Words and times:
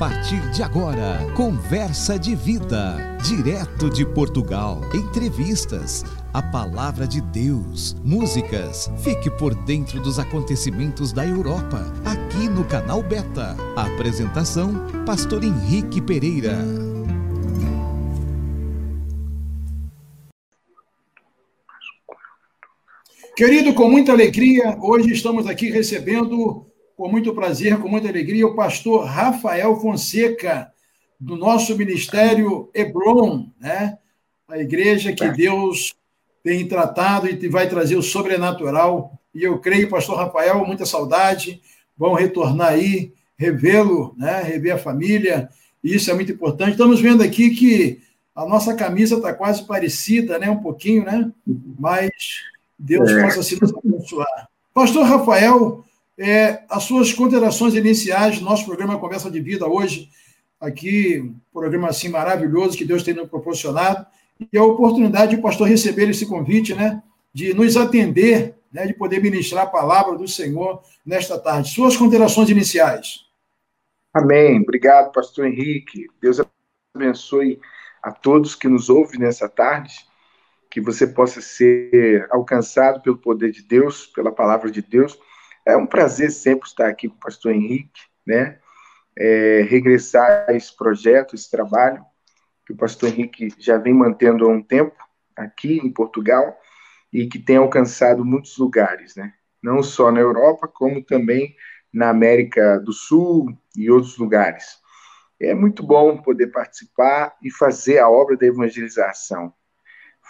partir 0.00 0.40
de 0.50 0.62
agora, 0.62 1.18
Conversa 1.36 2.18
de 2.18 2.34
Vida, 2.34 3.18
direto 3.22 3.90
de 3.90 4.06
Portugal. 4.06 4.80
Entrevistas, 4.94 6.06
a 6.32 6.40
palavra 6.40 7.06
de 7.06 7.20
Deus, 7.20 7.94
músicas. 8.02 8.90
Fique 9.04 9.28
por 9.28 9.54
dentro 9.54 10.00
dos 10.00 10.18
acontecimentos 10.18 11.12
da 11.12 11.26
Europa, 11.26 11.84
aqui 12.02 12.48
no 12.48 12.64
canal 12.64 13.02
Beta. 13.02 13.54
Apresentação: 13.76 14.86
Pastor 15.04 15.44
Henrique 15.44 16.00
Pereira. 16.00 16.56
Querido, 23.36 23.74
com 23.74 23.90
muita 23.90 24.12
alegria, 24.12 24.78
hoje 24.80 25.12
estamos 25.12 25.46
aqui 25.46 25.70
recebendo 25.70 26.69
com 27.00 27.08
muito 27.08 27.32
prazer, 27.32 27.78
com 27.78 27.88
muita 27.88 28.08
alegria, 28.08 28.46
o 28.46 28.54
pastor 28.54 29.06
Rafael 29.06 29.74
Fonseca, 29.80 30.70
do 31.18 31.34
nosso 31.34 31.74
ministério 31.74 32.68
Hebron, 32.74 33.48
né? 33.58 33.96
a 34.46 34.58
igreja 34.58 35.10
que 35.10 35.26
Deus 35.30 35.94
tem 36.44 36.68
tratado 36.68 37.26
e 37.26 37.48
vai 37.48 37.66
trazer 37.70 37.96
o 37.96 38.02
sobrenatural. 38.02 39.18
E 39.34 39.42
eu 39.42 39.58
creio, 39.60 39.88
pastor 39.88 40.18
Rafael, 40.18 40.62
muita 40.66 40.84
saudade, 40.84 41.62
vão 41.96 42.12
retornar 42.12 42.68
aí, 42.68 43.14
revê-lo, 43.34 44.14
né? 44.18 44.42
rever 44.42 44.74
a 44.74 44.78
família, 44.78 45.48
isso 45.82 46.10
é 46.10 46.14
muito 46.14 46.32
importante. 46.32 46.72
Estamos 46.72 47.00
vendo 47.00 47.22
aqui 47.22 47.48
que 47.48 48.02
a 48.34 48.44
nossa 48.44 48.74
camisa 48.74 49.16
está 49.16 49.32
quase 49.32 49.66
parecida, 49.66 50.38
né? 50.38 50.50
um 50.50 50.60
pouquinho, 50.60 51.06
né? 51.06 51.32
mas 51.78 52.10
Deus 52.78 53.10
é. 53.10 53.22
possa 53.22 53.42
se 53.42 53.58
nos 53.58 53.72
abençoar. 53.74 54.50
Pastor 54.74 55.06
Rafael, 55.06 55.82
é, 56.20 56.64
as 56.68 56.82
suas 56.82 57.14
considerações 57.14 57.74
iniciais 57.74 58.42
nosso 58.42 58.66
programa 58.66 58.98
Conversa 58.98 59.30
de 59.30 59.40
Vida 59.40 59.66
hoje, 59.66 60.10
aqui, 60.60 61.18
um 61.18 61.34
programa 61.50 61.88
assim 61.88 62.10
maravilhoso 62.10 62.76
que 62.76 62.84
Deus 62.84 63.02
tem 63.02 63.14
nos 63.14 63.28
proporcionado, 63.28 64.04
e 64.52 64.58
a 64.58 64.62
oportunidade 64.62 65.34
de 65.34 65.40
pastor 65.40 65.66
receber 65.66 66.10
esse 66.10 66.26
convite, 66.26 66.74
né, 66.74 67.02
de 67.32 67.54
nos 67.54 67.74
atender, 67.74 68.54
né, 68.70 68.86
de 68.86 68.92
poder 68.92 69.22
ministrar 69.22 69.64
a 69.64 69.70
palavra 69.70 70.18
do 70.18 70.28
Senhor 70.28 70.82
nesta 71.06 71.38
tarde. 71.38 71.70
Suas 71.70 71.96
considerações 71.96 72.50
iniciais. 72.50 73.20
Amém. 74.12 74.60
Obrigado, 74.60 75.12
pastor 75.12 75.46
Henrique. 75.46 76.06
Deus 76.20 76.38
abençoe 76.94 77.58
a 78.02 78.12
todos 78.12 78.54
que 78.54 78.68
nos 78.68 78.90
ouvem 78.90 79.20
nessa 79.20 79.48
tarde, 79.48 79.94
que 80.70 80.82
você 80.82 81.06
possa 81.06 81.40
ser 81.40 82.28
alcançado 82.30 83.00
pelo 83.00 83.16
poder 83.16 83.52
de 83.52 83.62
Deus, 83.62 84.06
pela 84.06 84.30
palavra 84.30 84.70
de 84.70 84.82
Deus 84.82 85.18
é 85.66 85.76
um 85.76 85.86
prazer 85.86 86.30
sempre 86.30 86.68
estar 86.68 86.88
aqui 86.88 87.08
com 87.08 87.16
o 87.16 87.20
pastor 87.20 87.52
Henrique, 87.52 88.00
né? 88.26 88.58
É, 89.18 89.62
regressar 89.62 90.46
a 90.48 90.52
esse 90.54 90.74
projeto, 90.74 91.34
esse 91.34 91.50
trabalho, 91.50 92.04
que 92.66 92.72
o 92.72 92.76
pastor 92.76 93.08
Henrique 93.10 93.48
já 93.58 93.76
vem 93.76 93.92
mantendo 93.92 94.46
há 94.46 94.48
um 94.48 94.62
tempo 94.62 94.96
aqui 95.36 95.78
em 95.78 95.90
Portugal 95.90 96.56
e 97.12 97.26
que 97.26 97.38
tem 97.38 97.56
alcançado 97.56 98.24
muitos 98.24 98.56
lugares, 98.56 99.16
né? 99.16 99.34
Não 99.62 99.82
só 99.82 100.10
na 100.10 100.20
Europa, 100.20 100.68
como 100.68 101.02
também 101.04 101.54
na 101.92 102.08
América 102.08 102.78
do 102.78 102.92
Sul 102.92 103.56
e 103.76 103.90
outros 103.90 104.16
lugares. 104.16 104.78
É 105.40 105.54
muito 105.54 105.82
bom 105.82 106.20
poder 106.22 106.48
participar 106.48 107.34
e 107.42 107.50
fazer 107.50 107.98
a 107.98 108.08
obra 108.08 108.36
da 108.36 108.46
evangelização, 108.46 109.52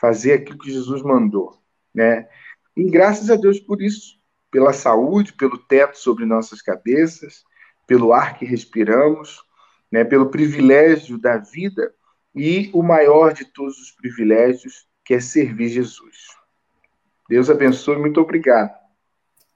fazer 0.01 0.35
aquilo 0.35 0.59
que 0.59 0.73
Jesus 0.73 1.03
mandou, 1.03 1.61
né? 1.95 2.29
E 2.77 2.89
graças 2.89 3.29
a 3.31 3.37
Deus 3.37 3.59
por 3.61 3.83
isso, 3.83 4.20
pela 4.51 4.73
saúde, 4.73 5.33
pelo 5.33 5.57
teto 5.57 5.99
sobre 5.99 6.25
nossas 6.25 6.61
cabeças, 6.61 7.45
pelo 7.87 8.13
ar 8.13 8.39
que 8.39 8.45
respiramos, 8.45 9.43
né, 9.91 10.05
pelo 10.05 10.31
privilégio 10.31 11.19
da 11.19 11.37
vida 11.37 11.93
e 12.35 12.71
o 12.73 12.83
maior 12.83 13.33
de 13.33 13.45
todos 13.45 13.79
os 13.79 13.91
privilégios, 13.91 14.87
que 15.05 15.15
é 15.15 15.21
servir 15.21 15.69
Jesus. 15.69 16.29
Deus 17.29 17.51
abençoe, 17.51 17.97
muito 17.97 18.21
obrigado. 18.21 18.73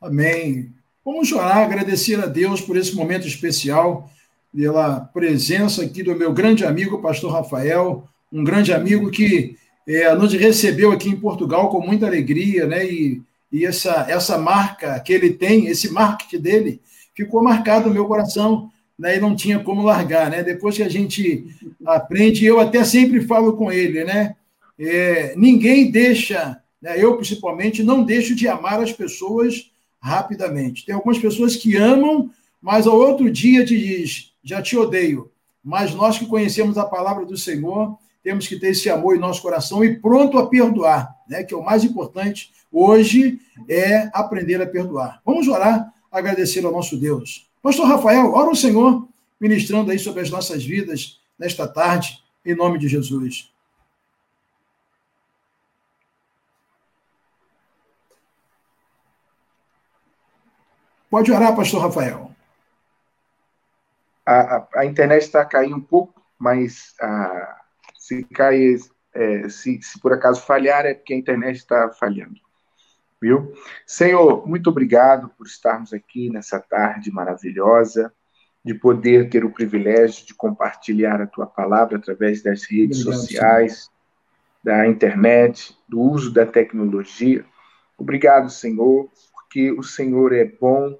Amém. 0.01 0.73
Vamos 1.05 1.31
orar, 1.33 1.59
agradecer 1.59 2.19
a 2.21 2.27
Deus 2.27 2.61
por 2.61 2.77
esse 2.77 2.95
momento 2.95 3.27
especial, 3.27 4.11
pela 4.55 5.01
presença 5.01 5.85
aqui 5.85 6.03
do 6.03 6.15
meu 6.15 6.33
grande 6.33 6.65
amigo, 6.65 7.03
pastor 7.03 7.33
Rafael, 7.33 8.09
um 8.33 8.43
grande 8.43 8.73
amigo 8.73 9.11
que 9.11 9.57
é, 9.87 10.15
nos 10.15 10.33
recebeu 10.33 10.93
aqui 10.93 11.09
em 11.09 11.17
Portugal 11.17 11.69
com 11.69 11.81
muita 11.81 12.07
alegria, 12.07 12.67
né? 12.67 12.87
E 12.87 13.23
e 13.55 13.65
essa, 13.65 14.05
essa 14.09 14.37
marca 14.37 14.99
que 14.99 15.13
ele 15.13 15.31
tem, 15.31 15.69
esse 15.69 15.89
marketing 15.89 16.43
dele, 16.43 16.81
ficou 17.15 17.41
marcado 17.41 17.87
no 17.87 17.95
meu 17.95 18.05
coração, 18.05 18.69
né, 18.99 19.17
e 19.17 19.21
não 19.21 19.37
tinha 19.37 19.61
como 19.61 19.85
largar, 19.85 20.29
né? 20.29 20.43
Depois 20.43 20.77
que 20.77 20.83
a 20.83 20.89
gente 20.89 21.47
aprende, 21.87 22.45
eu 22.45 22.59
até 22.59 22.83
sempre 22.83 23.21
falo 23.21 23.57
com 23.57 23.71
ele, 23.71 24.03
né? 24.03 24.35
É, 24.77 25.35
ninguém 25.37 25.89
deixa, 25.89 26.61
né, 26.83 27.01
eu 27.01 27.17
principalmente, 27.17 27.85
não 27.85 28.03
deixo 28.03 28.35
de 28.35 28.49
amar 28.49 28.81
as 28.83 28.93
pessoas 28.93 29.71
rapidamente. 30.01 30.85
Tem 30.85 30.93
algumas 30.93 31.21
pessoas 31.21 31.55
que 31.55 31.77
amam, 31.77 32.29
mas 32.61 32.89
ao 32.89 32.99
outro 32.99 33.31
dia 33.31 33.65
te 33.65 33.79
diz, 33.79 34.33
já 34.43 34.61
te 34.61 34.77
odeio. 34.77 35.31
Mas 35.63 35.95
nós 35.95 36.19
que 36.19 36.27
conhecemos 36.27 36.77
a 36.77 36.85
palavra 36.85 37.25
do 37.25 37.37
Senhor, 37.37 37.97
temos 38.25 38.49
que 38.49 38.59
ter 38.59 38.69
esse 38.69 38.89
amor 38.89 39.15
em 39.15 39.21
nosso 39.21 39.43
coração 39.43 39.85
e 39.85 39.97
pronto 40.01 40.39
a 40.39 40.49
perdoar, 40.49 41.15
né? 41.29 41.45
Que 41.45 41.53
é 41.53 41.57
o 41.57 41.63
mais 41.63 41.85
importante 41.85 42.51
hoje 42.73 43.39
é 43.69 44.11
aprender 44.13 44.61
a 44.61 44.67
perdoar. 44.67 45.21
Vamos 45.25 45.47
orar, 45.47 45.93
agradecer 46.11 46.65
ao 46.65 46.73
nosso 46.73 46.99
Deus. 46.99 47.49
Pastor 47.63 47.87
Rafael, 47.87 48.33
ora 48.33 48.51
o 48.51 48.57
Senhor 48.57 49.07
ministrando 49.39 49.91
aí 49.91 49.99
sobre 49.99 50.23
as 50.23 50.31
nossas 50.31 50.65
vidas 50.65 51.21
nesta 51.39 51.69
tarde, 51.69 52.25
em 52.45 52.55
nome 52.55 52.79
de 52.79 52.89
Jesus. 52.89 53.53
Pode 61.11 61.31
orar, 61.31 61.55
pastor 61.55 61.83
Rafael. 61.83 62.35
A, 64.27 64.57
a, 64.57 64.69
a 64.77 64.87
internet 64.87 65.23
está 65.23 65.45
caindo 65.45 65.77
um 65.77 65.81
pouco, 65.81 66.21
mas 66.39 66.95
a, 67.01 67.64
se 68.05 68.23
cair, 68.25 68.79
é, 69.15 69.49
se, 69.49 69.81
se 69.81 69.99
por 69.99 70.13
acaso 70.13 70.43
falhar, 70.43 70.85
é 70.85 70.93
porque 70.93 71.15
a 71.15 71.17
internet 71.17 71.57
está 71.57 71.91
falhando. 71.91 72.39
Viu? 73.21 73.51
Senhor, 73.87 74.47
muito 74.47 74.69
obrigado 74.69 75.31
por 75.31 75.47
estarmos 75.47 75.95
aqui 75.95 76.29
nessa 76.29 76.61
tarde 76.61 77.11
maravilhosa, 77.11 78.13
de 78.63 78.75
poder 78.75 79.31
ter 79.31 79.43
o 79.43 79.51
privilégio 79.51 80.27
de 80.27 80.35
compartilhar 80.35 81.23
a 81.23 81.27
tua 81.27 81.47
palavra 81.47 81.97
através 81.97 82.43
das 82.43 82.65
redes 82.65 83.01
obrigado, 83.01 83.21
sociais, 83.23 83.73
Senhor. 83.73 84.79
da 84.79 84.87
internet, 84.87 85.75
do 85.89 85.99
uso 85.99 86.31
da 86.31 86.45
tecnologia. 86.45 87.43
Obrigado, 87.97 88.51
Senhor, 88.51 89.09
porque 89.33 89.73
o 89.73 89.83
Senhor 89.83 90.35
é 90.35 90.45
bom 90.45 90.99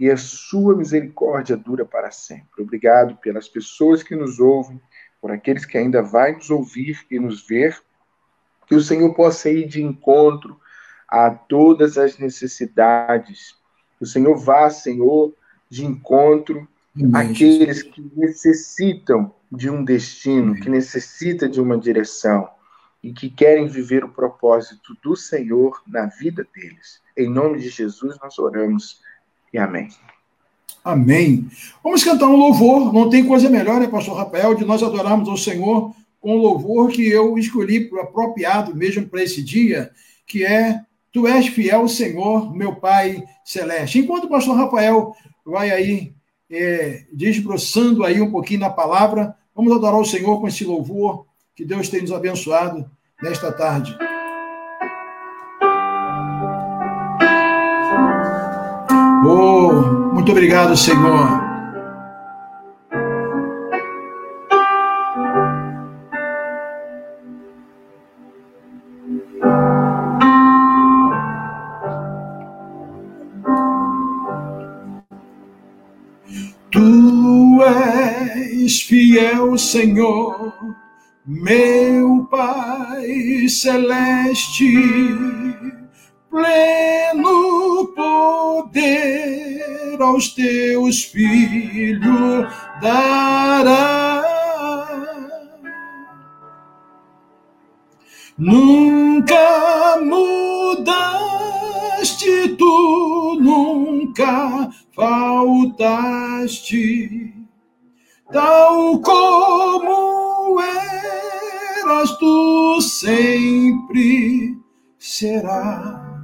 e 0.00 0.10
a 0.10 0.16
sua 0.16 0.74
misericórdia 0.74 1.54
dura 1.54 1.84
para 1.84 2.10
sempre. 2.10 2.62
Obrigado 2.62 3.16
pelas 3.16 3.46
pessoas 3.46 4.02
que 4.02 4.16
nos 4.16 4.40
ouvem 4.40 4.80
por 5.26 5.32
aqueles 5.32 5.64
que 5.64 5.76
ainda 5.76 6.02
vai 6.02 6.36
nos 6.36 6.50
ouvir 6.50 7.04
e 7.10 7.18
nos 7.18 7.44
ver, 7.44 7.76
que 8.64 8.76
o 8.76 8.80
Senhor 8.80 9.12
possa 9.12 9.50
ir 9.50 9.66
de 9.66 9.82
encontro 9.82 10.56
a 11.08 11.28
todas 11.30 11.98
as 11.98 12.16
necessidades. 12.16 13.56
Que 13.98 14.04
o 14.04 14.06
Senhor 14.06 14.36
vá, 14.36 14.70
Senhor, 14.70 15.34
de 15.68 15.84
encontro 15.84 16.68
Amém, 16.94 17.10
àqueles 17.12 17.78
Jesus. 17.78 17.82
que 17.82 18.08
necessitam 18.14 19.34
de 19.50 19.68
um 19.68 19.82
destino, 19.84 20.52
Amém. 20.52 20.62
que 20.62 20.70
necessitam 20.70 21.48
de 21.48 21.60
uma 21.60 21.76
direção 21.76 22.48
e 23.02 23.12
que 23.12 23.28
querem 23.28 23.66
viver 23.66 24.04
o 24.04 24.12
propósito 24.12 24.96
do 25.02 25.16
Senhor 25.16 25.82
na 25.88 26.06
vida 26.06 26.46
deles. 26.54 27.02
Em 27.16 27.28
nome 27.28 27.58
de 27.58 27.68
Jesus 27.68 28.16
nós 28.22 28.38
oramos 28.38 29.02
e 29.52 29.58
amém. 29.58 29.88
Amém. 30.86 31.48
Vamos 31.82 32.04
cantar 32.04 32.28
um 32.28 32.36
louvor. 32.36 32.92
Não 32.92 33.10
tem 33.10 33.26
coisa 33.26 33.50
melhor, 33.50 33.80
né, 33.80 33.88
pastor 33.88 34.16
Rafael, 34.16 34.54
de 34.54 34.64
nós 34.64 34.84
adorarmos 34.84 35.28
ao 35.28 35.36
Senhor 35.36 35.92
com 36.20 36.36
um 36.36 36.38
louvor 36.38 36.92
que 36.92 37.04
eu 37.10 37.36
escolhi 37.36 37.90
apropriado 38.00 38.72
mesmo 38.72 39.04
para 39.04 39.20
esse 39.20 39.42
dia, 39.42 39.90
que 40.24 40.44
é 40.44 40.80
Tu 41.12 41.26
és 41.26 41.48
fiel, 41.48 41.88
Senhor, 41.88 42.54
meu 42.54 42.76
Pai 42.76 43.24
celeste. 43.44 43.98
Enquanto 43.98 44.26
o 44.26 44.28
pastor 44.28 44.54
Rafael 44.56 45.12
vai 45.44 45.70
aí 45.72 46.12
é, 46.48 47.04
desbroçando 47.12 48.04
aí 48.04 48.20
um 48.20 48.30
pouquinho 48.30 48.60
na 48.60 48.70
palavra, 48.70 49.34
vamos 49.56 49.74
adorar 49.74 49.98
o 49.98 50.04
Senhor 50.04 50.40
com 50.40 50.46
esse 50.46 50.64
louvor 50.64 51.26
que 51.56 51.64
Deus 51.64 51.88
tem 51.88 52.02
nos 52.02 52.12
abençoado 52.12 52.88
nesta 53.20 53.50
tarde. 53.50 53.92
Muito 60.26 60.32
obrigado, 60.32 60.76
Senhor. 60.76 61.40
Tu 76.72 77.62
és 78.64 78.82
fiel, 78.82 79.56
Senhor, 79.56 80.52
meu 81.24 82.26
Pai 82.28 83.48
celeste, 83.48 84.66
pleno 86.36 87.86
poder 87.96 89.56
aos 89.98 90.28
teus 90.34 91.04
filhos 91.04 92.46
dará. 92.82 94.22
Nunca 98.36 99.96
mudaste, 100.04 100.88
tu 102.58 103.38
nunca 103.40 104.68
faltaste, 104.94 106.12
tal 108.30 109.00
como 109.00 110.60
eras, 110.60 112.18
tu 112.18 112.78
sempre 112.82 114.54
serás. 114.98 116.15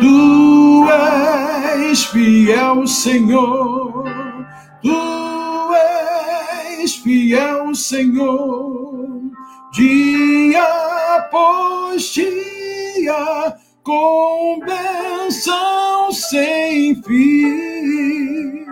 Tu 0.00 0.86
és 1.90 2.04
fiel, 2.06 2.86
Senhor, 2.86 4.04
tu 4.82 5.00
és 6.80 6.96
fiel, 6.96 7.74
Senhor 7.74 8.84
dia 9.74 11.16
após 11.16 12.14
dia, 12.14 13.56
com 13.82 14.60
benção 14.60 16.12
sem 16.12 17.02
fim. 17.02 18.64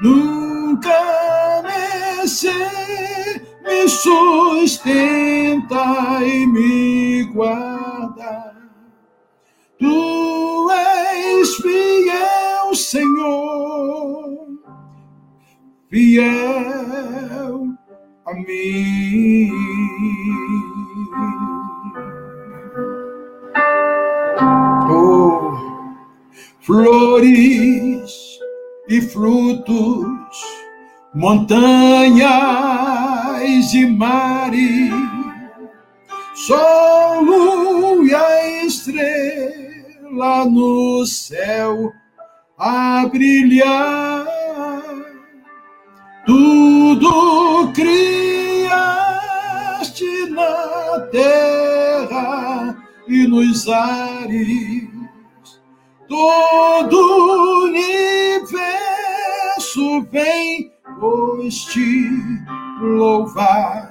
Nunca 0.00 1.62
me, 1.64 2.20
me 3.64 3.88
sustenta 3.88 5.04
e 6.22 6.46
me 6.46 7.24
guarda. 7.24 8.49
Tu 9.80 10.68
és 10.74 11.48
fiel, 11.62 12.74
Senhor, 12.74 14.46
fiel 15.88 17.54
a 18.26 18.34
mim. 18.34 19.50
Oh, 24.90 25.56
flores 26.60 28.12
e 28.90 29.00
frutos, 29.00 30.36
montanhas 31.14 32.20
e 33.72 33.86
mares, 33.86 34.92
sol 36.34 38.04
e 38.04 38.14
a 38.14 38.30
estrela 40.10 40.44
no 40.44 41.06
céu 41.06 41.92
a 42.58 43.06
brilhar 43.06 44.26
tudo 46.26 47.72
criaste 47.72 48.70
na 50.30 51.00
terra 51.10 52.76
e 53.08 53.26
nos 53.26 53.68
ares, 53.68 54.88
todo 56.08 57.64
universo 57.64 58.82
vem, 60.10 60.72
pois 60.98 61.54
te 61.66 62.10
louvar. 62.80 63.90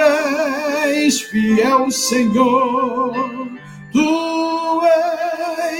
És 0.00 1.22
fiel, 1.22 1.90
Senhor, 1.90 3.12
tu 3.92 4.82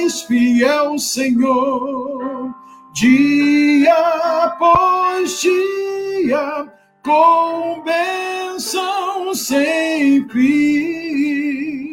és 0.04 0.22
fiel, 0.22 0.98
Senhor 0.98 2.54
dia 2.96 4.44
após 4.44 5.42
dia, 5.42 6.66
com 7.04 7.82
bênção 7.84 9.34
sem 9.34 10.26
fim. 10.30 11.92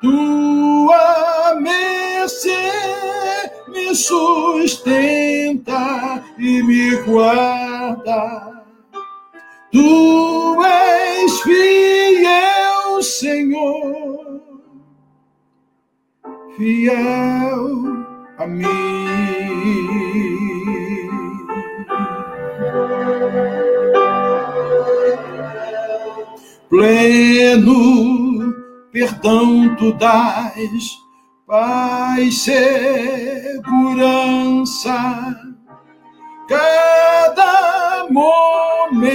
Tua 0.00 1.56
mercê 1.60 2.70
me 3.68 3.92
sustenta 3.96 4.62
e 6.38 6.62
me 6.62 6.94
guarda. 6.98 8.51
Tu 9.72 10.62
és 10.66 11.40
fiel, 11.42 13.02
Senhor, 13.02 14.40
fiel 16.56 17.64
a 18.38 18.46
mim. 18.46 18.92
Pleno 26.68 28.54
perdão 28.92 29.74
tu 29.76 29.92
dás, 29.94 30.98
paz, 31.46 32.44
segurança, 32.44 33.72
cada 36.52 38.06
momento 38.10 39.06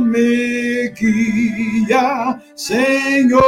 me 0.00 0.88
guia, 0.88 2.40
Senhor, 2.56 3.42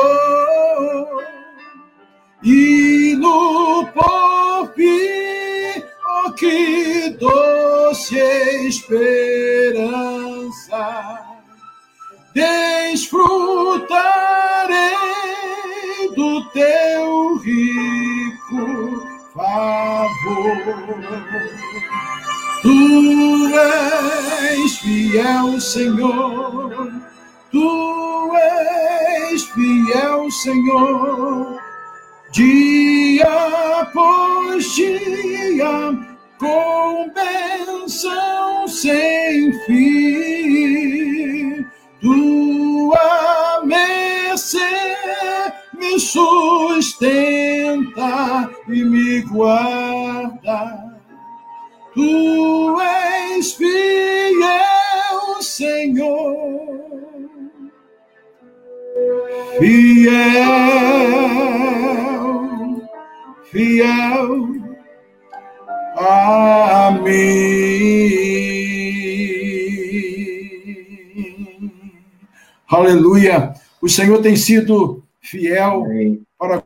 e 2.45 3.17
no 3.19 3.87
porfim, 3.95 5.83
oh, 6.27 6.33
que 6.33 7.17
doce 7.19 8.19
esperança 8.69 10.19
desfrutarei 12.35 13.29
do 16.15 16.45
teu 16.51 17.37
rico 17.39 19.09
favor. 19.35 20.69
Tu 22.61 23.55
és 23.55 24.79
fiel, 24.79 25.61
Senhor, 25.61 26.91
tu 27.53 28.37
és 28.37 29.45
fiel, 29.53 30.29
Senhor, 30.31 31.61
dia 32.33 33.79
após 33.81 34.75
dia, 34.75 35.93
com 36.39 37.09
bênção 37.15 38.67
sem 38.67 39.53
fim. 39.65 41.65
Tua 42.01 43.63
mercê 43.65 44.59
me 45.79 46.01
sustenta 46.01 46.91
e 48.67 48.85
me 48.85 49.21
guarda. 49.23 50.88
Tu 51.99 52.79
és 52.81 53.55
fiel, 53.55 54.39
Senhor, 55.41 56.71
fiel, 59.59 60.39
fiel 63.51 64.29
a 65.97 66.93
mim. 67.03 67.89
Aleluia. 72.69 73.55
O 73.83 73.89
Senhor 73.89 74.23
tem 74.23 74.37
sido 74.37 75.03
fiel 75.21 75.83
Amém. 75.85 76.23
para 76.39 76.63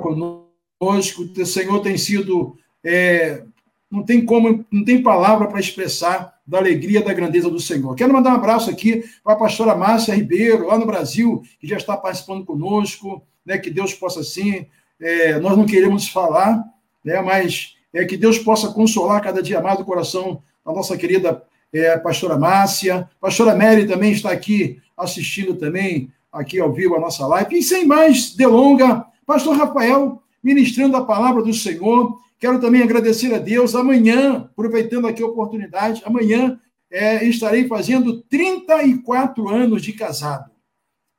conosco. 0.00 0.48
O 0.80 1.44
Senhor 1.44 1.80
tem 1.80 1.98
sido. 1.98 2.56
É, 2.82 3.44
não 3.92 4.02
tem 4.02 4.24
como, 4.24 4.64
não 4.70 4.84
tem 4.84 5.02
palavra 5.02 5.46
para 5.46 5.60
expressar 5.60 6.38
da 6.46 6.56
alegria, 6.56 7.02
da 7.02 7.12
grandeza 7.12 7.50
do 7.50 7.60
Senhor. 7.60 7.94
Quero 7.94 8.12
mandar 8.12 8.32
um 8.32 8.36
abraço 8.36 8.70
aqui 8.70 9.04
para 9.22 9.34
a 9.34 9.36
pastora 9.36 9.76
Márcia 9.76 10.14
Ribeiro, 10.14 10.66
lá 10.66 10.78
no 10.78 10.86
Brasil, 10.86 11.42
que 11.60 11.68
já 11.68 11.76
está 11.76 11.94
participando 11.94 12.44
conosco, 12.44 13.22
né? 13.44 13.58
Que 13.58 13.70
Deus 13.70 13.92
possa 13.92 14.20
assim. 14.20 14.66
É, 14.98 15.38
nós 15.38 15.58
não 15.58 15.66
queremos 15.66 16.08
falar, 16.08 16.64
né? 17.04 17.20
Mas 17.20 17.76
é 17.92 18.02
que 18.06 18.16
Deus 18.16 18.38
possa 18.38 18.72
consolar 18.72 19.22
cada 19.22 19.42
dia 19.42 19.60
mais 19.60 19.78
o 19.78 19.84
coração 19.84 20.42
da 20.64 20.72
nossa 20.72 20.96
querida 20.96 21.42
é, 21.70 21.98
pastora 21.98 22.38
Márcia. 22.38 23.08
Pastora 23.20 23.54
Mary 23.54 23.86
também 23.86 24.12
está 24.12 24.32
aqui 24.32 24.80
assistindo 24.96 25.54
também, 25.54 26.10
aqui 26.32 26.58
ao 26.58 26.72
vivo, 26.72 26.96
a 26.96 27.00
nossa 27.00 27.26
live. 27.26 27.58
E 27.58 27.62
sem 27.62 27.86
mais 27.86 28.34
delonga, 28.34 29.04
pastor 29.26 29.54
Rafael, 29.54 30.22
ministrando 30.42 30.96
a 30.96 31.04
palavra 31.04 31.42
do 31.42 31.52
Senhor, 31.52 32.18
Quero 32.42 32.60
também 32.60 32.82
agradecer 32.82 33.32
a 33.32 33.38
Deus. 33.38 33.76
Amanhã, 33.76 34.48
aproveitando 34.50 35.06
aqui 35.06 35.22
a 35.22 35.26
oportunidade, 35.26 36.02
amanhã 36.04 36.58
é, 36.90 37.24
estarei 37.24 37.68
fazendo 37.68 38.20
34 38.22 39.48
anos 39.48 39.80
de 39.80 39.92
casado. 39.92 40.50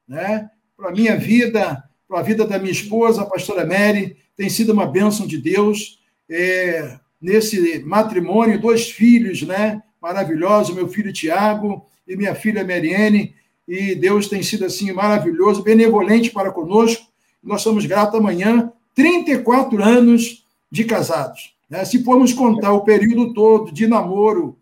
Né? 0.05 0.49
Para 0.75 0.89
a 0.89 0.91
minha 0.91 1.15
vida, 1.15 1.81
para 2.09 2.19
a 2.19 2.21
vida 2.21 2.45
da 2.45 2.59
minha 2.59 2.73
esposa, 2.73 3.21
a 3.21 3.25
pastora 3.25 3.65
Mary, 3.65 4.17
tem 4.35 4.49
sido 4.49 4.73
uma 4.73 4.85
bênção 4.85 5.25
de 5.25 5.37
Deus. 5.37 6.01
É, 6.29 6.99
nesse 7.21 7.81
matrimônio, 7.85 8.59
dois 8.59 8.91
filhos 8.91 9.43
né? 9.43 9.81
maravilhosos, 10.01 10.75
meu 10.75 10.89
filho 10.89 11.13
Tiago 11.13 11.85
e 12.05 12.17
minha 12.17 12.35
filha 12.35 12.65
Mariene. 12.65 13.33
E 13.65 13.95
Deus 13.95 14.27
tem 14.27 14.43
sido 14.43 14.65
assim 14.65 14.91
maravilhoso, 14.91 15.63
benevolente 15.63 16.31
para 16.31 16.51
conosco. 16.51 17.07
Nós 17.41 17.61
estamos 17.61 17.85
gratos 17.85 18.19
amanhã, 18.19 18.73
34 18.93 19.81
anos 19.81 20.42
de 20.73 20.85
casados. 20.85 21.53
Né? 21.69 21.85
Se 21.85 22.03
formos 22.03 22.33
contar 22.33 22.73
o 22.73 22.81
período 22.81 23.31
todo 23.31 23.71
de 23.71 23.85
namoro 23.85 24.57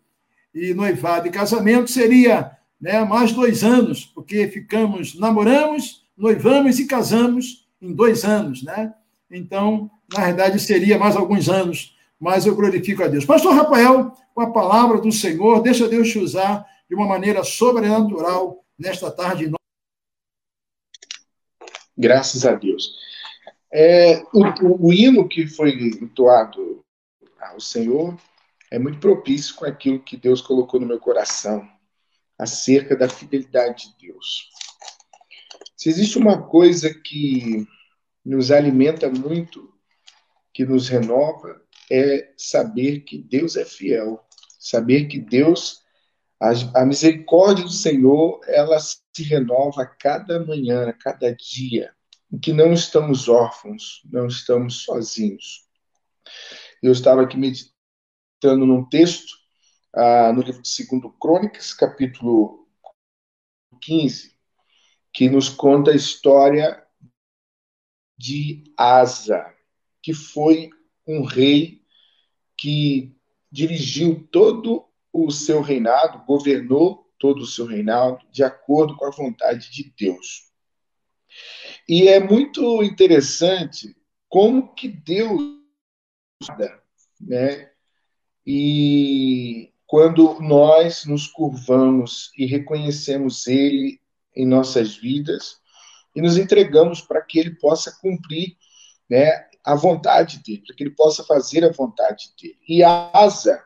e 0.54 0.74
noivado 0.74 1.26
e 1.26 1.30
casamento, 1.30 1.90
seria 1.90 2.54
né, 2.78 3.02
mais 3.02 3.32
dois 3.32 3.64
anos, 3.64 4.04
porque 4.04 4.46
ficamos, 4.46 5.18
namoramos, 5.18 6.04
noivamos 6.14 6.78
e 6.78 6.86
casamos 6.86 7.66
em 7.80 7.94
dois 7.94 8.26
anos. 8.26 8.62
Né? 8.62 8.92
Então, 9.30 9.90
na 10.12 10.26
verdade, 10.26 10.60
seria 10.60 10.98
mais 10.98 11.16
alguns 11.16 11.48
anos, 11.48 11.96
mas 12.20 12.44
eu 12.44 12.54
glorifico 12.54 13.02
a 13.02 13.08
Deus. 13.08 13.24
Pastor 13.24 13.54
Rafael, 13.54 14.12
com 14.34 14.42
a 14.42 14.50
palavra 14.50 15.00
do 15.00 15.10
Senhor, 15.10 15.62
deixa 15.62 15.88
Deus 15.88 16.10
te 16.10 16.18
usar 16.18 16.66
de 16.90 16.94
uma 16.94 17.06
maneira 17.06 17.42
sobrenatural 17.42 18.62
nesta 18.78 19.10
tarde. 19.10 19.50
Graças 21.96 22.44
a 22.44 22.52
Deus. 22.52 23.00
É, 23.74 24.22
o, 24.34 24.88
o, 24.88 24.92
hino 24.92 25.26
que 25.26 25.46
foi 25.46 25.70
entoado 25.72 26.84
ao 27.40 27.58
Senhor 27.58 28.20
é 28.70 28.78
muito 28.78 28.98
propício 28.98 29.54
com 29.54 29.64
aquilo 29.64 29.98
que 29.98 30.14
Deus 30.14 30.42
colocou 30.42 30.78
no 30.78 30.86
meu 30.86 31.00
coração 31.00 31.66
acerca 32.38 32.94
da 32.94 33.08
fidelidade 33.08 33.88
de 33.98 34.08
Deus. 34.08 34.50
Se 35.74 35.88
existe 35.88 36.18
uma 36.18 36.42
coisa 36.42 36.92
que 36.92 37.66
nos 38.22 38.50
alimenta 38.50 39.08
muito, 39.08 39.72
que 40.52 40.66
nos 40.66 40.90
renova, 40.90 41.62
é 41.90 42.30
saber 42.36 43.00
que 43.00 43.16
Deus 43.16 43.56
é 43.56 43.64
fiel, 43.64 44.22
saber 44.58 45.06
que 45.06 45.18
Deus, 45.18 45.80
a, 46.38 46.82
a 46.82 46.84
misericórdia 46.84 47.64
do 47.64 47.70
Senhor, 47.70 48.38
ela 48.46 48.78
se 48.78 49.22
renova 49.22 49.82
a 49.82 49.86
cada 49.86 50.44
manhã, 50.44 50.90
a 50.90 50.92
cada 50.92 51.34
dia 51.34 51.90
em 52.32 52.38
que 52.38 52.52
não 52.52 52.72
estamos 52.72 53.28
órfãos, 53.28 54.00
não 54.10 54.26
estamos 54.26 54.84
sozinhos. 54.84 55.68
Eu 56.82 56.92
estava 56.92 57.22
aqui 57.22 57.36
meditando 57.36 58.64
num 58.66 58.88
texto, 58.88 59.36
ah, 59.94 60.32
no 60.32 60.40
livro 60.40 60.62
de 60.62 60.86
2 60.86 61.12
Crônicas, 61.20 61.74
capítulo 61.74 62.66
15, 63.82 64.34
que 65.12 65.28
nos 65.28 65.50
conta 65.50 65.90
a 65.90 65.96
história 65.96 66.82
de 68.16 68.64
Asa, 68.78 69.44
que 70.02 70.14
foi 70.14 70.70
um 71.06 71.24
rei 71.24 71.82
que 72.56 73.14
dirigiu 73.50 74.26
todo 74.32 74.88
o 75.12 75.30
seu 75.30 75.60
reinado, 75.60 76.24
governou 76.24 77.12
todo 77.18 77.42
o 77.42 77.46
seu 77.46 77.66
reinado 77.66 78.24
de 78.30 78.42
acordo 78.42 78.96
com 78.96 79.04
a 79.04 79.10
vontade 79.10 79.70
de 79.70 79.92
Deus. 79.98 80.51
E 81.88 82.08
é 82.08 82.20
muito 82.20 82.82
interessante 82.82 83.96
como 84.28 84.74
que 84.74 84.88
Deus, 84.88 85.58
né? 87.20 87.70
E 88.46 89.72
quando 89.86 90.40
nós 90.40 91.04
nos 91.04 91.26
curvamos 91.26 92.30
e 92.36 92.46
reconhecemos 92.46 93.46
Ele 93.46 94.00
em 94.34 94.46
nossas 94.46 94.96
vidas 94.96 95.58
e 96.16 96.22
nos 96.22 96.38
entregamos 96.38 97.00
para 97.00 97.20
que 97.20 97.38
Ele 97.38 97.54
possa 97.56 97.92
cumprir, 98.00 98.56
né, 99.08 99.46
a 99.64 99.74
vontade 99.74 100.42
dele, 100.42 100.62
para 100.66 100.74
que 100.74 100.82
Ele 100.84 100.94
possa 100.94 101.22
fazer 101.24 101.64
a 101.64 101.72
vontade 101.72 102.32
dele. 102.40 102.58
E 102.66 102.82
Asa 102.82 103.62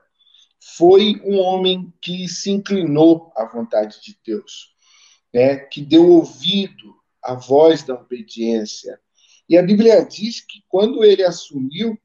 foi 0.76 1.20
um 1.24 1.38
homem 1.38 1.92
que 2.02 2.28
se 2.28 2.50
inclinou 2.50 3.32
à 3.36 3.44
vontade 3.44 4.00
de 4.02 4.18
Deus, 4.24 4.74
né, 5.32 5.56
que 5.56 5.80
deu 5.80 6.08
ouvido 6.10 6.95
a 7.26 7.34
voz 7.34 7.82
da 7.82 7.94
obediência. 7.94 9.00
E 9.48 9.56
a 9.56 9.62
Bíblia 9.62 10.04
diz 10.04 10.40
que 10.40 10.62
quando 10.68 11.04
ele 11.04 11.22
assumiu, 11.22 11.98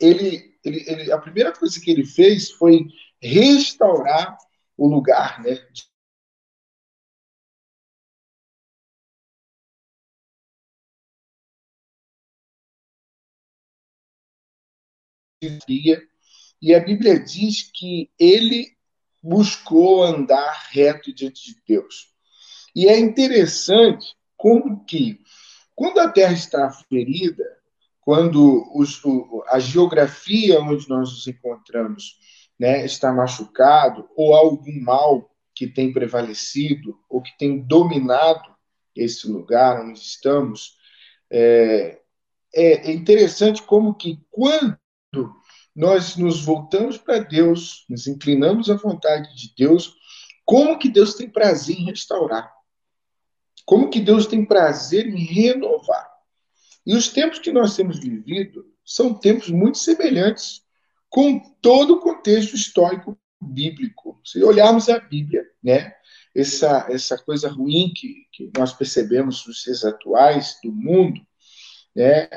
ele, 0.00 0.54
ele, 0.64 0.84
ele, 0.86 1.12
a 1.12 1.18
primeira 1.18 1.52
coisa 1.52 1.80
que 1.80 1.90
ele 1.90 2.04
fez 2.04 2.50
foi 2.50 2.86
restaurar 3.20 4.36
o 4.76 4.88
lugar, 4.88 5.42
né? 5.42 5.58
E 16.60 16.74
a 16.74 16.80
Bíblia 16.80 17.18
diz 17.18 17.70
que 17.72 18.10
ele 18.18 18.76
buscou 19.22 20.02
andar 20.02 20.68
reto 20.70 21.12
diante 21.14 21.54
de 21.54 21.62
Deus. 21.66 22.12
E 22.74 22.86
é 22.88 22.98
interessante 22.98 24.14
como 24.40 24.82
que, 24.86 25.20
quando 25.74 25.98
a 26.00 26.08
Terra 26.08 26.32
está 26.32 26.70
ferida, 26.70 27.44
quando 28.00 28.66
os, 28.74 29.04
o, 29.04 29.44
a 29.48 29.58
geografia 29.58 30.58
onde 30.62 30.88
nós 30.88 31.10
nos 31.10 31.26
encontramos 31.26 32.18
né, 32.58 32.86
está 32.86 33.12
machucado, 33.12 34.08
ou 34.16 34.34
algum 34.34 34.80
mal 34.82 35.30
que 35.54 35.66
tem 35.66 35.92
prevalecido, 35.92 36.98
ou 37.06 37.20
que 37.20 37.36
tem 37.36 37.60
dominado 37.60 38.48
esse 38.96 39.28
lugar 39.28 39.84
onde 39.84 40.00
estamos, 40.00 40.78
é, 41.30 42.00
é 42.54 42.92
interessante 42.92 43.62
como 43.62 43.94
que 43.94 44.18
quando 44.30 44.78
nós 45.76 46.16
nos 46.16 46.42
voltamos 46.42 46.96
para 46.96 47.18
Deus, 47.18 47.84
nos 47.90 48.06
inclinamos 48.06 48.70
à 48.70 48.74
vontade 48.74 49.36
de 49.36 49.52
Deus, 49.54 49.94
como 50.46 50.78
que 50.78 50.88
Deus 50.88 51.14
tem 51.14 51.28
prazer 51.28 51.76
em 51.76 51.84
restaurar. 51.84 52.59
Como 53.70 53.88
que 53.88 54.00
Deus 54.00 54.26
tem 54.26 54.44
prazer 54.44 55.06
em 55.06 55.24
renovar. 55.24 56.10
E 56.84 56.92
os 56.92 57.06
tempos 57.06 57.38
que 57.38 57.52
nós 57.52 57.76
temos 57.76 58.00
vivido 58.00 58.66
são 58.84 59.14
tempos 59.14 59.48
muito 59.48 59.78
semelhantes 59.78 60.64
com 61.08 61.38
todo 61.62 61.94
o 61.94 62.00
contexto 62.00 62.56
histórico 62.56 63.16
bíblico. 63.40 64.20
Se 64.24 64.42
olharmos 64.42 64.88
a 64.88 64.98
Bíblia, 64.98 65.44
né, 65.62 65.94
essa, 66.34 66.88
essa 66.90 67.16
coisa 67.16 67.48
ruim 67.48 67.92
que, 67.94 68.26
que 68.32 68.50
nós 68.58 68.72
percebemos 68.72 69.46
nos 69.46 69.62
dias 69.62 69.84
atuais 69.84 70.58
do 70.64 70.72
mundo, 70.72 71.20
né, 71.94 72.28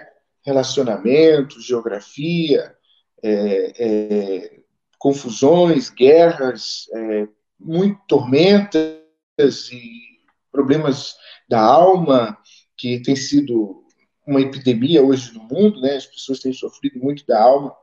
relacionamentos, 0.46 1.66
geografia, 1.66 2.76
é, 3.24 3.74
é, 3.80 4.60
confusões, 5.00 5.90
guerras, 5.90 6.88
é, 6.94 7.28
muito 7.60 8.00
tormentas 8.08 9.72
e 9.72 10.13
problemas 10.54 11.16
da 11.50 11.60
alma, 11.60 12.38
que 12.78 13.02
tem 13.02 13.16
sido 13.16 13.84
uma 14.26 14.40
epidemia 14.40 15.04
hoje 15.04 15.34
no 15.34 15.44
mundo, 15.44 15.82
né? 15.82 15.96
As 15.96 16.06
pessoas 16.06 16.40
têm 16.40 16.54
sofrido 16.54 17.00
muito 17.00 17.26
da 17.26 17.42
alma 17.42 17.76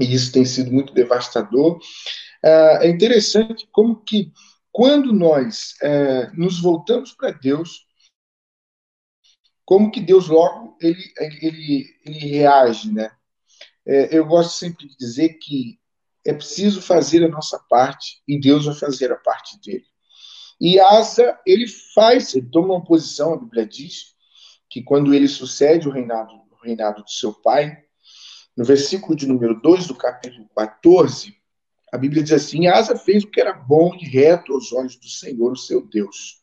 e 0.00 0.14
isso 0.14 0.32
tem 0.32 0.44
sido 0.44 0.72
muito 0.72 0.94
devastador. 0.94 1.78
Ah, 2.42 2.78
é 2.82 2.88
interessante 2.88 3.68
como 3.72 4.02
que 4.02 4.32
quando 4.72 5.12
nós 5.12 5.74
é, 5.82 6.30
nos 6.32 6.60
voltamos 6.60 7.12
para 7.12 7.32
Deus, 7.32 7.86
como 9.64 9.90
que 9.90 10.00
Deus 10.00 10.28
logo 10.28 10.76
ele, 10.80 11.02
ele, 11.18 11.86
ele 12.04 12.18
reage, 12.18 12.92
né? 12.92 13.10
É, 13.84 14.16
eu 14.16 14.26
gosto 14.26 14.58
sempre 14.58 14.86
de 14.86 14.96
dizer 14.96 15.34
que 15.34 15.78
é 16.26 16.32
preciso 16.32 16.82
fazer 16.82 17.24
a 17.24 17.28
nossa 17.28 17.58
parte 17.68 18.22
e 18.26 18.38
Deus 18.38 18.66
vai 18.66 18.74
fazer 18.74 19.12
a 19.12 19.16
parte 19.16 19.58
dele. 19.60 19.86
E 20.60 20.80
Asa, 20.80 21.38
ele 21.46 21.66
faz, 21.94 22.34
ele 22.34 22.48
toma 22.50 22.74
uma 22.74 22.84
posição, 22.84 23.34
a 23.34 23.36
Bíblia 23.36 23.66
diz, 23.66 24.14
que 24.68 24.82
quando 24.82 25.14
ele 25.14 25.28
sucede 25.28 25.88
o 25.88 25.92
reinado, 25.92 26.34
o 26.34 26.64
reinado 26.64 27.02
do 27.02 27.10
seu 27.10 27.32
pai, 27.32 27.76
no 28.56 28.64
versículo 28.64 29.14
de 29.14 29.26
número 29.26 29.60
2 29.60 29.86
do 29.86 29.94
capítulo 29.94 30.48
14, 30.56 31.36
a 31.92 31.98
Bíblia 31.98 32.22
diz 32.22 32.32
assim: 32.32 32.66
Asa 32.66 32.96
fez 32.96 33.22
o 33.22 33.30
que 33.30 33.40
era 33.40 33.52
bom 33.52 33.94
e 33.94 34.06
reto 34.06 34.54
aos 34.54 34.72
olhos 34.72 34.96
do 34.96 35.08
Senhor, 35.08 35.52
o 35.52 35.56
seu 35.56 35.86
Deus, 35.86 36.42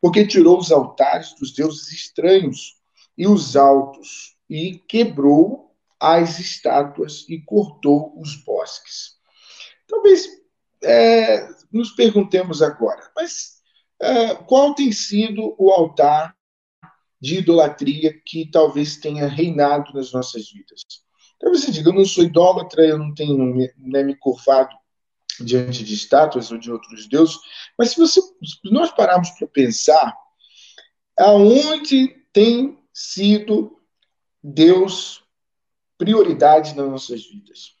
porque 0.00 0.26
tirou 0.26 0.58
os 0.58 0.72
altares 0.72 1.34
dos 1.34 1.52
deuses 1.52 1.92
estranhos 1.92 2.76
e 3.16 3.26
os 3.26 3.56
altos, 3.56 4.36
e 4.48 4.78
quebrou 4.88 5.76
as 6.00 6.38
estátuas 6.38 7.26
e 7.28 7.38
cortou 7.42 8.18
os 8.18 8.36
bosques. 8.36 9.18
Talvez 9.86 10.39
é, 10.82 11.48
nos 11.72 11.90
perguntemos 11.90 12.62
agora, 12.62 13.10
mas 13.14 13.60
é, 14.00 14.34
qual 14.34 14.74
tem 14.74 14.90
sido 14.92 15.54
o 15.58 15.70
altar 15.70 16.34
de 17.20 17.38
idolatria 17.38 18.18
que 18.24 18.50
talvez 18.50 18.96
tenha 18.96 19.26
reinado 19.26 19.92
nas 19.92 20.12
nossas 20.12 20.50
vidas? 20.50 20.82
Talvez 21.38 21.64
você 21.64 21.70
diga, 21.70 21.90
eu 21.90 21.94
não 21.94 22.04
sou 22.04 22.24
idólatra, 22.24 22.86
eu 22.86 22.98
não 22.98 23.14
tenho 23.14 23.54
né, 23.78 24.02
me 24.02 24.14
curvado 24.14 24.74
diante 25.38 25.84
de 25.84 25.94
estátuas 25.94 26.50
ou 26.50 26.58
de 26.58 26.70
outros 26.70 27.08
deuses, 27.08 27.38
mas 27.78 27.90
se, 27.90 27.96
você, 27.96 28.20
se 28.20 28.58
nós 28.64 28.90
pararmos 28.90 29.30
para 29.30 29.48
pensar, 29.48 30.14
aonde 31.18 32.08
tem 32.32 32.78
sido 32.92 33.78
Deus 34.42 35.22
prioridade 35.96 36.74
nas 36.74 36.88
nossas 36.88 37.26
vidas? 37.26 37.79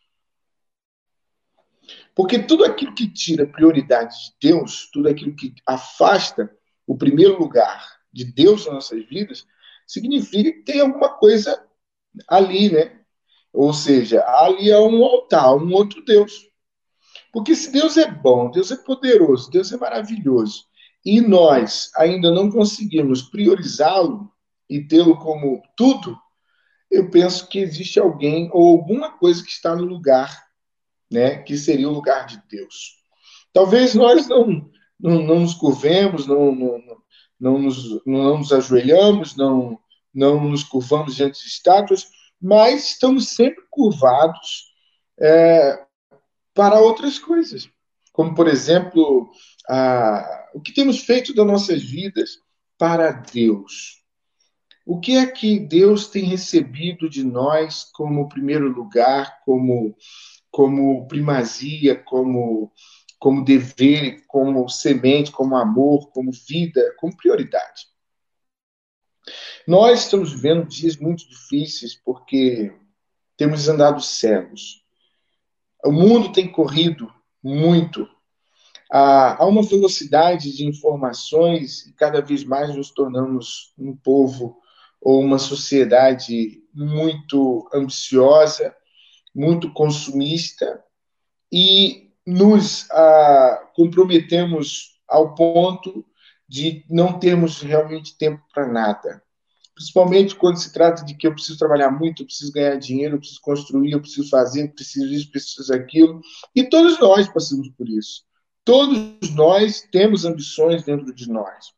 Porque 2.14 2.38
tudo 2.38 2.64
aquilo 2.64 2.94
que 2.94 3.08
tira 3.08 3.46
prioridade 3.46 4.14
de 4.14 4.48
Deus, 4.48 4.88
tudo 4.92 5.08
aquilo 5.08 5.34
que 5.34 5.54
afasta 5.66 6.50
o 6.86 6.96
primeiro 6.96 7.38
lugar 7.38 8.00
de 8.12 8.24
Deus 8.24 8.66
nas 8.66 8.74
nossas 8.74 9.04
vidas, 9.08 9.46
significa 9.86 10.52
que 10.52 10.62
tem 10.62 10.80
alguma 10.80 11.10
coisa 11.10 11.64
ali, 12.28 12.70
né? 12.70 13.00
Ou 13.52 13.72
seja, 13.72 14.24
ali 14.26 14.70
é 14.70 14.78
um 14.78 15.04
altar, 15.04 15.54
um 15.56 15.72
outro 15.72 16.04
Deus. 16.04 16.48
Porque 17.32 17.54
se 17.54 17.70
Deus 17.70 17.96
é 17.96 18.10
bom, 18.10 18.50
Deus 18.50 18.70
é 18.70 18.76
poderoso, 18.76 19.50
Deus 19.50 19.72
é 19.72 19.76
maravilhoso, 19.76 20.64
e 21.04 21.20
nós 21.20 21.90
ainda 21.96 22.30
não 22.30 22.50
conseguimos 22.50 23.22
priorizá-lo 23.22 24.30
e 24.68 24.80
tê-lo 24.82 25.16
como 25.16 25.62
tudo, 25.76 26.16
eu 26.90 27.08
penso 27.10 27.48
que 27.48 27.60
existe 27.60 27.98
alguém 28.00 28.50
ou 28.52 28.76
alguma 28.76 29.12
coisa 29.12 29.42
que 29.44 29.50
está 29.50 29.74
no 29.74 29.84
lugar, 29.84 30.49
né, 31.10 31.38
que 31.38 31.56
seria 31.56 31.88
o 31.88 31.92
lugar 31.92 32.26
de 32.26 32.40
Deus. 32.48 33.00
Talvez 33.52 33.94
nós 33.94 34.28
não, 34.28 34.70
não, 34.98 35.22
não 35.22 35.40
nos 35.40 35.54
curvemos, 35.54 36.26
não, 36.26 36.54
não, 36.54 36.82
não, 37.38 37.58
nos, 37.58 38.04
não 38.06 38.38
nos 38.38 38.52
ajoelhamos, 38.52 39.36
não, 39.36 39.78
não 40.14 40.48
nos 40.48 40.62
curvamos 40.62 41.16
diante 41.16 41.40
de 41.40 41.48
estátuas, 41.48 42.06
mas 42.40 42.90
estamos 42.90 43.30
sempre 43.30 43.62
curvados 43.70 44.70
é, 45.18 45.84
para 46.54 46.80
outras 46.80 47.18
coisas, 47.18 47.68
como, 48.12 48.34
por 48.34 48.48
exemplo, 48.48 49.30
a, 49.68 50.48
o 50.54 50.60
que 50.60 50.72
temos 50.72 51.00
feito 51.00 51.34
das 51.34 51.46
nossas 51.46 51.82
vidas 51.82 52.38
para 52.78 53.12
Deus. 53.12 54.00
O 54.86 54.98
que 54.98 55.16
é 55.16 55.26
que 55.26 55.60
Deus 55.60 56.08
tem 56.08 56.24
recebido 56.24 57.08
de 57.08 57.22
nós 57.22 57.84
como 57.92 58.28
primeiro 58.28 58.68
lugar, 58.68 59.38
como, 59.44 59.94
como 60.50 61.06
primazia, 61.06 61.96
como, 61.96 62.72
como 63.18 63.44
dever, 63.44 64.24
como 64.26 64.68
semente, 64.68 65.30
como 65.30 65.56
amor, 65.56 66.10
como 66.10 66.30
vida, 66.32 66.94
como 66.98 67.16
prioridade? 67.16 67.88
Nós 69.66 70.00
estamos 70.00 70.32
vivendo 70.32 70.66
dias 70.66 70.96
muito 70.96 71.28
difíceis 71.28 71.94
porque 71.94 72.72
temos 73.36 73.68
andado 73.68 74.00
cegos. 74.00 74.84
O 75.84 75.92
mundo 75.92 76.32
tem 76.32 76.50
corrido 76.50 77.12
muito. 77.42 78.08
Há 78.90 79.46
uma 79.46 79.62
velocidade 79.62 80.54
de 80.54 80.66
informações 80.66 81.86
e 81.86 81.92
cada 81.92 82.20
vez 82.20 82.42
mais 82.44 82.74
nos 82.74 82.90
tornamos 82.90 83.72
um 83.78 83.96
povo 83.96 84.58
ou 85.00 85.20
uma 85.20 85.38
sociedade 85.38 86.62
muito 86.74 87.68
ambiciosa, 87.72 88.74
muito 89.34 89.72
consumista 89.72 90.82
e 91.52 92.10
nos 92.26 92.88
ah, 92.90 93.68
comprometemos 93.74 94.98
ao 95.08 95.34
ponto 95.34 96.04
de 96.48 96.84
não 96.88 97.18
termos 97.18 97.60
realmente 97.60 98.16
tempo 98.16 98.42
para 98.52 98.66
nada. 98.66 99.22
Principalmente 99.74 100.34
quando 100.34 100.56
se 100.56 100.72
trata 100.72 101.04
de 101.04 101.14
que 101.14 101.26
eu 101.26 101.32
preciso 101.32 101.58
trabalhar 101.58 101.90
muito, 101.90 102.22
eu 102.22 102.26
preciso 102.26 102.52
ganhar 102.52 102.76
dinheiro, 102.76 103.14
eu 103.14 103.18
preciso 103.18 103.40
construir, 103.40 103.92
eu 103.92 104.00
preciso 104.00 104.28
fazer, 104.28 104.64
eu 104.64 104.72
preciso 104.72 105.06
isso, 105.06 105.30
preciso 105.30 105.72
aquilo. 105.72 106.20
E 106.54 106.64
todos 106.64 106.98
nós 106.98 107.28
passamos 107.28 107.68
por 107.70 107.88
isso. 107.88 108.24
Todos 108.64 109.30
nós 109.34 109.88
temos 109.90 110.24
ambições 110.24 110.84
dentro 110.84 111.14
de 111.14 111.28
nós. 111.30 111.72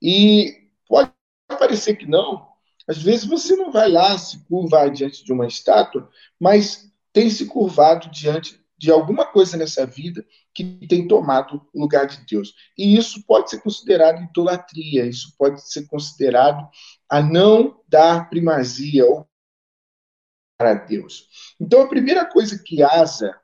E 0.00 0.68
pode 0.88 1.12
parecer 1.46 1.96
que 1.96 2.06
não. 2.06 2.46
Às 2.88 2.98
vezes 3.02 3.26
você 3.26 3.54
não 3.54 3.70
vai 3.70 3.88
lá 3.90 4.16
se 4.16 4.38
curvar 4.46 4.90
diante 4.90 5.24
de 5.24 5.32
uma 5.32 5.46
estátua, 5.46 6.08
mas 6.40 6.91
tem 7.12 7.28
se 7.30 7.46
curvado 7.46 8.10
diante 8.10 8.60
de 8.78 8.90
alguma 8.90 9.24
coisa 9.24 9.56
nessa 9.56 9.86
vida 9.86 10.26
que 10.52 10.64
tem 10.88 11.06
tomado 11.06 11.64
o 11.72 11.80
lugar 11.80 12.06
de 12.06 12.24
Deus. 12.26 12.52
E 12.76 12.96
isso 12.96 13.24
pode 13.26 13.48
ser 13.50 13.60
considerado 13.60 14.22
idolatria, 14.22 15.06
isso 15.06 15.34
pode 15.38 15.62
ser 15.70 15.86
considerado 15.86 16.68
a 17.08 17.22
não 17.22 17.80
dar 17.88 18.28
primazia 18.28 19.04
para 20.58 20.74
Deus. 20.74 21.28
Então, 21.60 21.82
a 21.82 21.88
primeira 21.88 22.24
coisa 22.24 22.60
que 22.60 22.82
Asa, 22.82 23.38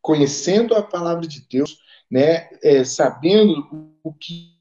conhecendo 0.00 0.74
a 0.74 0.82
palavra 0.82 1.26
de 1.26 1.46
Deus, 1.48 1.78
né, 2.10 2.48
é, 2.62 2.84
sabendo 2.84 3.98
o 4.02 4.14
que 4.14 4.56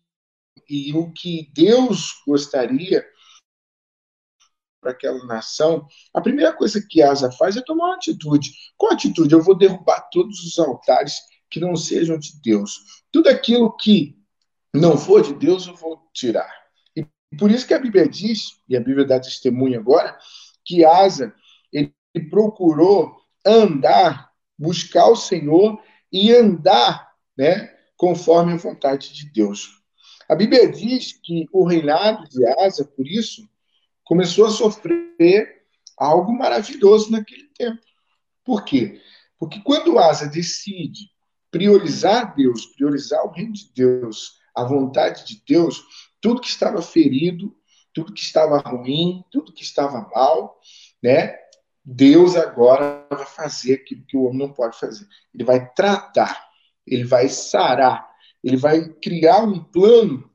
e 0.69 0.93
o 0.93 1.11
que 1.11 1.49
Deus 1.53 2.21
gostaria 2.27 3.05
para 4.79 4.91
aquela 4.91 5.23
nação, 5.25 5.85
a 6.13 6.21
primeira 6.21 6.53
coisa 6.53 6.83
que 6.87 7.01
Asa 7.01 7.31
faz 7.31 7.57
é 7.57 7.61
tomar 7.61 7.85
uma 7.85 7.95
atitude. 7.95 8.51
Qual 8.77 8.93
atitude? 8.93 9.33
Eu 9.33 9.41
vou 9.41 9.57
derrubar 9.57 10.07
todos 10.11 10.39
os 10.43 10.57
altares 10.59 11.19
que 11.49 11.59
não 11.59 11.75
sejam 11.75 12.17
de 12.17 12.39
Deus. 12.41 12.79
Tudo 13.11 13.29
aquilo 13.29 13.75
que 13.75 14.17
não 14.73 14.97
for 14.97 15.21
de 15.21 15.33
Deus, 15.33 15.67
eu 15.67 15.75
vou 15.75 16.01
tirar. 16.13 16.51
E 16.95 17.05
por 17.37 17.51
isso 17.51 17.65
que 17.65 17.73
a 17.73 17.79
Bíblia 17.79 18.07
diz, 18.07 18.51
e 18.67 18.75
a 18.75 18.79
Bíblia 18.79 19.05
dá 19.05 19.19
testemunho 19.19 19.79
agora, 19.79 20.17
que 20.65 20.85
Asa 20.85 21.33
ele 21.73 21.93
procurou 22.29 23.15
andar, 23.45 24.31
buscar 24.57 25.07
o 25.07 25.15
Senhor 25.15 25.81
e 26.11 26.33
andar, 26.33 27.11
né, 27.37 27.73
conforme 27.95 28.53
a 28.53 28.57
vontade 28.57 29.13
de 29.13 29.31
Deus. 29.31 29.81
A 30.29 30.35
Bíblia 30.35 30.69
diz 30.69 31.13
que 31.23 31.45
o 31.53 31.65
reinado 31.65 32.27
de 32.29 32.45
Asa, 32.59 32.83
por 32.85 33.07
isso, 33.07 33.47
começou 34.07 34.45
a 34.45 34.49
sofrer 34.49 35.63
algo 35.97 36.31
maravilhoso 36.31 37.11
naquele 37.11 37.47
tempo. 37.57 37.81
Por 38.43 38.63
quê? 38.63 39.01
Porque 39.37 39.59
quando 39.59 39.99
Asa 39.99 40.27
decide 40.27 41.09
priorizar 41.51 42.33
Deus, 42.35 42.65
priorizar 42.67 43.25
o 43.25 43.31
reino 43.31 43.53
de 43.53 43.71
Deus, 43.73 44.37
a 44.55 44.63
vontade 44.63 45.25
de 45.25 45.43
Deus, 45.45 45.83
tudo 46.21 46.41
que 46.41 46.47
estava 46.47 46.81
ferido, 46.81 47.53
tudo 47.93 48.13
que 48.13 48.21
estava 48.21 48.59
ruim, 48.59 49.23
tudo 49.31 49.53
que 49.53 49.63
estava 49.63 50.09
mal, 50.13 50.57
né? 51.03 51.35
Deus 51.83 52.35
agora 52.35 53.05
vai 53.09 53.25
fazer 53.25 53.75
aquilo 53.75 54.05
que 54.05 54.17
o 54.17 54.23
homem 54.23 54.39
não 54.39 54.53
pode 54.53 54.77
fazer. 54.77 55.07
Ele 55.33 55.43
vai 55.43 55.69
tratar, 55.73 56.47
ele 56.85 57.03
vai 57.03 57.27
sarar, 57.27 58.09
ele 58.43 58.57
vai 58.57 58.87
criar 58.87 59.43
um 59.43 59.63
plano 59.63 60.29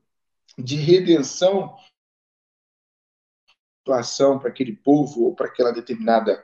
de 0.57 0.75
redenção 0.75 1.75
situação 3.83 4.39
para 4.39 4.47
aquele 4.47 4.73
povo 4.73 5.25
ou 5.25 5.35
para 5.35 5.47
aquela 5.47 5.71
determinada 5.71 6.41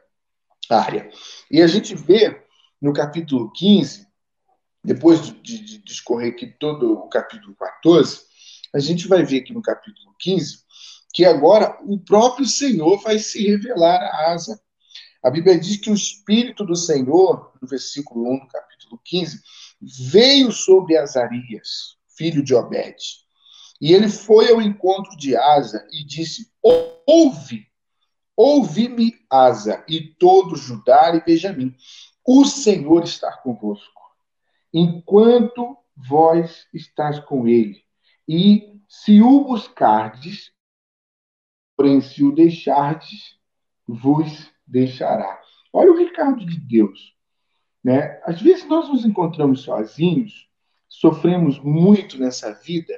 área. 0.69 1.09
E 1.49 1.61
a 1.61 1.67
gente 1.67 1.95
vê 1.95 2.43
no 2.81 2.91
capítulo 2.91 3.51
15, 3.53 4.05
depois 4.83 5.25
de, 5.25 5.59
de, 5.59 5.77
discorrer 5.79 6.33
aqui 6.33 6.47
todo 6.47 6.93
o 6.93 7.07
capítulo 7.07 7.55
14, 7.55 8.19
a 8.75 8.79
gente 8.79 9.07
vai 9.07 9.23
ver 9.23 9.39
aqui 9.39 9.53
no 9.53 9.61
capítulo 9.61 10.13
15 10.19 10.59
que 11.11 11.25
agora 11.25 11.79
o 11.85 11.97
próprio 11.97 12.45
Senhor 12.45 13.01
vai 13.01 13.17
se 13.17 13.47
revelar 13.47 13.99
a 13.99 14.31
Asa. 14.33 14.61
A 15.23 15.31
Bíblia 15.31 15.59
diz 15.59 15.77
que 15.77 15.89
o 15.89 15.95
Espírito 15.95 16.63
do 16.63 16.75
Senhor, 16.75 17.51
no 17.59 17.67
versículo 17.67 18.31
1 18.31 18.39
do 18.39 18.47
capítulo 18.47 19.01
15, 19.03 19.41
veio 19.81 20.51
sobre 20.51 20.97
Azarias, 20.97 21.97
filho 22.15 22.43
de 22.43 22.53
Obed. 22.53 22.95
E 23.79 23.93
ele 23.93 24.09
foi 24.09 24.51
ao 24.51 24.61
encontro 24.61 25.15
de 25.15 25.35
Asa 25.35 25.87
e 25.91 26.03
disse: 26.03 26.51
Ouve, 27.07 27.65
ouve-me, 28.35 29.15
Asa, 29.29 29.83
e 29.87 30.01
todo 30.01 30.55
Judá 30.55 31.15
e 31.15 31.23
Benjamim. 31.23 31.73
O 32.25 32.45
Senhor 32.45 33.03
está 33.03 33.31
convosco, 33.37 34.01
enquanto 34.73 35.77
vós 35.95 36.67
estás 36.73 37.19
com 37.19 37.47
ele. 37.47 37.83
E 38.27 38.79
se 38.87 39.21
o 39.21 39.45
buscardes, 39.45 40.51
porém 41.75 42.01
se 42.01 42.23
o 42.23 42.31
deixardes, 42.31 43.39
vos 43.87 44.51
deixará. 44.67 45.41
Olha 45.71 45.91
o 45.91 45.97
recado 45.97 46.45
de 46.45 46.59
Deus. 46.59 47.15
Né? 47.83 48.21
Às 48.25 48.41
vezes 48.41 48.67
nós 48.67 48.89
nos 48.89 49.05
encontramos 49.05 49.61
sozinhos, 49.61 50.49
sofremos 50.87 51.59
muito 51.59 52.19
nessa 52.19 52.53
vida 52.53 52.93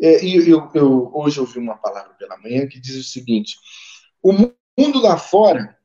é, 0.00 0.24
e 0.24 0.48
eu, 0.48 0.70
eu, 0.74 1.10
hoje 1.12 1.40
ouvi 1.40 1.58
uma 1.58 1.76
palavra 1.76 2.14
pela 2.14 2.38
manhã 2.38 2.66
que 2.68 2.80
diz 2.80 2.96
o 2.96 3.02
seguinte: 3.02 3.56
o 4.22 4.32
mundo 4.32 5.00
lá 5.00 5.16
fora 5.16 5.76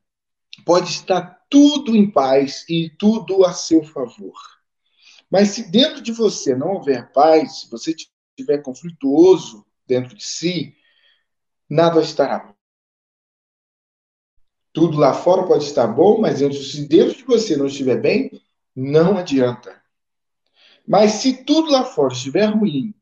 pode 0.64 0.90
estar 0.90 1.44
tudo 1.50 1.96
em 1.96 2.10
paz 2.10 2.64
e 2.68 2.90
tudo 2.90 3.44
a 3.44 3.52
seu 3.52 3.82
favor. 3.82 4.34
Mas 5.30 5.48
se 5.48 5.70
dentro 5.70 6.00
de 6.00 6.12
você 6.12 6.54
não 6.54 6.74
houver 6.74 7.10
paz, 7.12 7.60
se 7.60 7.70
você 7.70 7.94
estiver 8.36 8.58
conflituoso 8.62 9.66
dentro 9.86 10.14
de 10.14 10.24
si, 10.24 10.76
nada 11.68 12.00
estará. 12.00 12.54
Tudo 14.72 14.98
lá 14.98 15.12
fora 15.14 15.46
pode 15.46 15.64
estar 15.64 15.86
bom, 15.86 16.20
mas 16.20 16.38
se 16.38 16.86
dentro 16.86 17.16
de 17.16 17.24
você 17.24 17.56
não 17.56 17.66
estiver 17.66 18.00
bem, 18.00 18.30
não 18.74 19.16
adianta. 19.16 19.80
Mas 20.86 21.12
se 21.12 21.44
tudo 21.44 21.70
lá 21.70 21.84
fora 21.84 22.12
estiver 22.12 22.46
ruim, 22.46 22.92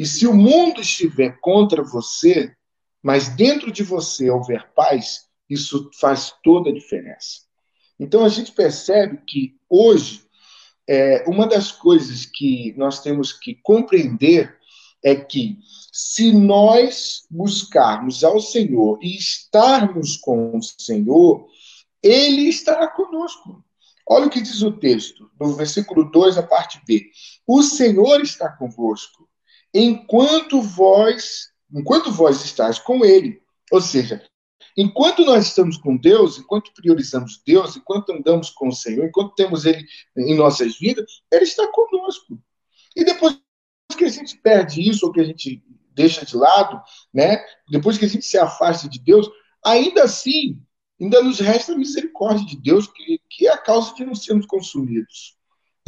e 0.00 0.06
se 0.06 0.26
o 0.26 0.32
mundo 0.32 0.80
estiver 0.80 1.38
contra 1.42 1.82
você, 1.82 2.56
mas 3.02 3.28
dentro 3.28 3.70
de 3.70 3.82
você 3.82 4.30
houver 4.30 4.72
paz, 4.72 5.26
isso 5.46 5.90
faz 6.00 6.32
toda 6.42 6.70
a 6.70 6.72
diferença. 6.72 7.42
Então 7.98 8.24
a 8.24 8.30
gente 8.30 8.50
percebe 8.50 9.20
que 9.28 9.58
hoje 9.68 10.24
é, 10.88 11.22
uma 11.28 11.46
das 11.46 11.70
coisas 11.70 12.24
que 12.24 12.72
nós 12.78 13.02
temos 13.02 13.30
que 13.30 13.56
compreender 13.56 14.56
é 15.04 15.14
que 15.14 15.58
se 15.92 16.32
nós 16.32 17.26
buscarmos 17.30 18.24
ao 18.24 18.40
Senhor 18.40 18.98
e 19.02 19.18
estarmos 19.18 20.16
com 20.16 20.56
o 20.56 20.62
Senhor, 20.62 21.46
Ele 22.02 22.48
estará 22.48 22.88
conosco. 22.88 23.62
Olha 24.08 24.28
o 24.28 24.30
que 24.30 24.40
diz 24.40 24.62
o 24.62 24.72
texto, 24.72 25.30
no 25.38 25.52
versículo 25.52 26.10
2, 26.10 26.38
a 26.38 26.42
parte 26.42 26.80
B. 26.86 27.10
O 27.46 27.62
Senhor 27.62 28.22
está 28.22 28.48
convosco, 28.48 29.28
enquanto 29.74 30.60
vós, 30.60 31.48
enquanto 31.72 32.12
vós 32.12 32.44
estáis 32.44 32.78
com 32.78 33.04
Ele. 33.04 33.40
Ou 33.70 33.80
seja, 33.80 34.24
enquanto 34.76 35.24
nós 35.24 35.46
estamos 35.46 35.76
com 35.76 35.96
Deus, 35.96 36.38
enquanto 36.38 36.72
priorizamos 36.74 37.40
Deus, 37.46 37.76
enquanto 37.76 38.12
andamos 38.12 38.50
com 38.50 38.68
o 38.68 38.72
Senhor, 38.72 39.06
enquanto 39.06 39.34
temos 39.34 39.64
Ele 39.64 39.84
em 40.16 40.36
nossas 40.36 40.78
vidas, 40.78 41.22
Ele 41.30 41.44
está 41.44 41.66
conosco. 41.68 42.38
E 42.96 43.04
depois 43.04 43.38
que 43.96 44.04
a 44.04 44.08
gente 44.08 44.36
perde 44.38 44.88
isso, 44.88 45.06
ou 45.06 45.12
que 45.12 45.20
a 45.20 45.24
gente 45.24 45.62
deixa 45.92 46.24
de 46.24 46.36
lado, 46.36 46.80
né? 47.12 47.44
Depois 47.68 47.98
que 47.98 48.04
a 48.04 48.08
gente 48.08 48.24
se 48.24 48.38
afasta 48.38 48.88
de 48.88 48.98
Deus, 48.98 49.28
ainda 49.64 50.04
assim, 50.04 50.60
ainda 51.00 51.22
nos 51.22 51.38
resta 51.38 51.72
a 51.72 51.78
misericórdia 51.78 52.46
de 52.46 52.56
Deus, 52.56 52.86
que, 52.86 53.20
que 53.28 53.46
é 53.46 53.52
a 53.52 53.58
causa 53.58 53.94
de 53.94 54.04
não 54.04 54.14
sermos 54.14 54.46
consumidos. 54.46 55.36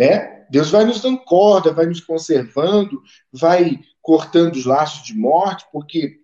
Né? 0.02 0.46
Deus 0.50 0.68
vai 0.68 0.84
nos 0.84 1.00
dando 1.00 1.20
corda, 1.20 1.72
vai 1.72 1.86
nos 1.86 2.00
conservando, 2.00 3.00
vai 3.32 3.78
cortando 4.00 4.56
os 4.56 4.64
laços 4.64 5.04
de 5.06 5.14
morte, 5.14 5.64
porque 5.72 6.18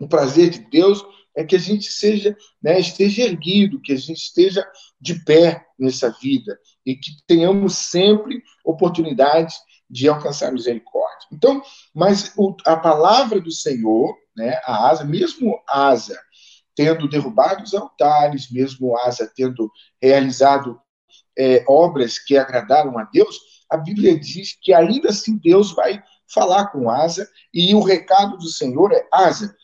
o 0.00 0.08
prazer 0.08 0.48
de 0.48 0.60
Deus 0.60 1.04
é 1.36 1.44
que 1.44 1.54
a 1.54 1.58
gente 1.58 1.92
seja, 1.92 2.34
né, 2.62 2.80
esteja 2.80 3.22
erguido, 3.22 3.82
que 3.82 3.92
a 3.92 3.96
gente 3.96 4.16
esteja 4.16 4.66
de 4.98 5.22
pé 5.24 5.62
nessa 5.78 6.10
vida 6.10 6.58
e 6.86 6.96
que 6.96 7.10
tenhamos 7.26 7.76
sempre 7.76 8.42
oportunidades 8.64 9.56
de 9.90 10.08
alcançar 10.08 10.50
misericórdia. 10.50 11.28
Então, 11.30 11.62
mas 11.94 12.32
o, 12.34 12.56
a 12.64 12.76
palavra 12.76 13.42
do 13.42 13.52
Senhor, 13.52 14.16
né, 14.34 14.58
a 14.64 14.88
Asa, 14.88 15.04
mesmo 15.04 15.60
Asa 15.68 16.18
tendo 16.74 17.08
derrubado 17.08 17.62
os 17.62 17.74
altares, 17.74 18.50
mesmo 18.50 18.96
Asa 18.96 19.30
tendo 19.36 19.70
realizado 20.00 20.80
é, 21.38 21.64
obras 21.68 22.18
que 22.18 22.36
agradaram 22.36 22.98
a 22.98 23.04
Deus, 23.04 23.38
a 23.70 23.76
Bíblia 23.76 24.18
diz 24.18 24.58
que 24.60 24.72
ainda 24.74 25.10
assim 25.10 25.36
Deus 25.36 25.72
vai 25.72 26.02
falar 26.26 26.66
com 26.68 26.90
Asa, 26.90 27.28
e 27.52 27.74
o 27.74 27.80
recado 27.80 28.36
do 28.36 28.48
Senhor 28.48 28.92
é: 28.92 29.06
Asa, 29.12 29.54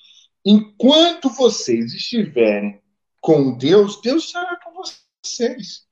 enquanto 0.44 1.28
vocês 1.28 1.92
estiverem 1.92 2.80
com 3.20 3.56
Deus, 3.56 4.00
Deus 4.00 4.26
estará 4.26 4.58
com 4.62 4.72
vocês. 4.74 5.84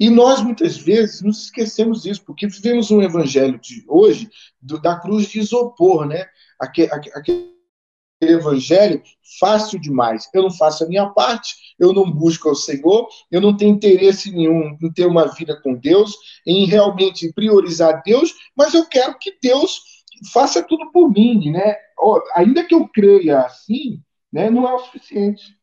E 0.00 0.10
nós, 0.10 0.42
muitas 0.42 0.76
vezes, 0.76 1.22
nos 1.22 1.44
esquecemos 1.44 2.02
disso, 2.02 2.24
porque 2.24 2.48
vivemos 2.48 2.90
um 2.90 3.00
evangelho 3.00 3.58
de 3.60 3.84
hoje 3.86 4.28
do, 4.60 4.80
da 4.80 4.98
cruz 4.98 5.28
de 5.28 5.38
isopor, 5.38 6.06
né? 6.06 6.26
Aquele, 6.58 6.90
aquele 6.92 7.51
evangelho 8.30 9.02
fácil 9.38 9.80
demais. 9.80 10.28
Eu 10.32 10.42
não 10.42 10.50
faço 10.50 10.84
a 10.84 10.88
minha 10.88 11.08
parte, 11.10 11.54
eu 11.78 11.92
não 11.92 12.10
busco 12.10 12.48
ao 12.48 12.54
Senhor, 12.54 13.08
eu 13.30 13.40
não 13.40 13.56
tenho 13.56 13.74
interesse 13.74 14.30
nenhum 14.30 14.76
em 14.80 14.92
ter 14.92 15.06
uma 15.06 15.26
vida 15.26 15.58
com 15.62 15.74
Deus, 15.74 16.14
em 16.46 16.66
realmente 16.66 17.32
priorizar 17.32 18.02
Deus, 18.04 18.34
mas 18.56 18.74
eu 18.74 18.86
quero 18.86 19.18
que 19.18 19.36
Deus 19.42 19.80
faça 20.32 20.62
tudo 20.62 20.90
por 20.92 21.10
mim, 21.10 21.50
né? 21.50 21.76
Ainda 22.34 22.64
que 22.64 22.74
eu 22.74 22.88
creia 22.88 23.40
assim, 23.40 24.00
né, 24.32 24.50
não 24.50 24.68
é 24.68 24.74
o 24.74 24.78
suficiente. 24.78 25.56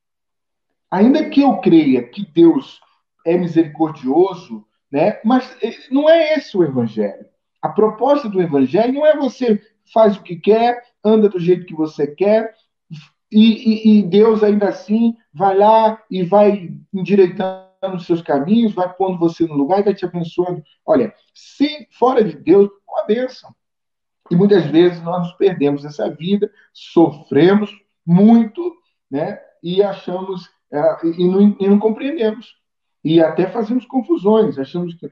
Ainda 0.92 1.30
que 1.30 1.42
eu 1.42 1.58
creia 1.58 2.04
que 2.04 2.26
Deus 2.26 2.80
é 3.26 3.38
misericordioso, 3.38 4.66
né? 4.92 5.20
Mas 5.24 5.56
eh, 5.62 5.78
não 5.92 6.10
é 6.10 6.34
esse 6.34 6.58
o 6.58 6.64
evangelho. 6.64 7.26
A 7.62 7.70
proposta 7.70 8.28
do 8.28 8.42
evangelho 8.42 8.94
não 8.94 9.06
é 9.06 9.16
você 9.16 9.62
faz 9.94 10.18
o 10.18 10.24
que 10.24 10.36
quer, 10.36 10.82
anda 11.04 11.30
do 11.30 11.40
jeito 11.40 11.66
que 11.66 11.76
você 11.76 12.08
quer, 12.08 12.54
e, 13.32 13.98
e, 13.98 14.00
e 14.00 14.04
Deus 14.04 14.44
ainda 14.44 14.70
assim 14.70 15.16
vai 15.34 15.56
lá 15.56 16.02
e 16.10 16.24
vai 16.24 16.74
endireitando 16.94 17.70
os 17.96 18.06
seus 18.06 18.22
caminhos, 18.22 18.74
vai 18.74 18.92
pondo 18.92 19.20
você 19.20 19.46
no 19.46 19.54
lugar 19.54 19.80
e 19.80 19.84
vai 19.84 19.94
te 19.94 20.06
abençoando. 20.06 20.64
Olha, 20.86 21.14
se 21.34 21.88
fora 21.92 22.24
de 22.24 22.36
Deus, 22.36 22.70
uma 22.88 23.06
bênção. 23.06 23.54
E 24.32 24.36
muitas 24.36 24.66
vezes 24.66 25.02
nós 25.02 25.28
nos 25.28 25.34
perdemos 25.34 25.86
essa 25.86 26.10
vida, 26.10 26.52
sofremos 26.74 27.72
muito, 28.06 28.76
né? 29.10 29.40
E 29.62 29.82
achamos, 29.82 30.50
é, 30.72 31.06
e, 31.06 31.28
não, 31.28 31.56
e 31.60 31.68
não 31.68 31.80
compreendemos. 31.80 32.56
E 33.04 33.22
até 33.22 33.48
fazemos 33.48 33.86
confusões, 33.86 34.58
achamos 34.58 34.94
que 34.96 35.10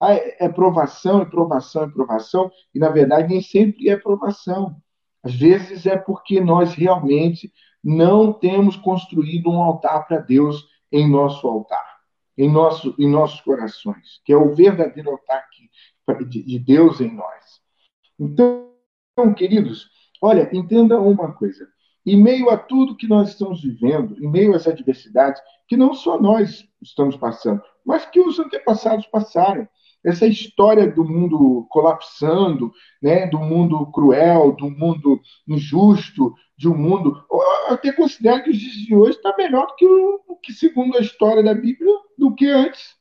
ah, 0.00 0.12
é 0.12 0.48
provação, 0.48 1.22
é 1.22 1.24
provação, 1.24 1.84
é 1.84 1.90
provação, 1.90 2.50
e 2.72 2.78
na 2.78 2.88
verdade 2.88 3.28
nem 3.28 3.42
sempre 3.42 3.88
é 3.88 3.96
provação. 3.96 4.80
Às 5.28 5.34
vezes 5.34 5.84
é 5.84 5.94
porque 5.94 6.40
nós 6.40 6.72
realmente 6.72 7.52
não 7.84 8.32
temos 8.32 8.76
construído 8.76 9.50
um 9.50 9.62
altar 9.62 10.06
para 10.08 10.20
Deus 10.20 10.66
em 10.90 11.06
nosso 11.06 11.46
altar, 11.46 11.84
em, 12.36 12.50
nosso, 12.50 12.94
em 12.98 13.06
nossos 13.06 13.38
corações, 13.42 14.22
que 14.24 14.32
é 14.32 14.36
o 14.38 14.54
verdadeiro 14.54 15.10
altar 15.10 15.44
de 16.26 16.58
Deus 16.58 17.02
em 17.02 17.14
nós. 17.14 17.60
Então, 18.18 18.72
queridos, 19.36 19.90
olha, 20.22 20.48
entenda 20.50 20.98
uma 20.98 21.30
coisa. 21.34 21.68
Em 22.06 22.16
meio 22.16 22.48
a 22.48 22.56
tudo 22.56 22.96
que 22.96 23.06
nós 23.06 23.28
estamos 23.28 23.62
vivendo, 23.62 24.16
em 24.24 24.30
meio 24.30 24.54
a 24.54 24.56
essa 24.56 24.70
adversidade, 24.70 25.38
que 25.66 25.76
não 25.76 25.92
só 25.92 26.18
nós 26.18 26.66
estamos 26.80 27.18
passando, 27.18 27.62
mas 27.84 28.06
que 28.06 28.18
os 28.18 28.38
antepassados 28.38 29.06
passaram. 29.08 29.68
Essa 30.08 30.26
história 30.26 30.90
do 30.90 31.04
mundo 31.04 31.66
colapsando, 31.68 32.72
né, 33.02 33.26
do 33.26 33.38
mundo 33.38 33.90
cruel, 33.92 34.52
do 34.52 34.70
mundo 34.70 35.20
injusto, 35.46 36.34
de 36.56 36.66
um 36.68 36.76
mundo. 36.76 37.22
Eu 37.30 37.74
até 37.74 37.92
considero 37.92 38.42
que 38.42 38.50
os 38.50 38.56
dias 38.56 38.74
de 38.74 38.94
hoje 38.94 39.18
está 39.18 39.36
melhor 39.36 39.66
do 39.66 39.74
que, 39.74 39.86
o, 39.86 40.36
que, 40.42 40.52
segundo 40.52 40.96
a 40.96 41.00
história 41.00 41.42
da 41.42 41.52
Bíblia, 41.52 41.92
do 42.16 42.34
que 42.34 42.46
antes. 42.46 42.96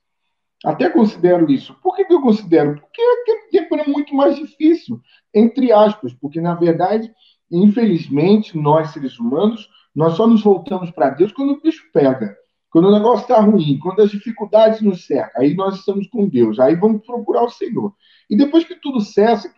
Até 0.66 0.90
considero 0.90 1.50
isso. 1.50 1.74
Por 1.82 1.96
que, 1.96 2.04
que 2.04 2.14
eu 2.14 2.22
considero? 2.22 2.80
Porque 2.80 3.02
aquele 3.02 3.50
tempo 3.52 3.76
era 3.76 3.88
muito 3.88 4.14
mais 4.14 4.36
difícil, 4.36 5.00
entre 5.34 5.72
aspas, 5.72 6.14
porque, 6.14 6.42
na 6.42 6.56
verdade, 6.56 7.10
infelizmente, 7.50 8.58
nós, 8.58 8.92
seres 8.92 9.18
humanos, 9.18 9.70
nós 9.96 10.16
só 10.16 10.28
nos 10.28 10.44
voltamos 10.44 10.92
para 10.92 11.12
Deus 11.12 11.32
quando 11.32 11.54
o 11.54 11.62
bicho 11.62 11.90
pega. 11.94 12.36
Quando 12.78 12.90
o 12.90 12.92
negócio 12.92 13.24
está 13.24 13.42
ruim, 13.42 13.80
quando 13.80 14.04
as 14.04 14.12
dificuldades 14.12 14.82
nos 14.82 15.08
cercam, 15.08 15.42
aí 15.42 15.56
nós 15.56 15.80
estamos 15.80 16.06
com 16.10 16.30
Deus, 16.30 16.60
aí 16.60 16.76
vamos 16.76 17.04
procurar 17.04 17.42
o 17.42 17.50
Senhor. 17.50 17.92
E 18.30 18.38
depois 18.38 18.66
que 18.66 18.76
tudo 18.76 19.02
cessa, 19.02 19.52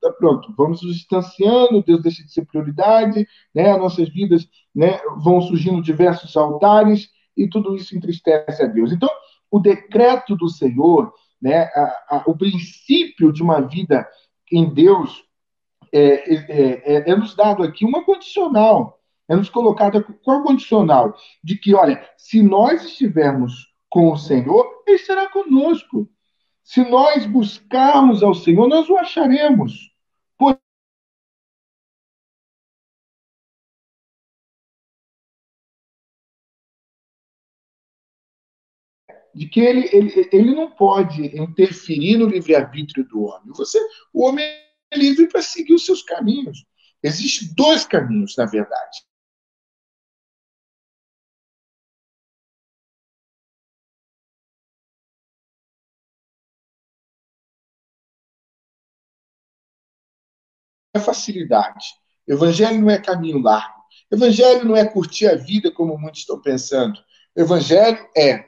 tá 0.00 0.10
pronto, 0.12 0.50
vamos 0.56 0.80
nos 0.82 0.96
distanciando, 0.96 1.82
Deus 1.82 2.00
deixa 2.00 2.24
de 2.24 2.32
ser 2.32 2.46
prioridade, 2.46 3.28
né? 3.54 3.70
As 3.70 3.78
nossas 3.78 4.08
vidas 4.08 4.48
né, 4.74 4.98
vão 5.18 5.42
surgindo 5.42 5.82
diversos 5.82 6.34
altares 6.38 7.10
e 7.36 7.46
tudo 7.46 7.76
isso 7.76 7.94
entristece 7.94 8.62
a 8.62 8.66
Deus. 8.66 8.92
Então, 8.92 9.10
o 9.50 9.60
decreto 9.60 10.34
do 10.34 10.48
Senhor, 10.48 11.12
né, 11.38 11.64
a, 11.64 12.06
a, 12.08 12.24
o 12.26 12.34
princípio 12.34 13.30
de 13.30 13.42
uma 13.42 13.60
vida 13.60 14.08
em 14.50 14.72
Deus, 14.72 15.22
é, 15.92 16.34
é, 16.34 16.94
é, 16.94 17.10
é 17.10 17.14
nos 17.14 17.34
dado 17.34 17.62
aqui 17.62 17.84
uma 17.84 18.02
condicional 18.02 18.98
é 19.28 19.34
nos 19.36 19.50
colocada 19.50 20.02
qual 20.02 20.42
condicional? 20.42 21.16
De 21.42 21.58
que, 21.58 21.74
olha, 21.74 22.08
se 22.16 22.42
nós 22.42 22.84
estivermos 22.84 23.72
com 23.88 24.12
o 24.12 24.16
Senhor, 24.16 24.82
Ele 24.86 24.96
estará 24.96 25.28
conosco. 25.28 26.08
Se 26.62 26.82
nós 26.88 27.26
buscarmos 27.26 28.22
ao 28.22 28.34
Senhor, 28.34 28.68
nós 28.68 28.88
o 28.88 28.96
acharemos. 28.96 29.72
De 39.34 39.46
que 39.46 39.60
ele, 39.60 39.86
ele, 39.92 40.28
ele 40.32 40.54
não 40.54 40.70
pode 40.70 41.26
interferir 41.38 42.16
no 42.16 42.26
livre-arbítrio 42.26 43.06
do 43.06 43.22
homem. 43.24 43.52
Você, 43.54 43.78
o 44.10 44.24
homem 44.24 44.46
é 44.90 44.96
livre 44.96 45.28
para 45.28 45.42
seguir 45.42 45.74
os 45.74 45.84
seus 45.84 46.02
caminhos. 46.02 46.64
Existem 47.02 47.54
dois 47.54 47.84
caminhos, 47.84 48.34
na 48.36 48.46
verdade. 48.46 49.05
É 60.96 61.00
facilidade. 61.00 61.86
Evangelho 62.26 62.80
não 62.80 62.90
é 62.90 62.98
caminho 62.98 63.38
largo. 63.38 63.76
Evangelho 64.10 64.64
não 64.64 64.76
é 64.76 64.84
curtir 64.84 65.26
a 65.26 65.36
vida 65.36 65.70
como 65.70 65.96
muitos 65.98 66.20
estão 66.20 66.40
pensando. 66.40 66.98
Evangelho 67.34 68.06
é 68.16 68.46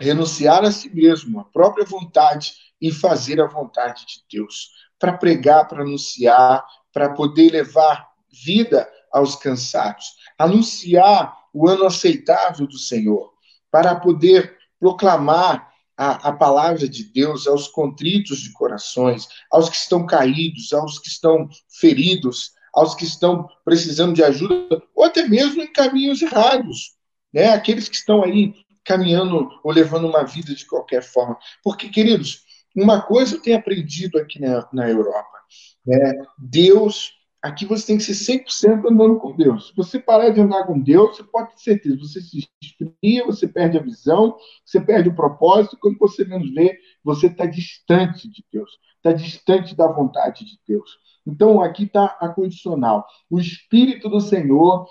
renunciar 0.00 0.64
a 0.64 0.72
si 0.72 0.88
mesmo, 0.94 1.40
a 1.40 1.44
própria 1.44 1.84
vontade 1.84 2.54
e 2.80 2.90
fazer 2.90 3.40
a 3.40 3.46
vontade 3.46 4.06
de 4.06 4.38
Deus, 4.38 4.70
para 4.98 5.12
pregar, 5.12 5.68
para 5.68 5.82
anunciar, 5.82 6.64
para 6.92 7.10
poder 7.10 7.52
levar 7.52 8.08
vida 8.44 8.88
aos 9.12 9.36
cansados, 9.36 10.06
anunciar 10.38 11.36
o 11.52 11.68
ano 11.68 11.84
aceitável 11.84 12.66
do 12.66 12.78
Senhor, 12.78 13.32
para 13.70 13.94
poder 13.94 14.56
proclamar 14.78 15.69
a, 16.00 16.30
a, 16.30 16.32
palavra 16.32 16.88
de 16.88 17.04
Deus 17.04 17.46
aos 17.46 17.68
contritos 17.68 18.38
de 18.38 18.50
corações, 18.52 19.28
aos 19.52 19.68
que 19.68 19.76
estão 19.76 20.06
caídos, 20.06 20.72
aos 20.72 20.98
que 20.98 21.08
estão 21.08 21.46
feridos, 21.68 22.52
aos 22.72 22.94
que 22.94 23.04
estão 23.04 23.46
precisando 23.66 24.14
de 24.14 24.24
ajuda, 24.24 24.82
ou 24.94 25.04
até 25.04 25.28
mesmo 25.28 25.60
em 25.60 25.70
caminhos 25.70 26.22
errados, 26.22 26.94
né? 27.30 27.50
Aqueles 27.50 27.86
que 27.86 27.96
estão 27.96 28.24
aí 28.24 28.54
caminhando 28.82 29.50
ou 29.62 29.70
levando 29.70 30.08
uma 30.08 30.24
vida 30.24 30.54
de 30.54 30.64
qualquer 30.64 31.02
forma. 31.02 31.36
Porque, 31.62 31.90
queridos, 31.90 32.44
uma 32.74 33.02
coisa 33.02 33.36
eu 33.36 33.42
tenho 33.42 33.58
aprendido 33.58 34.18
aqui 34.18 34.40
na, 34.40 34.66
na 34.72 34.88
Europa, 34.88 35.38
né? 35.86 36.14
Deus 36.38 37.12
Aqui 37.42 37.64
você 37.64 37.86
tem 37.86 37.96
que 37.96 38.02
ser 38.02 38.44
100% 38.44 38.90
andando 38.90 39.18
com 39.18 39.34
Deus. 39.34 39.68
Se 39.68 39.76
você 39.76 39.98
parar 39.98 40.28
de 40.28 40.40
andar 40.40 40.66
com 40.66 40.78
Deus, 40.78 41.16
você 41.16 41.24
pode 41.24 41.52
ter 41.52 41.60
certeza, 41.60 41.96
você 41.96 42.20
se 42.20 42.46
esfria, 42.62 43.24
você 43.24 43.48
perde 43.48 43.78
a 43.78 43.82
visão, 43.82 44.36
você 44.64 44.78
perde 44.78 45.08
o 45.08 45.14
propósito. 45.14 45.78
Quando 45.80 45.98
você 45.98 46.22
menos 46.24 46.52
vê, 46.52 46.78
você 47.02 47.28
está 47.28 47.46
distante 47.46 48.28
de 48.28 48.44
Deus, 48.52 48.70
está 48.96 49.12
distante 49.12 49.74
da 49.74 49.86
vontade 49.86 50.44
de 50.44 50.60
Deus. 50.68 50.98
Então, 51.26 51.62
aqui 51.62 51.84
está 51.84 52.16
a 52.20 52.28
condicional. 52.28 53.06
O 53.30 53.40
Espírito 53.40 54.10
do 54.10 54.20
Senhor 54.20 54.86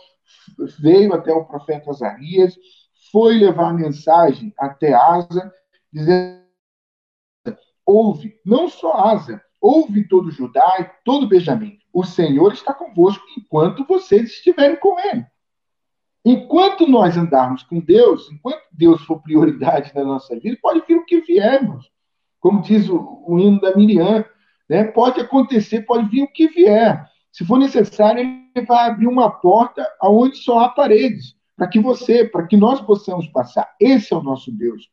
veio 0.80 1.14
até 1.14 1.32
o 1.32 1.46
profeta 1.46 1.92
Azarias, 1.92 2.56
foi 3.12 3.38
levar 3.38 3.70
a 3.70 3.74
mensagem 3.74 4.54
até 4.58 4.94
Asa, 4.94 5.52
dizendo: 5.94 6.40
ouve, 7.86 8.40
não 8.46 8.68
só 8.68 8.94
Asa, 8.94 9.42
ouve 9.62 10.08
todo 10.08 10.32
Judá 10.32 10.78
e 10.80 11.04
todo 11.04 11.28
Benjamim 11.28 11.80
o 11.93 12.04
Senhor 12.04 12.54
está 12.54 12.74
convosco 12.74 13.26
enquanto 13.38 13.86
vocês 13.86 14.32
estiverem 14.32 14.78
com 14.78 15.00
Ele. 15.00 15.26
Enquanto 16.24 16.88
nós 16.88 17.17
andarmos 17.17 17.63
com 17.63 17.80
Deus, 17.80 18.30
enquanto 18.32 18.62
Deus 18.72 19.02
for 19.04 19.22
prioridade 19.22 19.91
na 19.95 20.04
nossa 20.04 20.38
vida, 20.39 20.58
pode 20.62 20.84
vir 20.88 20.95
o 20.95 21.06
que 21.06 21.22
viermos. 21.22 21.89
Como 22.39 22.62
diz 22.62 22.88
o, 22.89 23.24
o 23.26 23.39
hino 23.39 23.60
da 23.60 23.76
Miriam, 23.76 24.24
né? 24.69 24.84
pode 24.84 25.19
acontecer, 25.19 25.82
pode 25.82 26.10
vir 26.10 26.24
o 26.24 26.32
que 26.32 26.48
vier. 26.48 27.06
Se 27.32 27.45
for 27.45 27.58
necessário, 27.58 28.22
ele 28.22 28.65
vai 28.65 28.89
abrir 28.89 29.08
uma 29.08 29.30
porta 29.30 29.88
aonde 30.00 30.38
só 30.38 30.60
há 30.60 30.69
paredes, 30.69 31.36
para 31.56 31.67
que 31.67 31.80
você, 31.80 32.26
para 32.26 32.45
que 32.45 32.58
nós 32.58 32.82
possamos 32.82 33.28
passar. 33.28 33.74
Esse 33.80 34.13
é 34.13 34.17
o 34.17 34.24
nosso 34.24 34.52
Deus. 34.52 34.89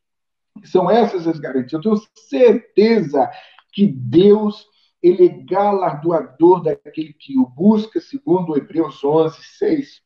São 0.64 0.90
essas 0.90 1.26
as 1.26 1.38
garantias. 1.38 1.72
Eu 1.72 1.80
tenho 1.80 2.02
certeza 2.14 3.30
que 3.76 3.86
Deus 3.86 4.66
ele 5.02 5.26
é 5.26 5.28
galardoador 5.28 6.62
daquele 6.62 7.12
que 7.12 7.38
o 7.38 7.46
busca, 7.46 8.00
segundo 8.00 8.56
Hebreus 8.56 9.04
11, 9.04 9.36
6. 9.58 10.00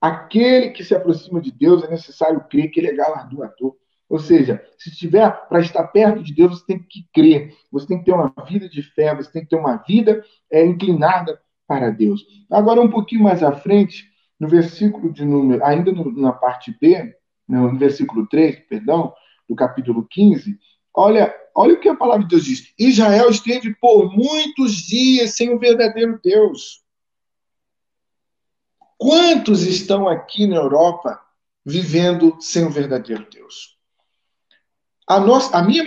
Aquele 0.00 0.70
que 0.70 0.82
se 0.82 0.92
aproxima 0.92 1.40
de 1.40 1.52
Deus 1.52 1.84
é 1.84 1.88
necessário 1.88 2.44
crer 2.50 2.68
que 2.68 2.80
ele 2.80 2.88
é 2.88 2.96
galardoador. 2.96 3.76
Ou 4.08 4.18
seja, 4.18 4.60
se 4.76 4.90
estiver 4.90 5.30
para 5.48 5.60
estar 5.60 5.86
perto 5.86 6.20
de 6.20 6.34
Deus, 6.34 6.58
você 6.58 6.66
tem 6.66 6.78
que 6.80 7.08
crer, 7.14 7.54
você 7.70 7.86
tem 7.86 7.98
que 8.00 8.04
ter 8.04 8.12
uma 8.12 8.34
vida 8.48 8.68
de 8.68 8.82
fé, 8.82 9.14
você 9.14 9.30
tem 9.30 9.42
que 9.42 9.50
ter 9.50 9.56
uma 9.56 9.76
vida 9.76 10.24
é, 10.50 10.66
inclinada 10.66 11.40
para 11.66 11.90
Deus. 11.90 12.26
Agora, 12.50 12.80
um 12.80 12.90
pouquinho 12.90 13.22
mais 13.22 13.42
à 13.42 13.52
frente, 13.52 14.04
no 14.38 14.48
versículo 14.48 15.12
de 15.12 15.24
número, 15.24 15.64
ainda 15.64 15.92
no, 15.92 16.10
na 16.12 16.32
parte 16.32 16.76
B, 16.80 17.16
no 17.48 17.78
versículo 17.78 18.26
3, 18.26 18.66
perdão, 18.68 19.14
do 19.48 19.54
capítulo 19.54 20.04
15, 20.10 20.58
olha 20.92 21.32
Olha 21.58 21.72
o 21.72 21.80
que 21.80 21.88
a 21.88 21.96
palavra 21.96 22.22
de 22.22 22.28
Deus 22.28 22.44
diz. 22.44 22.74
Israel 22.78 23.30
esteve 23.30 23.74
por 23.76 24.14
muitos 24.14 24.74
dias 24.74 25.36
sem 25.36 25.54
o 25.54 25.58
verdadeiro 25.58 26.20
Deus. 26.22 26.84
Quantos 28.98 29.62
estão 29.62 30.06
aqui 30.06 30.46
na 30.46 30.56
Europa 30.56 31.18
vivendo 31.64 32.36
sem 32.40 32.66
o 32.66 32.70
verdadeiro 32.70 33.26
Deus? 33.30 33.78
A, 35.08 35.18
nossa, 35.18 35.56
a 35.56 35.62
minha 35.62 35.82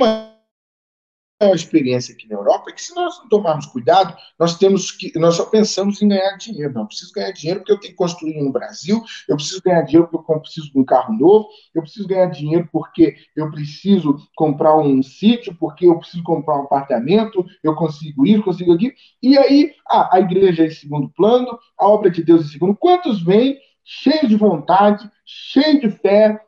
a 1.39 1.51
experiência 1.51 2.13
aqui 2.13 2.27
na 2.27 2.35
Europa 2.35 2.69
é 2.69 2.73
que 2.73 2.81
se 2.81 2.93
nós 2.93 3.17
não 3.19 3.29
tomarmos 3.29 3.65
cuidado, 3.65 4.15
nós 4.37 4.57
temos 4.57 4.91
que 4.91 5.17
nós 5.17 5.35
só 5.35 5.45
pensamos 5.45 6.01
em 6.01 6.09
ganhar 6.09 6.35
dinheiro. 6.37 6.73
Não, 6.73 6.81
eu 6.81 6.87
preciso 6.87 7.13
ganhar 7.13 7.31
dinheiro 7.31 7.59
porque 7.61 7.71
eu 7.71 7.79
tenho 7.79 7.93
que 7.93 7.97
construir 7.97 8.41
no 8.41 8.51
Brasil, 8.51 9.01
eu 9.27 9.35
preciso 9.37 9.61
ganhar 9.63 9.81
dinheiro 9.83 10.09
porque 10.11 10.31
eu 10.31 10.39
preciso 10.39 10.71
de 10.71 10.79
um 10.79 10.83
carro 10.83 11.13
novo, 11.17 11.47
eu 11.73 11.81
preciso 11.81 12.07
ganhar 12.07 12.25
dinheiro 12.25 12.67
porque 12.71 13.15
eu 13.35 13.49
preciso 13.49 14.17
comprar 14.35 14.77
um 14.77 15.01
sítio, 15.01 15.55
porque 15.57 15.85
eu 15.85 15.97
preciso 15.97 16.23
comprar 16.23 16.57
um 16.57 16.63
apartamento, 16.63 17.45
eu 17.63 17.73
consigo 17.73 18.27
ir, 18.27 18.43
consigo 18.43 18.73
aqui. 18.73 18.93
E 19.23 19.37
aí, 19.37 19.73
ah, 19.87 20.09
a 20.17 20.19
igreja 20.19 20.63
é 20.63 20.67
em 20.67 20.71
segundo 20.71 21.09
plano, 21.09 21.57
a 21.77 21.87
obra 21.87 22.09
de 22.09 22.21
Deus 22.21 22.45
em 22.45 22.49
segundo. 22.49 22.75
Quantos 22.75 23.23
vêm 23.23 23.57
cheios 23.85 24.27
de 24.27 24.35
vontade, 24.35 25.09
cheios 25.25 25.79
de 25.79 25.89
fé, 25.89 26.39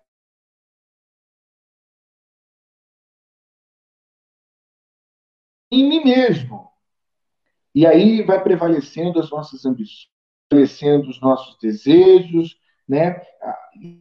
em 5.71 5.87
mim 5.87 6.03
mesmo. 6.03 6.69
E 7.73 7.85
aí 7.85 8.21
vai 8.21 8.43
prevalecendo 8.43 9.19
as 9.19 9.29
nossas 9.29 9.65
ambições, 9.65 10.09
prevalecendo 10.49 11.09
os 11.09 11.21
nossos 11.21 11.57
desejos, 11.59 12.57
né? 12.87 13.21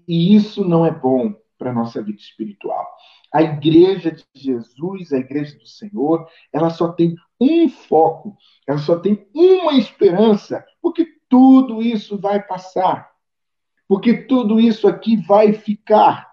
E 0.09 0.35
isso 0.35 0.65
não 0.65 0.85
é 0.85 0.91
bom 0.91 1.35
para 1.57 1.71
a 1.71 1.75
nossa 1.75 2.03
vida 2.03 2.19
espiritual. 2.19 2.87
A 3.33 3.43
igreja 3.43 4.11
de 4.11 4.25
Jesus, 4.35 5.13
a 5.13 5.19
igreja 5.19 5.57
do 5.57 5.67
Senhor, 5.67 6.29
ela 6.53 6.71
só 6.71 6.91
tem 6.91 7.15
um 7.41 7.69
foco, 7.69 8.37
ela 8.67 8.79
só 8.79 8.99
tem 8.99 9.29
uma 9.33 9.75
esperança, 9.75 10.65
porque 10.83 11.07
tudo 11.29 11.81
isso 11.81 12.19
vai 12.19 12.43
passar. 12.43 13.09
Porque 13.87 14.15
tudo 14.15 14.59
isso 14.59 14.89
aqui 14.89 15.17
vai 15.17 15.53
ficar. 15.53 16.30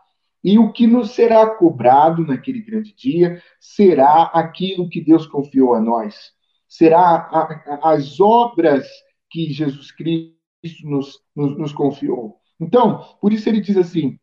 E 0.47 0.57
o 0.57 0.71
que 0.71 0.88
nos 0.88 1.12
será 1.12 1.45
cobrado 1.57 2.25
naquele 2.25 2.62
grande 2.62 2.95
dia 2.95 3.43
será 3.60 4.31
aquilo 4.33 4.88
que 4.88 5.01
Deus 5.01 5.27
confiou 5.27 5.73
a 5.73 5.81
nós. 5.81 6.31
Será 6.69 7.01
a, 7.01 7.41
a, 7.83 7.91
as 7.91 8.21
obras 8.21 8.88
que 9.29 9.51
Jesus 9.51 9.91
Cristo 9.91 10.38
nos, 10.86 11.21
nos, 11.36 11.57
nos 11.57 11.73
confiou. 11.73 12.39
Então, 12.57 13.17
por 13.19 13.33
isso 13.33 13.49
ele 13.49 13.60
diz 13.60 13.75
assim: 13.75 14.17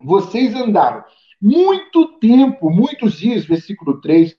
vocês 0.00 0.52
andaram 0.56 1.04
muito 1.40 2.18
tempo, 2.18 2.68
muitos 2.68 3.16
dias, 3.16 3.44
versículo 3.44 4.00
3. 4.00 4.36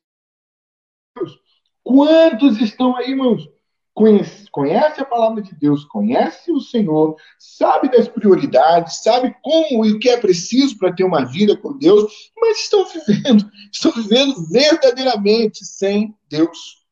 Quantos 1.82 2.60
estão 2.60 2.98
aí, 2.98 3.12
irmãos? 3.12 3.48
Conhece, 3.94 4.50
conhece 4.50 5.02
a 5.02 5.06
palavra 5.06 5.42
de 5.42 5.54
Deus, 5.54 5.86
conhece 5.86 6.52
o 6.52 6.60
Senhor, 6.60 7.16
sabe 7.38 7.90
das 7.90 8.08
prioridades, 8.08 9.04
sabe 9.04 9.36
como 9.42 9.86
e 9.86 9.92
o 9.92 10.00
que 10.00 10.10
é 10.10 10.18
preciso 10.18 10.78
para 10.78 10.94
ter 10.94 11.04
uma 11.04 11.24
vida 11.26 11.56
com 11.56 11.78
Deus, 11.78 12.32
mas 12.36 12.60
estão 12.62 12.86
vivendo, 12.86 13.50
estão 13.72 13.92
vivendo 13.92 14.48
verdadeiramente 14.50 15.64
sem 15.66 16.18
Deus. 16.28 16.84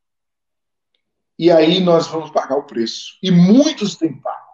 E 1.37 1.49
aí 1.49 1.79
nós 1.79 2.07
vamos 2.07 2.29
pagar 2.29 2.55
o 2.55 2.67
preço. 2.67 3.17
E 3.21 3.31
muitos 3.31 3.95
têm 3.95 4.13
pago. 4.13 4.51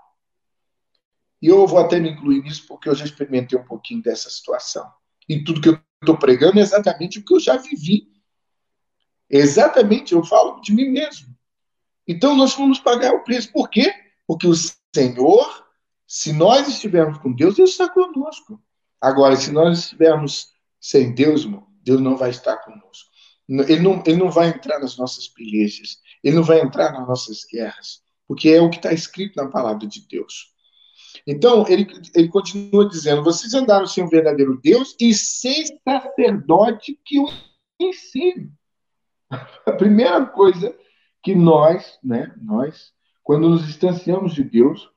E 1.41 1.47
eu 1.47 1.67
vou 1.67 1.79
até 1.79 1.99
me 1.99 2.11
incluir 2.11 2.41
nisso 2.41 2.65
porque 2.65 2.87
eu 2.87 2.95
já 2.95 3.03
experimentei 3.03 3.59
um 3.59 3.65
pouquinho 3.65 4.01
dessa 4.01 4.29
situação. 4.29 4.89
E 5.27 5.43
tudo 5.43 5.59
que 5.59 5.69
eu 5.69 5.79
estou 6.01 6.17
pregando 6.17 6.59
é 6.59 6.61
exatamente 6.61 7.19
o 7.19 7.25
que 7.25 7.33
eu 7.33 7.39
já 7.39 7.57
vivi. 7.57 8.07
Exatamente, 9.29 10.13
eu 10.13 10.23
falo 10.23 10.61
de 10.61 10.73
mim 10.73 10.89
mesmo. 10.89 11.36
Então 12.07 12.35
nós 12.35 12.53
vamos 12.53 12.79
pagar 12.79 13.13
o 13.13 13.23
preço. 13.23 13.51
Por 13.51 13.69
quê? 13.69 13.93
Porque 14.25 14.47
o 14.47 14.53
Senhor, 14.95 15.65
se 16.05 16.31
nós 16.31 16.67
estivermos 16.67 17.17
com 17.17 17.33
Deus, 17.33 17.55
Deus 17.55 17.71
está 17.71 17.89
conosco. 17.89 18.61
Agora, 19.01 19.35
se 19.35 19.51
nós 19.51 19.79
estivermos 19.79 20.47
sem 20.79 21.13
Deus, 21.13 21.47
Deus 21.83 22.01
não 22.01 22.15
vai 22.15 22.29
estar 22.29 22.57
conosco. 22.57 23.09
Ele 23.49 23.79
não, 23.79 24.03
ele 24.05 24.17
não 24.17 24.29
vai 24.29 24.49
entrar 24.49 24.79
nas 24.79 24.97
nossas 24.97 25.27
pelejas, 25.27 25.99
ele 26.23 26.35
não 26.35 26.43
vai 26.43 26.59
entrar 26.59 26.91
nas 26.91 27.07
nossas 27.07 27.45
guerras, 27.45 28.01
porque 28.27 28.49
é 28.49 28.61
o 28.61 28.69
que 28.69 28.75
está 28.75 28.91
escrito 28.91 29.37
na 29.37 29.47
palavra 29.47 29.87
de 29.87 30.05
Deus. 30.05 30.53
Então, 31.25 31.65
ele, 31.67 31.87
ele 32.13 32.27
continua 32.27 32.89
dizendo: 32.89 33.23
vocês 33.23 33.53
andaram 33.53 33.87
sem 33.87 34.03
o 34.03 34.09
verdadeiro 34.09 34.59
Deus 34.61 34.95
e 34.99 35.13
sem 35.13 35.65
sacerdote 35.87 36.99
que 37.05 37.19
o 37.19 37.29
ensine. 37.79 38.51
A 39.65 39.71
primeira 39.71 40.25
coisa 40.25 40.75
que 41.27 41.35
nós, 41.35 41.99
né, 42.01 42.33
nós, 42.41 42.93
quando 43.21 43.49
nos 43.49 43.67
distanciamos 43.67 44.33
de 44.33 44.45
Deus, 44.45 44.89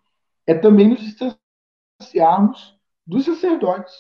é 0.47 0.55
também 0.55 0.89
nos 0.89 1.01
distanciarmos 1.01 2.79
dos 3.05 3.25
sacerdotes. 3.25 3.93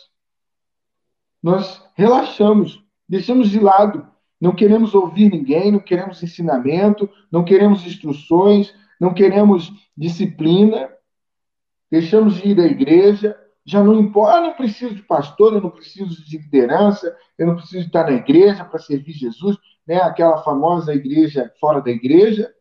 Nós 1.42 1.84
relaxamos, 1.96 2.80
deixamos 3.08 3.50
de 3.50 3.58
lado, 3.58 4.06
não 4.40 4.54
queremos 4.54 4.94
ouvir 4.94 5.28
ninguém, 5.28 5.72
não 5.72 5.80
queremos 5.80 6.22
ensinamento, 6.22 7.10
não 7.32 7.44
queremos 7.44 7.84
instruções, 7.84 8.72
não 9.00 9.12
queremos 9.12 9.72
disciplina, 9.96 10.88
deixamos 11.90 12.36
de 12.36 12.50
ir 12.50 12.60
à 12.60 12.66
igreja, 12.66 13.36
já 13.64 13.82
não 13.82 13.98
importa, 13.98 14.36
eu 14.36 14.42
não 14.42 14.54
preciso 14.54 14.94
de 14.94 15.02
pastor, 15.02 15.54
eu 15.54 15.60
não 15.60 15.70
preciso 15.70 16.24
de 16.24 16.38
liderança, 16.38 17.12
eu 17.36 17.48
não 17.48 17.56
preciso 17.56 17.86
estar 17.86 18.04
na 18.04 18.12
igreja 18.12 18.64
para 18.64 18.78
servir 18.78 19.14
Jesus, 19.14 19.58
né? 19.90 20.00
aquela 20.00 20.40
famosa 20.44 20.94
igreja 20.94 21.52
fora 21.58 21.80
da 21.80 21.90
igreja. 21.90 22.54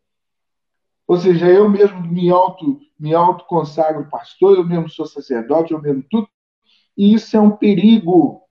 Ou 1.06 1.16
seja, 1.16 1.46
eu 1.46 1.68
mesmo 1.68 2.00
me 2.00 2.28
auto 2.28 2.80
me 2.98 3.14
auto 3.14 3.46
consagro 3.46 4.10
pastor, 4.10 4.58
eu 4.58 4.64
mesmo 4.64 4.90
sou 4.90 5.06
sacerdote, 5.06 5.72
eu 5.72 5.80
mesmo 5.80 6.04
tudo. 6.10 6.28
E 6.98 7.14
isso 7.14 7.36
é 7.36 7.40
um 7.40 7.52
perigo. 7.52 8.42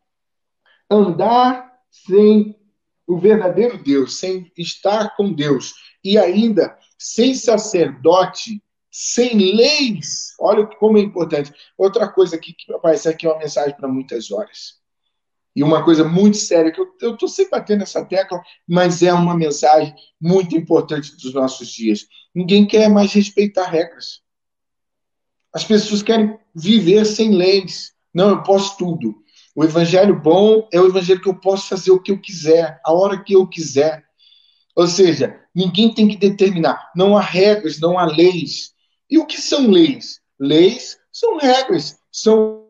Andar 0.89 1.71
sem 1.91 2.57
o 3.05 3.17
verdadeiro 3.17 3.83
Deus, 3.83 4.17
sem 4.17 4.49
estar 4.57 5.15
com 5.15 5.33
Deus 5.33 5.73
e 6.03 6.17
ainda 6.17 6.77
sem 6.97 7.35
sacerdote 7.35 8.63
sem 8.89 9.55
leis. 9.55 10.33
Olha 10.39 10.65
como 10.65 10.97
é 10.97 11.01
importante. 11.01 11.53
Outra 11.77 12.07
coisa 12.07 12.37
aqui 12.37 12.53
que 12.53 12.73
aparece 12.73 13.09
aqui 13.09 13.27
é 13.27 13.29
uma 13.29 13.39
mensagem 13.39 13.75
para 13.75 13.89
muitas 13.89 14.31
horas. 14.31 14.78
E 15.55 15.63
uma 15.63 15.83
coisa 15.83 16.03
muito 16.03 16.37
séria, 16.37 16.71
que 16.71 16.79
eu 16.79 17.13
estou 17.13 17.27
sempre 17.27 17.51
batendo 17.51 17.79
nessa 17.79 18.05
tecla, 18.05 18.41
mas 18.67 19.01
é 19.01 19.13
uma 19.13 19.35
mensagem 19.35 19.93
muito 20.21 20.55
importante 20.55 21.15
dos 21.17 21.33
nossos 21.33 21.67
dias. 21.69 22.07
Ninguém 22.33 22.65
quer 22.65 22.89
mais 22.89 23.11
respeitar 23.11 23.65
regras. 23.65 24.21
As 25.53 25.63
pessoas 25.63 26.03
querem 26.03 26.37
viver 26.55 27.05
sem 27.05 27.31
leis. 27.31 27.93
Não, 28.13 28.29
eu 28.29 28.43
posso 28.43 28.77
tudo. 28.77 29.15
O 29.55 29.63
evangelho 29.63 30.19
bom 30.19 30.67
é 30.71 30.79
o 30.79 30.87
evangelho 30.87 31.21
que 31.21 31.29
eu 31.29 31.39
posso 31.39 31.67
fazer 31.67 31.91
o 31.91 32.01
que 32.01 32.11
eu 32.11 32.21
quiser, 32.21 32.79
a 32.85 32.93
hora 32.93 33.21
que 33.21 33.33
eu 33.33 33.47
quiser. 33.47 34.03
Ou 34.75 34.87
seja, 34.87 35.43
ninguém 35.53 35.93
tem 35.93 36.07
que 36.07 36.15
determinar. 36.15 36.91
Não 36.95 37.17
há 37.17 37.21
regras, 37.21 37.79
não 37.79 37.97
há 37.97 38.05
leis. 38.05 38.73
E 39.09 39.17
o 39.17 39.25
que 39.25 39.41
são 39.41 39.69
leis? 39.69 40.21
Leis 40.39 40.97
são 41.11 41.37
regras, 41.37 41.99
são, 42.11 42.69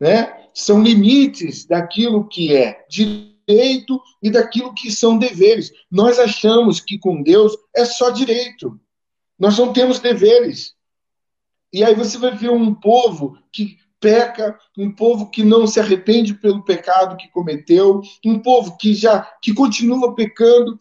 né, 0.00 0.41
são 0.54 0.82
limites 0.82 1.64
daquilo 1.64 2.28
que 2.28 2.54
é 2.54 2.84
direito 2.88 4.00
e 4.22 4.30
daquilo 4.30 4.74
que 4.74 4.90
são 4.90 5.18
deveres. 5.18 5.72
Nós 5.90 6.18
achamos 6.18 6.80
que 6.80 6.98
com 6.98 7.22
Deus 7.22 7.56
é 7.74 7.84
só 7.84 8.10
direito. 8.10 8.78
Nós 9.38 9.58
não 9.58 9.72
temos 9.72 9.98
deveres. 9.98 10.74
E 11.72 11.82
aí 11.82 11.94
você 11.94 12.18
vai 12.18 12.36
ver 12.36 12.50
um 12.50 12.74
povo 12.74 13.38
que 13.52 13.78
peca, 13.98 14.58
um 14.76 14.90
povo 14.90 15.30
que 15.30 15.44
não 15.44 15.66
se 15.66 15.78
arrepende 15.78 16.34
pelo 16.34 16.64
pecado 16.64 17.16
que 17.16 17.28
cometeu, 17.28 18.02
um 18.26 18.38
povo 18.40 18.76
que 18.76 18.94
já 18.94 19.22
que 19.40 19.54
continua 19.54 20.14
pecando 20.14 20.76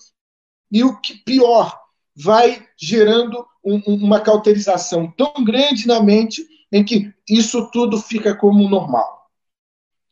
e 0.72 0.84
o 0.84 1.00
que 1.00 1.16
pior, 1.24 1.80
vai 2.16 2.66
gerando 2.78 3.46
um, 3.64 3.80
uma 3.86 4.20
cauterização 4.20 5.12
tão 5.12 5.34
grande 5.44 5.88
na 5.88 6.02
mente 6.02 6.46
em 6.72 6.84
que 6.84 7.14
isso 7.30 7.70
tudo 7.72 7.98
fica 7.98 8.36
como 8.36 8.68
normal. 8.70 9.21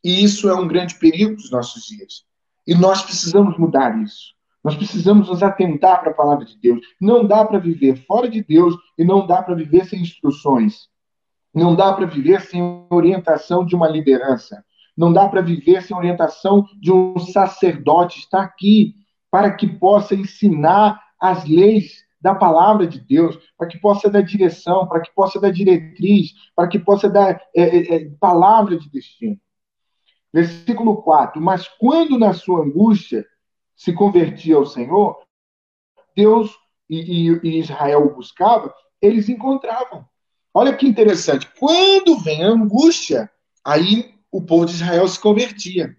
E 0.02 0.24
isso 0.24 0.48
é 0.48 0.54
um 0.54 0.66
grande 0.66 0.94
perigo 0.96 1.36
dos 1.36 1.50
nossos 1.50 1.84
dias. 1.84 2.24
E 2.66 2.74
nós 2.74 3.02
precisamos 3.02 3.58
mudar 3.58 4.00
isso. 4.02 4.34
Nós 4.62 4.76
precisamos 4.76 5.28
nos 5.28 5.42
atentar 5.42 6.00
para 6.00 6.10
a 6.10 6.14
palavra 6.14 6.44
de 6.44 6.58
Deus. 6.58 6.80
Não 7.00 7.26
dá 7.26 7.44
para 7.44 7.58
viver 7.58 7.96
fora 8.06 8.28
de 8.28 8.42
Deus 8.42 8.74
e 8.98 9.04
não 9.04 9.26
dá 9.26 9.42
para 9.42 9.54
viver 9.54 9.86
sem 9.86 10.00
instruções. 10.00 10.88
Não 11.54 11.74
dá 11.74 11.92
para 11.92 12.06
viver 12.06 12.40
sem 12.42 12.86
orientação 12.90 13.64
de 13.64 13.74
uma 13.74 13.88
liderança. 13.88 14.64
Não 14.96 15.12
dá 15.12 15.28
para 15.28 15.40
viver 15.40 15.82
sem 15.82 15.96
orientação 15.96 16.66
de 16.78 16.92
um 16.92 17.18
sacerdote. 17.18 18.20
Está 18.20 18.42
aqui 18.42 18.94
para 19.30 19.52
que 19.54 19.66
possa 19.66 20.14
ensinar 20.14 21.00
as 21.18 21.44
leis 21.46 22.04
da 22.20 22.34
palavra 22.34 22.86
de 22.86 23.00
Deus, 23.00 23.38
para 23.56 23.66
que 23.66 23.78
possa 23.78 24.10
dar 24.10 24.20
direção, 24.20 24.86
para 24.86 25.00
que 25.00 25.10
possa 25.14 25.40
dar 25.40 25.50
diretriz, 25.50 26.32
para 26.54 26.68
que 26.68 26.78
possa 26.78 27.08
dar 27.08 27.40
é, 27.56 27.62
é, 27.62 27.94
é 27.94 28.10
palavra 28.20 28.78
de 28.78 28.90
destino. 28.90 29.38
Versículo 30.32 31.02
4: 31.02 31.40
Mas 31.40 31.68
quando 31.68 32.18
na 32.18 32.32
sua 32.32 32.62
angústia 32.64 33.26
se 33.76 33.92
convertia 33.92 34.56
ao 34.56 34.66
Senhor, 34.66 35.22
Deus 36.14 36.50
e, 36.88 37.30
e, 37.30 37.40
e 37.42 37.58
Israel 37.58 38.06
o 38.06 38.14
buscava, 38.14 38.74
eles 39.00 39.28
encontravam. 39.28 40.04
Olha 40.52 40.76
que 40.76 40.86
interessante. 40.86 41.48
Quando 41.58 42.18
vem 42.18 42.44
a 42.44 42.48
angústia, 42.48 43.30
aí 43.64 44.14
o 44.30 44.42
povo 44.42 44.66
de 44.66 44.72
Israel 44.72 45.06
se 45.08 45.18
convertia. 45.18 45.96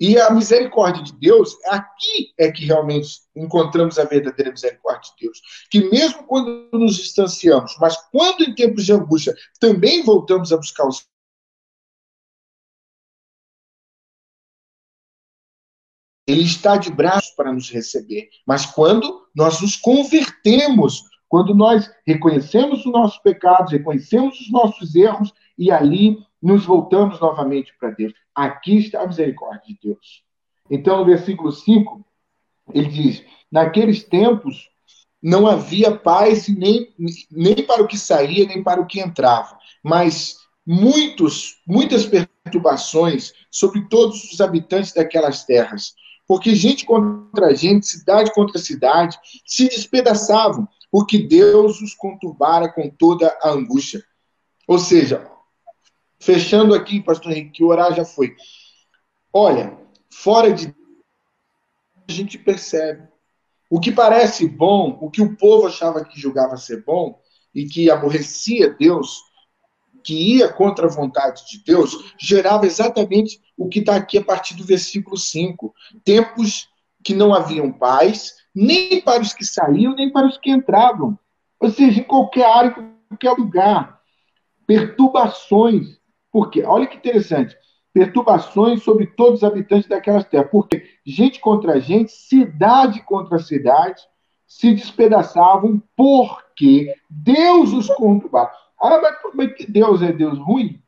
E 0.00 0.18
a 0.18 0.30
misericórdia 0.30 1.02
de 1.02 1.12
Deus, 1.12 1.56
aqui 1.66 2.34
é 2.36 2.50
que 2.50 2.64
realmente 2.64 3.20
encontramos 3.34 3.98
a 3.98 4.04
verdadeira 4.04 4.50
misericórdia 4.50 5.12
de 5.12 5.26
Deus. 5.26 5.40
Que 5.70 5.88
mesmo 5.88 6.24
quando 6.24 6.68
nos 6.72 6.96
distanciamos, 6.96 7.76
mas 7.80 7.96
quando 8.10 8.42
em 8.42 8.54
tempos 8.54 8.84
de 8.84 8.92
angústia 8.92 9.34
também 9.60 10.02
voltamos 10.02 10.52
a 10.52 10.56
buscar 10.56 10.86
os 10.88 11.06
Ele 16.34 16.44
está 16.44 16.76
de 16.76 16.90
braços 16.90 17.30
para 17.30 17.52
nos 17.52 17.70
receber. 17.70 18.28
Mas 18.44 18.66
quando 18.66 19.26
nós 19.34 19.60
nos 19.60 19.76
convertemos, 19.76 21.04
quando 21.28 21.54
nós 21.54 21.88
reconhecemos 22.04 22.84
os 22.84 22.92
nossos 22.92 23.18
pecados, 23.18 23.72
reconhecemos 23.72 24.40
os 24.40 24.50
nossos 24.50 24.94
erros 24.96 25.32
e 25.56 25.70
ali 25.70 26.18
nos 26.42 26.64
voltamos 26.64 27.20
novamente 27.20 27.72
para 27.78 27.90
Deus. 27.90 28.12
Aqui 28.34 28.78
está 28.78 29.02
a 29.02 29.06
misericórdia 29.06 29.62
de 29.66 29.78
Deus. 29.82 30.24
Então, 30.68 30.98
no 30.98 31.04
versículo 31.04 31.52
5, 31.52 32.04
ele 32.72 32.88
diz: 32.88 33.24
Naqueles 33.50 34.02
tempos 34.02 34.68
não 35.22 35.46
havia 35.46 35.94
paz 35.94 36.48
nem, 36.48 36.92
nem 37.30 37.64
para 37.64 37.82
o 37.82 37.86
que 37.86 37.96
saía, 37.96 38.46
nem 38.46 38.62
para 38.62 38.80
o 38.80 38.86
que 38.86 39.00
entrava, 39.00 39.56
mas 39.82 40.36
muitos, 40.66 41.60
muitas 41.66 42.06
perturbações 42.06 43.32
sobre 43.50 43.88
todos 43.88 44.32
os 44.32 44.40
habitantes 44.40 44.92
daquelas 44.92 45.44
terras. 45.44 45.94
Porque 46.26 46.54
gente 46.54 46.86
contra 46.86 47.54
gente, 47.54 47.86
cidade 47.86 48.32
contra 48.32 48.58
cidade, 48.58 49.18
se 49.46 49.68
despedaçavam, 49.68 50.66
porque 50.90 51.18
Deus 51.18 51.80
os 51.80 51.94
conturbara 51.94 52.72
com 52.72 52.88
toda 52.88 53.36
a 53.42 53.50
angústia. 53.50 54.02
Ou 54.66 54.78
seja, 54.78 55.30
Fechando 56.24 56.74
aqui, 56.74 57.02
pastor 57.02 57.32
Henrique, 57.32 57.50
que 57.50 57.64
orar 57.64 57.94
já 57.94 58.02
foi. 58.02 58.34
Olha, 59.30 59.76
fora 60.10 60.50
de 60.50 60.74
a 62.08 62.10
gente 62.10 62.38
percebe. 62.38 63.06
O 63.68 63.78
que 63.78 63.92
parece 63.92 64.48
bom, 64.48 64.98
o 65.02 65.10
que 65.10 65.20
o 65.20 65.36
povo 65.36 65.66
achava 65.66 66.02
que 66.02 66.18
julgava 66.18 66.56
ser 66.56 66.82
bom 66.82 67.20
e 67.54 67.66
que 67.66 67.90
aborrecia 67.90 68.72
Deus, 68.72 69.20
que 70.04 70.36
ia 70.36 70.48
contra 70.52 70.86
a 70.86 70.90
vontade 70.90 71.46
de 71.48 71.64
Deus, 71.64 72.12
gerava 72.18 72.66
exatamente 72.66 73.40
o 73.56 73.68
que 73.68 73.78
está 73.78 73.96
aqui 73.96 74.18
a 74.18 74.24
partir 74.24 74.54
do 74.54 74.64
versículo 74.64 75.16
5. 75.16 75.74
Tempos 76.04 76.68
que 77.02 77.14
não 77.14 77.34
haviam 77.34 77.72
paz, 77.72 78.34
nem 78.54 79.00
para 79.00 79.22
os 79.22 79.32
que 79.32 79.44
saíam, 79.44 79.94
nem 79.94 80.12
para 80.12 80.26
os 80.26 80.36
que 80.36 80.50
entravam. 80.50 81.18
Ou 81.58 81.70
seja, 81.70 82.00
em 82.00 82.04
qualquer 82.04 82.46
área, 82.46 82.68
em 82.68 83.16
qualquer 83.16 83.32
lugar. 83.32 84.00
Perturbações, 84.66 85.98
por 86.30 86.50
quê? 86.50 86.62
Olha 86.64 86.86
que 86.86 86.96
interessante. 86.96 87.56
Perturbações 87.92 88.82
sobre 88.82 89.06
todos 89.06 89.42
os 89.42 89.44
habitantes 89.44 89.88
daquelas 89.88 90.24
terras. 90.24 90.50
Porque 90.50 90.84
gente 91.04 91.40
contra 91.40 91.80
gente, 91.80 92.12
cidade 92.12 93.02
contra 93.02 93.38
cidade, 93.38 94.02
se 94.46 94.74
despedaçavam 94.74 95.82
porque 95.96 96.94
Deus 97.08 97.72
os 97.72 97.88
conturbava. 97.88 98.63
Ah, 98.84 99.00
mas 99.00 99.18
como 99.22 99.40
é 99.40 99.48
que 99.48 99.70
Deus 99.70 100.02
é 100.02 100.12
Deus 100.12 100.38
ruim? 100.38 100.82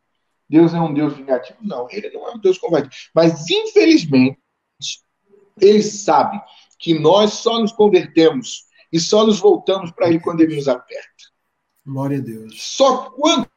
Deus 0.48 0.74
é 0.74 0.80
um 0.80 0.92
Deus 0.92 1.16
vingativo? 1.16 1.59
Não, 1.62 1.88
ele 1.90 2.11
não 2.11 2.28
é 2.28 2.32
um 2.35 2.38
Deus 2.38 2.59
combativo. 2.59 2.92
Mas, 3.14 3.48
infelizmente, 3.48 4.38
ele 5.59 5.82
sabe 5.82 6.38
que 6.78 6.98
nós 6.98 7.32
só 7.32 7.59
nos 7.59 7.72
convertemos 7.72 8.66
e 8.92 9.00
só 9.00 9.26
nos 9.26 9.40
voltamos 9.40 9.90
para 9.90 10.09
ele 10.09 10.20
quando 10.20 10.42
ele 10.42 10.57
nos 10.57 10.68
aperta. 10.68 11.24
Glória 11.86 12.18
a 12.18 12.20
Deus. 12.20 12.62
Só 12.62 13.11
quando 13.11 13.49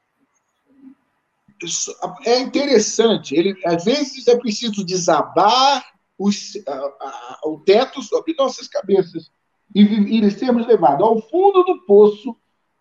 é 2.26 2.40
interessante. 2.40 3.36
Ele, 3.36 3.60
às 3.66 3.84
vezes 3.84 4.26
é 4.28 4.38
preciso 4.38 4.86
desabar 4.86 5.86
os, 6.18 6.54
a, 6.66 6.74
a, 6.74 7.40
o 7.46 7.60
teto 7.60 8.02
sobre 8.02 8.34
nossas 8.38 8.70
cabeças 8.70 9.30
e, 9.76 9.82
e 9.82 10.32
sermos 10.32 10.66
levados 10.66 11.06
ao 11.06 11.22
fundo 11.30 11.64
do 11.64 11.86
poço 11.86 12.36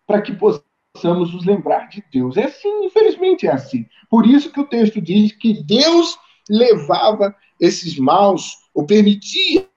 para 0.07 0.21
que 0.21 0.33
possamos 0.33 0.68
nos 1.03 1.45
lembrar 1.45 1.87
de 1.87 2.03
Deus. 2.11 2.37
É 2.37 2.45
assim, 2.45 2.85
infelizmente 2.85 3.47
é 3.47 3.51
assim. 3.51 3.85
Por 4.09 4.25
isso 4.25 4.51
que 4.51 4.59
o 4.59 4.67
texto 4.67 5.01
diz 5.01 5.31
que 5.31 5.63
Deus 5.63 6.17
levava 6.49 7.35
esses 7.59 7.97
maus, 7.97 8.57
ou 8.73 8.85
permitia 8.85 9.67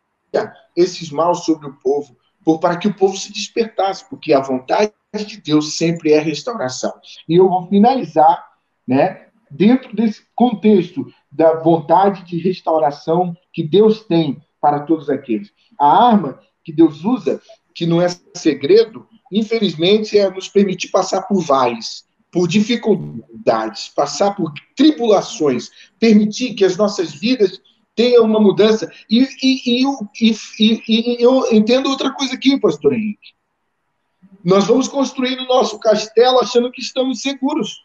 esses 0.76 1.10
maus 1.10 1.44
sobre 1.44 1.66
o 1.66 1.76
povo, 1.82 2.16
por, 2.44 2.58
para 2.58 2.76
que 2.76 2.88
o 2.88 2.94
povo 2.94 3.16
se 3.16 3.32
despertasse, 3.32 4.08
porque 4.08 4.32
a 4.32 4.40
vontade 4.40 4.92
de 5.26 5.40
Deus 5.40 5.76
sempre 5.76 6.12
é 6.12 6.18
restauração. 6.18 6.92
E 7.28 7.36
eu 7.36 7.48
vou 7.48 7.68
finalizar 7.68 8.52
né? 8.86 9.26
Dentro 9.50 9.94
desse 9.94 10.22
contexto 10.34 11.12
da 11.30 11.54
vontade 11.60 12.24
de 12.24 12.38
restauração 12.38 13.36
que 13.52 13.62
Deus 13.62 14.04
tem 14.04 14.42
para 14.60 14.80
todos 14.80 15.10
aqueles. 15.10 15.52
A 15.78 16.08
arma 16.08 16.40
que 16.64 16.72
Deus 16.72 17.04
usa, 17.04 17.40
que 17.74 17.86
não 17.86 18.00
é 18.00 18.08
segredo, 18.34 19.06
infelizmente 19.32 20.18
é 20.18 20.30
nos 20.30 20.48
permitir 20.48 20.88
passar 20.88 21.22
por 21.22 21.42
vales. 21.42 22.04
por 22.30 22.48
dificuldades, 22.48 23.90
passar 23.90 24.34
por 24.34 24.54
tribulações, 24.74 25.68
permitir 26.00 26.54
que 26.54 26.64
as 26.64 26.78
nossas 26.78 27.12
vidas 27.12 27.60
tenham 27.94 28.24
uma 28.24 28.40
mudança. 28.40 28.90
E, 29.10 29.28
e, 29.42 29.84
e, 30.18 30.82
e, 30.88 31.22
eu 31.22 31.52
entendo 31.52 31.90
outra 31.90 32.10
coisa 32.10 32.34
aqui, 32.34 32.58
pastor 32.58 32.94
Henrique. 32.94 33.32
Nós 34.44 34.66
vamos 34.66 34.88
construindo 34.88 35.40
o 35.40 35.46
nosso 35.46 35.78
castelo 35.78 36.40
achando 36.40 36.72
que 36.72 36.80
estamos 36.80 37.20
seguros. 37.20 37.84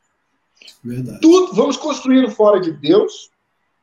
Verdade. 0.84 1.20
Tudo, 1.20 1.54
vamos 1.54 1.78
construindo 1.78 2.32
fora 2.32 2.60
de 2.60 2.72
Deus, 2.72 3.30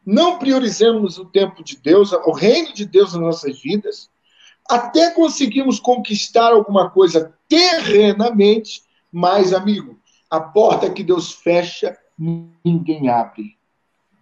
não 0.05 0.39
priorizamos 0.39 1.19
o 1.19 1.25
tempo 1.25 1.63
de 1.63 1.77
Deus, 1.77 2.13
o 2.13 2.33
reino 2.33 2.73
de 2.73 2.85
Deus 2.85 3.13
nas 3.13 3.23
nossas 3.23 3.61
vidas, 3.61 4.11
até 4.69 5.11
conseguimos 5.11 5.79
conquistar 5.79 6.53
alguma 6.53 6.91
coisa 6.91 7.35
terrenamente, 7.49 8.83
mas, 9.13 9.53
amigo, 9.53 9.99
a 10.31 10.41
porta 10.41 10.91
que 10.91 11.03
Deus 11.03 11.33
fecha, 11.33 11.97
ninguém 12.65 13.09
abre. 13.09 13.57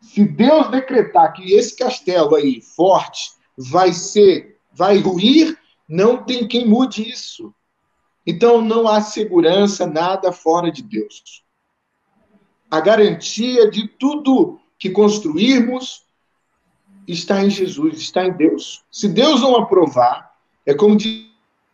Se 0.01 0.25
Deus 0.25 0.69
decretar 0.71 1.33
que 1.33 1.55
esse 1.55 1.77
castelo 1.77 2.35
aí, 2.35 2.61
forte, 2.61 3.31
vai 3.57 3.93
ser, 3.93 4.59
vai 4.73 4.99
ruir, 4.99 5.57
não 5.89 6.25
tem 6.25 6.47
quem 6.47 6.67
mude 6.67 7.09
isso. 7.09 7.55
Então 8.27 8.61
não 8.61 8.89
há 8.89 9.01
segurança, 9.01 9.87
nada 9.87 10.33
fora 10.33 10.71
de 10.71 10.83
Deus. 10.83 11.45
A 12.71 12.81
garantia 12.81 13.71
de 13.71 13.87
tudo 13.87 14.61
que 14.79 14.91
construirmos 14.91 16.05
está 17.07 17.45
em 17.45 17.51
Jesus, 17.51 18.01
está 18.01 18.27
em 18.27 18.33
Deus. 18.33 18.85
Se 18.91 19.09
Deus 19.09 19.41
não 19.41 19.57
aprovar, 19.57 20.32
é 20.67 20.75
como 20.75 20.99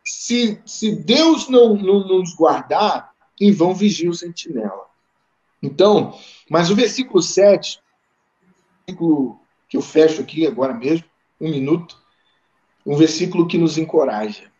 se, 0.05 0.61
se 0.64 0.97
Deus 0.97 1.49
não, 1.49 1.74
não, 1.74 2.07
não 2.07 2.18
nos 2.20 2.34
guardar, 2.34 3.12
em 3.41 3.53
vão 3.53 3.74
vigia 3.74 4.11
o 4.11 4.14
sentinela. 4.14 4.86
Então, 5.62 6.18
mas 6.51 6.70
o 6.70 6.74
versículo 6.74 7.22
7, 7.22 7.80
versículo 8.86 9.41
que 9.68 9.76
eu 9.76 9.82
fecho 9.82 10.22
aqui 10.22 10.47
agora 10.47 10.72
mesmo, 10.72 11.05
um 11.41 11.51
minuto, 11.51 12.01
um 12.86 12.97
versículo 12.97 13.47
que 13.47 13.59
nos 13.59 13.76
encoraja. 13.76 14.51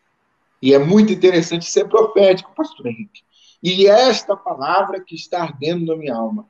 E 0.61 0.73
é 0.73 0.79
muito 0.79 1.11
interessante 1.11 1.65
ser 1.65 1.87
profético, 1.87 2.53
pastor 2.55 2.87
Henrique. 2.87 3.23
E 3.61 3.87
é 3.87 4.09
esta 4.09 4.35
palavra 4.35 5.01
que 5.01 5.15
está 5.15 5.41
ardendo 5.41 5.85
na 5.85 5.95
minha 5.95 6.15
alma. 6.15 6.47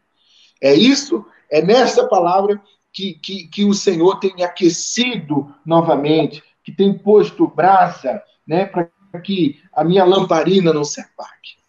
É 0.62 0.74
isso, 0.74 1.26
é 1.50 1.62
nesta 1.62 2.08
palavra 2.08 2.62
que, 2.92 3.14
que, 3.14 3.48
que 3.48 3.66
o 3.66 3.74
Senhor 3.74 4.20
tem 4.20 4.44
aquecido 4.44 5.54
novamente, 5.66 6.44
que 6.70 6.76
tem 6.76 6.98
posto 6.98 7.48
brasa, 7.48 8.22
né, 8.46 8.66
para 8.66 8.90
que 9.24 9.62
a 9.74 9.84
minha 9.84 10.06
lamparina 10.06 10.72
não 10.72 10.84
se 10.84 11.02
apague 11.02 11.60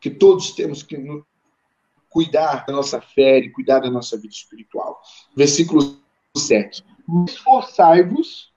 que 0.00 0.10
todos 0.10 0.52
temos 0.52 0.82
que 0.82 0.96
cuidar 2.08 2.64
da 2.66 2.72
nossa 2.72 3.00
fé 3.00 3.38
e 3.38 3.50
cuidar 3.50 3.80
da 3.80 3.90
nossa 3.90 4.16
vida 4.16 4.32
espiritual. 4.32 5.00
Versículo 5.36 5.98
7. 6.36 6.84
Esforçai-vos 7.28 8.50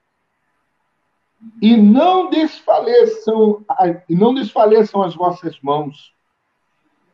e 1.61 1.76
não 1.76 2.30
desfaleçam, 2.30 3.66
e 4.07 4.16
não 4.16 4.34
desfaleçam 4.34 5.03
as 5.03 5.14
vossas 5.14 5.59
mãos, 5.61 6.14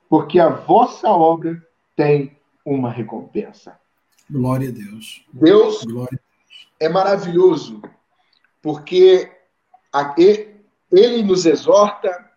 porque 0.08 0.40
a 0.40 0.50
vossa 0.50 1.10
obra 1.10 1.62
tem 1.96 2.38
uma 2.64 2.92
recompensa. 2.92 3.80
Glória 4.30 4.70
a 4.70 4.72
Deus. 4.72 5.26
Deus 5.34 5.84
Glória 5.84 6.20
a 6.22 6.46
Deus. 6.46 6.68
é 6.80 6.88
maravilhoso, 6.88 7.82
porque 8.62 9.32
ele 10.92 11.24
nos 11.24 11.46
exorta 11.46 12.30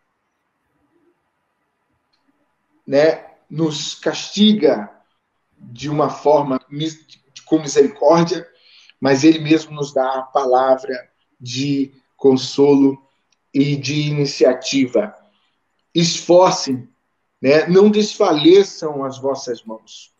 né, 2.86 3.26
nos 3.48 3.94
castiga 3.94 4.90
de 5.56 5.88
uma 5.88 6.10
forma 6.10 6.60
com 7.46 7.58
misericórdia, 7.58 8.46
mas 9.00 9.24
ele 9.24 9.38
mesmo 9.38 9.72
nos 9.72 9.92
dá 9.92 10.18
a 10.18 10.22
palavra 10.22 11.10
de 11.40 11.92
consolo 12.16 12.98
e 13.52 13.76
de 13.76 14.08
iniciativa. 14.08 15.14
Esforcem, 15.94 16.88
né? 17.40 17.66
não 17.66 17.90
desfaleçam 17.90 19.04
as 19.04 19.18
vossas 19.18 19.62
mãos, 19.64 20.12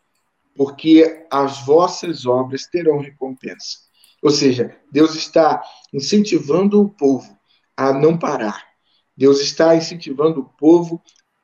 porque 0.54 1.26
as 1.30 1.64
vossas 1.64 2.26
obras 2.26 2.66
terão 2.66 2.98
recompensa. 3.00 3.78
Ou 4.22 4.30
seja, 4.30 4.76
Deus 4.90 5.14
está 5.14 5.62
incentivando 5.92 6.80
o 6.80 6.88
povo 6.88 7.36
a 7.76 7.92
não 7.92 8.16
parar. 8.16 8.64
Deus 9.16 9.40
está 9.40 9.74
incentivando 9.74 10.40
o 10.40 10.44
povo 10.44 11.02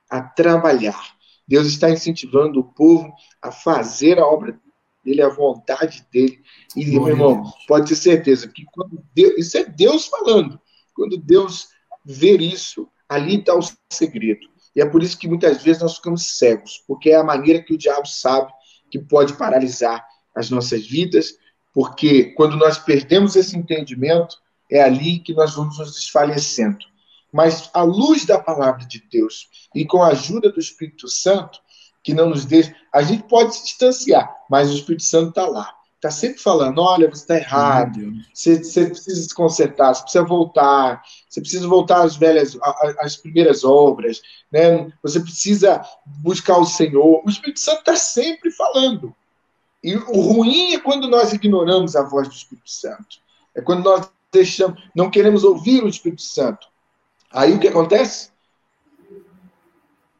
a 0.08 0.22
trabalhar. 0.22 1.16
Deus 1.46 1.66
está 1.66 1.90
incentivando 1.90 2.60
o 2.60 2.64
povo 2.64 3.12
a 3.42 3.50
fazer 3.50 4.18
a 4.18 4.26
obra 4.26 4.58
dele, 5.04 5.22
a 5.22 5.28
vontade 5.28 6.06
dele. 6.12 6.40
E, 6.76 6.86
meu 6.86 7.08
irmão, 7.08 7.52
pode 7.66 7.88
ter 7.88 7.96
certeza 7.96 8.48
que 8.48 8.64
quando 8.72 9.02
Deus, 9.14 9.34
isso 9.38 9.58
é 9.58 9.64
Deus 9.64 10.06
falando. 10.06 10.60
Quando 10.94 11.16
Deus 11.16 11.68
ver 12.04 12.40
isso, 12.40 12.88
ali 13.08 13.38
está 13.38 13.54
o 13.54 13.60
segredo. 13.92 14.46
E 14.76 14.80
é 14.80 14.86
por 14.86 15.02
isso 15.02 15.18
que 15.18 15.26
muitas 15.26 15.62
vezes 15.62 15.82
nós 15.82 15.96
ficamos 15.96 16.38
cegos, 16.38 16.84
porque 16.86 17.10
é 17.10 17.16
a 17.16 17.24
maneira 17.24 17.62
que 17.62 17.74
o 17.74 17.78
diabo 17.78 18.06
sabe 18.06 18.52
que 18.90 18.98
pode 18.98 19.36
paralisar 19.36 20.06
as 20.36 20.50
nossas 20.50 20.86
vidas, 20.86 21.34
porque 21.72 22.24
quando 22.36 22.56
nós 22.56 22.78
perdemos 22.78 23.36
esse 23.36 23.56
entendimento, 23.56 24.36
é 24.70 24.82
ali 24.82 25.18
que 25.18 25.32
nós 25.32 25.54
vamos 25.54 25.78
nos 25.78 25.94
desfalecendo 25.94 26.84
mas 27.32 27.70
à 27.74 27.82
luz 27.82 28.24
da 28.24 28.38
palavra 28.38 28.84
de 28.86 29.02
Deus 29.10 29.48
e 29.74 29.84
com 29.84 30.02
a 30.02 30.08
ajuda 30.08 30.50
do 30.50 30.60
Espírito 30.60 31.08
Santo, 31.08 31.60
que 32.02 32.14
não 32.14 32.30
nos 32.30 32.44
deixa. 32.44 32.74
A 32.92 33.02
gente 33.02 33.24
pode 33.24 33.54
se 33.54 33.64
distanciar, 33.64 34.34
mas 34.48 34.70
o 34.70 34.74
Espírito 34.74 35.04
Santo 35.04 35.30
está 35.30 35.46
lá. 35.46 35.74
Está 35.96 36.10
sempre 36.10 36.40
falando: 36.40 36.80
olha, 36.80 37.08
você 37.08 37.22
está 37.22 37.36
errado, 37.36 38.12
você, 38.32 38.62
você, 38.62 38.86
precisa 38.86 39.22
se 39.28 39.34
consertar, 39.34 39.94
você 39.94 40.02
precisa 40.02 40.24
voltar, 40.24 41.02
você 41.28 41.40
precisa 41.40 41.68
voltar 41.68 42.02
às 42.02 42.16
velhas, 42.16 42.56
às 43.00 43.16
primeiras 43.16 43.64
obras, 43.64 44.22
né? 44.50 44.90
você 45.02 45.18
precisa 45.18 45.82
buscar 46.06 46.58
o 46.58 46.64
Senhor. 46.64 47.22
O 47.24 47.28
Espírito 47.28 47.60
Santo 47.60 47.80
está 47.80 47.96
sempre 47.96 48.50
falando. 48.52 49.14
E 49.82 49.94
o 49.96 50.20
ruim 50.20 50.74
é 50.74 50.80
quando 50.80 51.08
nós 51.08 51.32
ignoramos 51.32 51.94
a 51.94 52.02
voz 52.02 52.28
do 52.28 52.34
Espírito 52.34 52.70
Santo. 52.70 53.18
É 53.54 53.60
quando 53.60 53.84
nós 53.84 54.10
deixamos, 54.32 54.82
não 54.94 55.10
queremos 55.10 55.44
ouvir 55.44 55.82
o 55.82 55.88
Espírito 55.88 56.22
Santo. 56.22 56.66
Aí 57.30 57.54
o 57.54 57.60
que 57.60 57.68
acontece? 57.68 58.30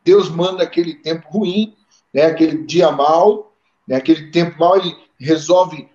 Deus 0.04 0.28
manda 0.28 0.62
aquele 0.62 0.94
tempo 0.94 1.28
ruim, 1.28 1.76
né, 2.12 2.22
aquele 2.22 2.64
dia 2.64 2.90
mal, 2.90 3.52
né, 3.86 3.96
aquele 3.96 4.30
tempo 4.30 4.59
mal, 4.59 4.76
ele 4.76 4.96
resolve 5.18 5.88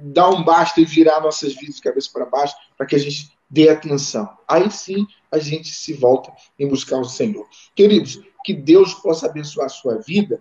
dar 0.00 0.28
um 0.28 0.44
basta 0.44 0.80
e 0.80 0.84
virar 0.84 1.20
nossas 1.20 1.54
vidas 1.54 1.76
de 1.76 1.82
cabeça 1.82 2.08
para 2.12 2.26
baixo 2.26 2.54
para 2.76 2.86
que 2.86 2.94
a 2.94 2.98
gente 2.98 3.32
dê 3.50 3.68
atenção. 3.68 4.28
Aí 4.46 4.70
sim 4.70 5.06
a 5.30 5.38
gente 5.38 5.68
se 5.74 5.92
volta 5.92 6.32
em 6.58 6.68
buscar 6.68 6.98
o 6.98 7.04
Senhor. 7.04 7.46
Queridos, 7.74 8.20
que 8.44 8.54
Deus 8.54 8.94
possa 8.94 9.26
abençoar 9.26 9.66
a 9.66 9.70
sua 9.70 9.98
vida 9.98 10.40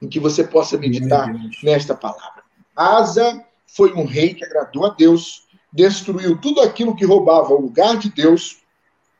e 0.00 0.08
que 0.08 0.18
você 0.18 0.44
possa 0.44 0.78
meditar 0.78 1.28
nesta 1.62 1.94
palavra. 1.94 2.42
Asa 2.74 3.44
foi 3.66 3.92
um 3.92 4.04
rei 4.04 4.34
que 4.34 4.44
agradou 4.44 4.86
a 4.86 4.90
Deus, 4.90 5.46
destruiu 5.72 6.40
tudo 6.40 6.60
aquilo 6.60 6.96
que 6.96 7.04
roubava 7.04 7.52
o 7.52 7.60
lugar 7.60 7.96
de 7.98 8.10
Deus 8.10 8.58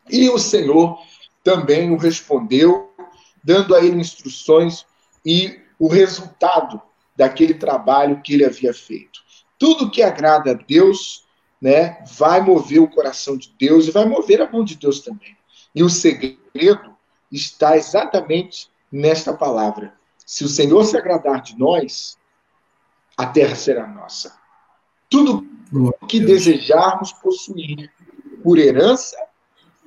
e 0.09 0.29
o 0.29 0.39
Senhor 0.39 0.99
também 1.45 1.91
o 1.91 1.97
respondeu, 1.97 2.91
dando 3.43 3.75
a 3.75 3.81
ele 3.85 4.01
instruções 4.01 4.85
e 5.25 5.61
o 5.79 5.89
resultado 5.89 6.81
daquele 7.17 7.55
trabalho 7.55 8.21
que 8.23 8.35
ele 8.35 8.45
havia 8.45 8.73
feito. 8.73 9.21
Tudo 9.59 9.91
que 9.91 10.03
agrada 10.03 10.53
a 10.53 10.55
Deus, 10.55 11.27
né, 11.61 12.03
vai 12.17 12.41
mover 12.41 12.81
o 12.81 12.89
coração 12.89 13.37
de 13.37 13.55
Deus 13.59 13.87
e 13.87 13.91
vai 13.91 14.07
mover 14.07 14.41
a 14.41 14.51
mão 14.51 14.65
de 14.65 14.75
Deus 14.75 15.01
também. 15.01 15.37
E 15.75 15.83
o 15.83 15.91
segredo 15.91 16.97
está 17.31 17.77
exatamente 17.77 18.69
nesta 18.91 19.33
palavra. 19.33 19.95
Se 20.31 20.45
o 20.45 20.49
Senhor 20.49 20.85
se 20.85 20.97
agradar 20.97 21.43
de 21.43 21.59
nós, 21.59 22.17
a 23.17 23.27
terra 23.27 23.57
será 23.57 23.85
nossa. 23.85 24.39
Tudo 25.09 25.45
que 26.07 26.21
desejarmos 26.21 27.13
possuir 27.13 27.93
por 28.41 28.57
herança 28.57 29.17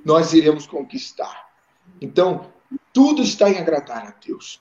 nós 0.04 0.34
iremos 0.34 0.68
conquistar. 0.68 1.48
Então, 2.02 2.52
tudo 2.92 3.22
está 3.22 3.50
em 3.50 3.58
agradar 3.58 4.06
a 4.06 4.14
Deus. 4.28 4.60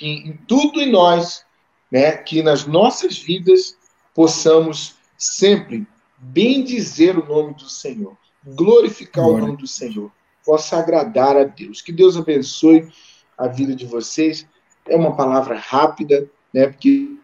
E 0.00 0.30
em 0.30 0.38
tudo 0.48 0.80
em 0.80 0.90
nós, 0.90 1.44
né, 1.90 2.16
que 2.16 2.42
nas 2.42 2.64
nossas 2.64 3.18
vidas 3.18 3.76
possamos 4.14 4.94
sempre 5.18 5.86
bem 6.16 6.64
dizer 6.64 7.18
o 7.18 7.26
nome 7.26 7.52
do 7.56 7.68
Senhor, 7.68 8.16
glorificar 8.42 9.26
Glória. 9.26 9.44
o 9.44 9.46
nome 9.48 9.58
do 9.58 9.66
Senhor, 9.66 10.10
possa 10.46 10.78
agradar 10.78 11.36
a 11.36 11.44
Deus. 11.44 11.82
Que 11.82 11.92
Deus 11.92 12.16
abençoe 12.16 12.90
a 13.36 13.46
vida 13.46 13.76
de 13.76 13.84
vocês. 13.84 14.50
É 14.86 14.96
uma 14.96 15.14
palavra 15.16 15.56
rápida, 15.56 16.28
né, 16.52 16.66
porque 16.66 17.16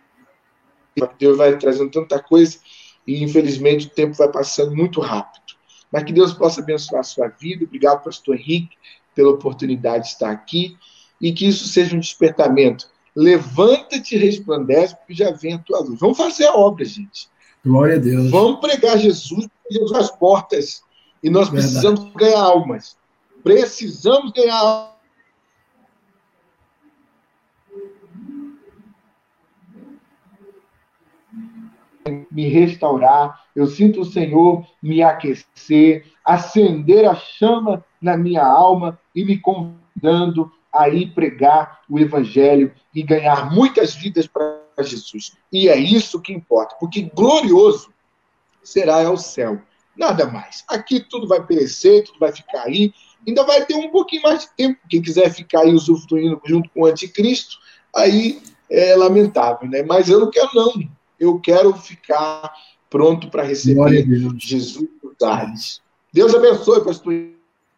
Deus 1.18 1.36
vai 1.36 1.56
trazendo 1.56 1.90
tanta 1.90 2.22
coisa 2.22 2.58
e 3.06 3.22
infelizmente 3.22 3.86
o 3.86 3.90
tempo 3.90 4.14
vai 4.14 4.30
passando 4.30 4.74
muito 4.74 5.00
rápido. 5.00 5.56
Mas 5.90 6.04
que 6.04 6.12
Deus 6.12 6.32
possa 6.32 6.60
abençoar 6.60 7.00
a 7.00 7.04
sua 7.04 7.28
vida. 7.28 7.64
Obrigado, 7.64 8.04
pastor 8.04 8.36
Henrique, 8.36 8.76
pela 9.14 9.30
oportunidade 9.30 10.04
de 10.04 10.10
estar 10.10 10.30
aqui. 10.30 10.76
e 11.20 11.32
que 11.32 11.48
isso 11.48 11.66
seja 11.66 11.96
um 11.96 12.00
despertamento. 12.00 12.86
Levanta-te 13.14 14.14
e 14.14 14.18
resplandece, 14.18 14.94
porque 14.94 15.14
já 15.14 15.32
vem 15.32 15.54
a 15.54 15.58
tua 15.58 15.80
luz. 15.80 15.98
Vamos 15.98 16.16
fazer 16.16 16.46
a 16.46 16.54
obra, 16.54 16.84
gente. 16.84 17.28
Glória 17.64 17.96
a 17.96 17.98
Deus. 17.98 18.30
Vamos 18.30 18.60
pregar 18.60 18.96
Jesus, 18.96 19.48
Jesus 19.68 19.92
as 19.92 20.10
portas. 20.12 20.82
E 21.20 21.28
nós 21.28 21.48
Verdade. 21.48 21.72
precisamos 21.72 22.12
ganhar 22.14 22.40
almas. 22.40 22.96
Precisamos 23.42 24.30
ganhar 24.30 24.58
almas 24.58 24.97
me 32.30 32.48
restaurar, 32.48 33.44
eu 33.54 33.66
sinto 33.66 34.00
o 34.00 34.04
Senhor 34.04 34.66
me 34.82 35.02
aquecer, 35.02 36.06
acender 36.24 37.08
a 37.08 37.14
chama 37.14 37.84
na 38.00 38.16
minha 38.16 38.44
alma 38.44 38.98
e 39.14 39.24
me 39.24 39.38
convidando 39.38 40.50
a 40.72 40.88
ir 40.88 41.12
pregar 41.14 41.80
o 41.88 41.98
Evangelho 41.98 42.72
e 42.94 43.02
ganhar 43.02 43.50
muitas 43.52 43.94
vidas 43.94 44.26
para 44.26 44.60
Jesus. 44.80 45.36
E 45.52 45.68
é 45.68 45.76
isso 45.76 46.20
que 46.20 46.32
importa, 46.32 46.76
porque 46.78 47.10
glorioso 47.14 47.90
será 48.62 49.10
o 49.10 49.16
céu, 49.16 49.60
nada 49.96 50.26
mais. 50.26 50.64
Aqui 50.68 51.00
tudo 51.00 51.26
vai 51.26 51.44
perecer, 51.44 52.04
tudo 52.04 52.18
vai 52.18 52.32
ficar 52.32 52.62
aí, 52.62 52.92
ainda 53.26 53.44
vai 53.44 53.64
ter 53.64 53.74
um 53.74 53.90
pouquinho 53.90 54.22
mais 54.22 54.40
de 54.40 54.50
tempo. 54.56 54.78
Quem 54.88 55.02
quiser 55.02 55.30
ficar 55.30 55.60
aí 55.60 55.72
usufruindo 55.72 56.40
junto 56.44 56.70
com 56.70 56.82
o 56.82 56.86
anticristo, 56.86 57.56
aí 57.94 58.40
é 58.70 58.94
lamentável, 58.94 59.68
né? 59.68 59.82
Mas 59.82 60.08
eu 60.08 60.20
não 60.20 60.30
quero, 60.30 60.48
não 60.54 60.72
eu 61.18 61.38
quero 61.38 61.72
ficar 61.74 62.52
pronto 62.88 63.28
para 63.28 63.42
receber 63.42 64.06
Jesus 64.38 64.88
dos 65.02 65.22
ares. 65.26 65.80
Deus 66.12 66.34
abençoe, 66.34 66.84
pastor 66.84 67.12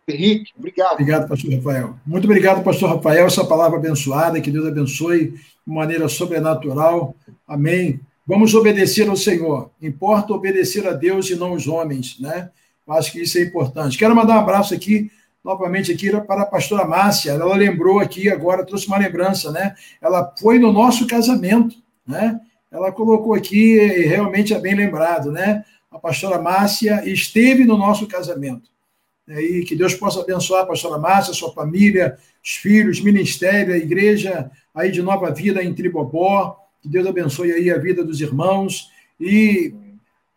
Henrique. 0.09 0.53
Obrigado. 0.59 0.93
Obrigado, 0.93 1.29
pastor 1.29 1.55
Rafael. 1.55 1.95
Muito 2.07 2.25
obrigado, 2.25 2.63
pastor 2.63 2.97
Rafael, 2.97 3.27
essa 3.27 3.45
palavra 3.45 3.79
abençoada, 3.79 4.41
que 4.41 4.51
Deus 4.51 4.67
abençoe 4.67 5.31
de 5.31 5.41
maneira 5.67 6.09
sobrenatural. 6.09 7.15
Amém. 7.47 8.01
Vamos 8.27 8.55
obedecer 8.55 9.09
ao 9.09 9.17
Senhor. 9.17 9.71
Importa 9.83 10.33
obedecer 10.33 10.87
a 10.87 10.93
Deus 10.93 11.31
e 11.31 11.37
não 11.37 11.53
os 11.53 11.67
homens, 11.67 12.19
né? 12.21 12.51
Eu 12.87 12.95
acho 12.95 13.13
que 13.13 13.23
isso 13.23 13.39
é 13.39 13.43
importante. 13.43 13.99
Quero 13.99 14.15
mandar 14.15 14.37
um 14.37 14.41
abraço 14.41 14.75
aqui 14.75 15.11
novamente 15.45 15.91
aqui 15.91 16.11
para 16.23 16.43
a 16.43 16.47
pastora 16.47 16.85
Márcia. 16.85 17.33
Ela 17.33 17.57
lembrou 17.57 17.99
aqui 17.99 18.29
agora, 18.29 18.65
trouxe 18.65 18.87
uma 18.87 18.99
lembrança, 18.99 19.51
né? 19.51 19.75
Ela 20.01 20.33
foi 20.39 20.59
no 20.59 20.73
nosso 20.73 21.07
casamento, 21.07 21.77
né? 22.07 22.41
Ela 22.71 22.93
colocou 22.93 23.35
aqui, 23.35 23.79
realmente 23.79 24.55
é 24.55 24.59
bem 24.59 24.75
lembrado, 24.75 25.33
né? 25.33 25.65
A 25.91 25.99
pastora 25.99 26.41
Márcia 26.41 27.03
esteve 27.09 27.65
no 27.65 27.77
nosso 27.77 28.07
casamento. 28.07 28.71
E 29.29 29.65
que 29.65 29.77
Deus 29.77 29.95
possa 29.95 30.21
abençoar 30.21 30.63
a 30.63 30.67
pastora 30.67 30.99
Márcia, 30.99 31.35
sua 31.35 31.53
família, 31.53 32.17
os 32.43 32.51
filhos, 32.51 33.01
ministério, 33.01 33.75
a 33.75 33.77
igreja 33.77 34.51
aí 34.75 34.91
de 34.91 35.03
Nova 35.03 35.31
Vida 35.33 35.63
em 35.63 35.75
Tribobó. 35.75 36.57
Que 36.81 36.89
Deus 36.89 37.07
abençoe 37.07 37.53
aí 37.53 37.71
a 37.71 37.79
vida 37.79 38.05
dos 38.05 38.21
irmãos. 38.21 38.89
E 39.21 39.75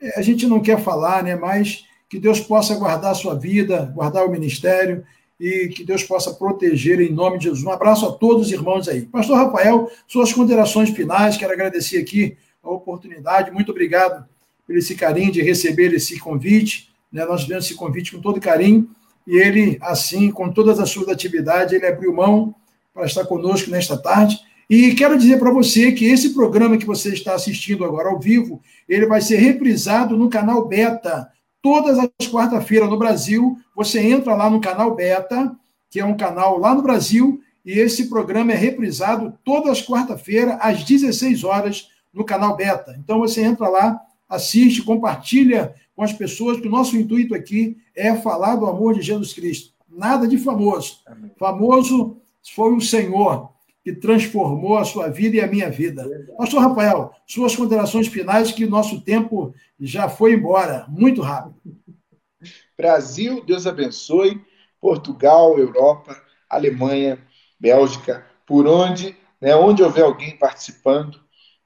é, 0.01 0.19
a 0.19 0.21
gente 0.21 0.45
não 0.47 0.59
quer 0.59 0.79
falar, 0.81 1.23
né? 1.23 1.35
Mas 1.35 1.85
que 2.09 2.19
Deus 2.19 2.39
possa 2.39 2.75
guardar 2.75 3.11
a 3.11 3.15
sua 3.15 3.35
vida, 3.35 3.91
guardar 3.95 4.25
o 4.25 4.31
ministério 4.31 5.03
e 5.43 5.67
que 5.67 5.83
Deus 5.83 6.03
possa 6.03 6.33
proteger 6.33 7.01
em 7.01 7.11
nome 7.11 7.37
de 7.37 7.43
Jesus. 7.43 7.65
Um 7.65 7.69
abraço 7.69 8.05
a 8.07 8.13
todos 8.13 8.47
os 8.47 8.51
irmãos 8.53 8.87
aí. 8.87 9.01
Pastor 9.01 9.35
Rafael, 9.35 9.91
suas 10.07 10.31
considerações 10.31 10.89
finais, 10.91 11.35
quero 11.35 11.51
agradecer 11.51 11.97
aqui 11.97 12.37
a 12.63 12.71
oportunidade. 12.71 13.51
Muito 13.51 13.69
obrigado 13.69 14.25
por 14.65 14.77
esse 14.77 14.95
carinho 14.95 15.33
de 15.33 15.41
receber 15.41 15.93
esse 15.93 16.17
convite. 16.17 16.93
Né? 17.11 17.25
Nós 17.25 17.41
tivemos 17.41 17.65
esse 17.65 17.75
convite 17.75 18.13
com 18.13 18.21
todo 18.21 18.39
carinho 18.39 18.89
e 19.27 19.35
ele, 19.35 19.77
assim, 19.81 20.31
com 20.31 20.49
todas 20.49 20.79
as 20.79 20.89
suas 20.89 21.09
atividades, 21.09 21.73
ele 21.73 21.87
abriu 21.87 22.13
mão 22.13 22.55
para 22.93 23.05
estar 23.05 23.25
conosco 23.25 23.69
nesta 23.69 23.97
tarde. 23.97 24.39
E 24.69 24.95
quero 24.95 25.17
dizer 25.17 25.39
para 25.39 25.51
você 25.51 25.91
que 25.91 26.05
esse 26.05 26.33
programa 26.33 26.77
que 26.77 26.85
você 26.85 27.09
está 27.09 27.35
assistindo 27.35 27.83
agora 27.83 28.07
ao 28.07 28.17
vivo, 28.17 28.61
ele 28.87 29.05
vai 29.07 29.19
ser 29.19 29.35
reprisado 29.35 30.15
no 30.15 30.29
canal 30.29 30.65
Beta 30.65 31.27
todas 31.63 31.97
as 31.97 32.27
quarta-feiras 32.27 32.89
no 32.89 32.99
Brasil. 32.99 33.57
Você 33.73 34.01
entra 34.01 34.35
lá 34.35 34.49
no 34.49 34.59
canal 34.59 34.93
Beta, 34.93 35.55
que 35.89 36.01
é 36.01 36.05
um 36.05 36.17
canal 36.17 36.59
lá 36.59 36.75
no 36.75 36.83
Brasil, 36.83 37.41
e 37.65 37.79
esse 37.79 38.09
programa 38.09 38.51
é 38.51 38.55
reprisado 38.55 39.33
todas 39.45 39.71
as 39.71 39.81
quarta-feiras, 39.81 40.57
às 40.59 40.83
16 40.83 41.45
horas, 41.45 41.87
no 42.13 42.25
canal 42.25 42.57
Beta. 42.57 42.95
Então 42.99 43.19
você 43.19 43.41
entra 43.41 43.69
lá, 43.69 43.99
assiste, 44.27 44.83
compartilha 44.83 45.73
com 45.95 46.03
as 46.03 46.11
pessoas, 46.11 46.59
que 46.59 46.67
o 46.67 46.71
nosso 46.71 46.97
intuito 46.97 47.33
aqui 47.33 47.77
é 47.95 48.13
falar 48.13 48.57
do 48.57 48.65
amor 48.65 48.93
de 48.93 49.01
Jesus 49.01 49.31
Cristo. 49.33 49.71
Nada 49.89 50.27
de 50.27 50.37
famoso. 50.37 50.97
Famoso 51.37 52.17
foi 52.53 52.73
o 52.73 52.81
Senhor 52.81 53.52
que 53.83 53.93
transformou 53.93 54.77
a 54.77 54.85
sua 54.85 55.09
vida 55.09 55.35
e 55.35 55.41
a 55.41 55.47
minha 55.47 55.69
vida. 55.69 56.07
Pastor 56.37 56.61
Rafael, 56.61 57.11
suas 57.27 57.55
considerações 57.55 58.07
finais, 58.07 58.51
que 58.51 58.63
o 58.65 58.69
nosso 58.69 59.01
tempo 59.01 59.53
já 59.79 60.07
foi 60.07 60.33
embora, 60.33 60.85
muito 60.87 61.21
rápido. 61.21 61.55
Brasil, 62.77 63.43
Deus 63.45 63.67
abençoe. 63.67 64.41
Portugal, 64.79 65.57
Europa, 65.57 66.21
Alemanha, 66.49 67.17
Bélgica, 67.57 68.25
por 68.45 68.67
onde, 68.67 69.15
né, 69.39 69.55
onde 69.55 69.81
houver 69.81 70.03
alguém 70.03 70.37
participando, 70.37 71.21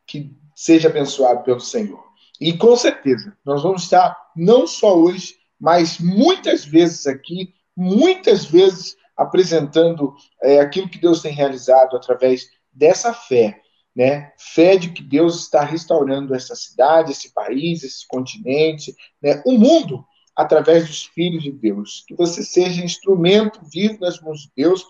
que 0.05 0.35
seja 0.55 0.87
abençoado 0.87 1.43
pelo 1.43 1.59
Senhor. 1.59 2.03
E 2.39 2.53
com 2.53 2.75
certeza, 2.75 3.35
nós 3.43 3.63
vamos 3.63 3.83
estar 3.83 4.15
não 4.35 4.67
só 4.67 4.95
hoje, 4.95 5.35
mas 5.59 5.99
muitas 5.99 6.63
vezes 6.63 7.07
aqui, 7.07 7.55
muitas 7.75 8.45
vezes 8.45 8.95
apresentando 9.17 10.15
é, 10.41 10.59
aquilo 10.59 10.89
que 10.89 10.99
Deus 10.99 11.21
tem 11.21 11.33
realizado 11.33 11.97
através 11.97 12.49
dessa 12.71 13.13
fé, 13.13 13.61
né? 13.95 14.31
Fé 14.37 14.77
de 14.77 14.91
que 14.91 15.01
Deus 15.01 15.39
está 15.41 15.63
restaurando 15.63 16.35
essa 16.35 16.55
cidade, 16.55 17.11
esse 17.11 17.33
país, 17.33 17.83
esse 17.83 18.07
continente, 18.07 18.95
né? 19.21 19.41
o 19.45 19.53
mundo 19.53 20.05
através 20.35 20.85
dos 20.85 21.05
filhos 21.05 21.41
de 21.41 21.51
Deus. 21.51 22.05
Que 22.07 22.13
você 22.13 22.43
seja 22.43 22.85
instrumento 22.85 23.59
vivo 23.73 23.97
nas 23.99 24.21
mãos 24.21 24.41
de 24.41 24.51
Deus, 24.55 24.85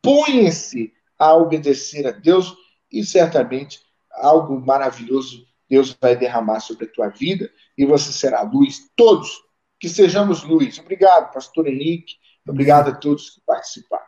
ponha-se 0.00 0.92
a 1.18 1.34
obedecer 1.34 2.06
a 2.06 2.12
Deus 2.12 2.54
e 2.90 3.04
certamente 3.04 3.80
algo 4.12 4.60
maravilhoso 4.60 5.44
Deus 5.68 5.96
vai 6.00 6.14
derramar 6.14 6.60
sobre 6.60 6.84
a 6.84 6.88
tua 6.88 7.08
vida 7.08 7.50
e 7.76 7.86
você 7.86 8.12
será 8.12 8.42
luz. 8.42 8.90
Todos 8.94 9.42
que 9.80 9.88
sejamos 9.88 10.42
luz. 10.42 10.78
Obrigado, 10.78 11.32
pastor 11.32 11.66
Henrique. 11.66 12.14
Obrigado 12.46 12.90
a 12.90 12.94
todos 12.94 13.30
que 13.30 13.40
participaram. 13.46 14.04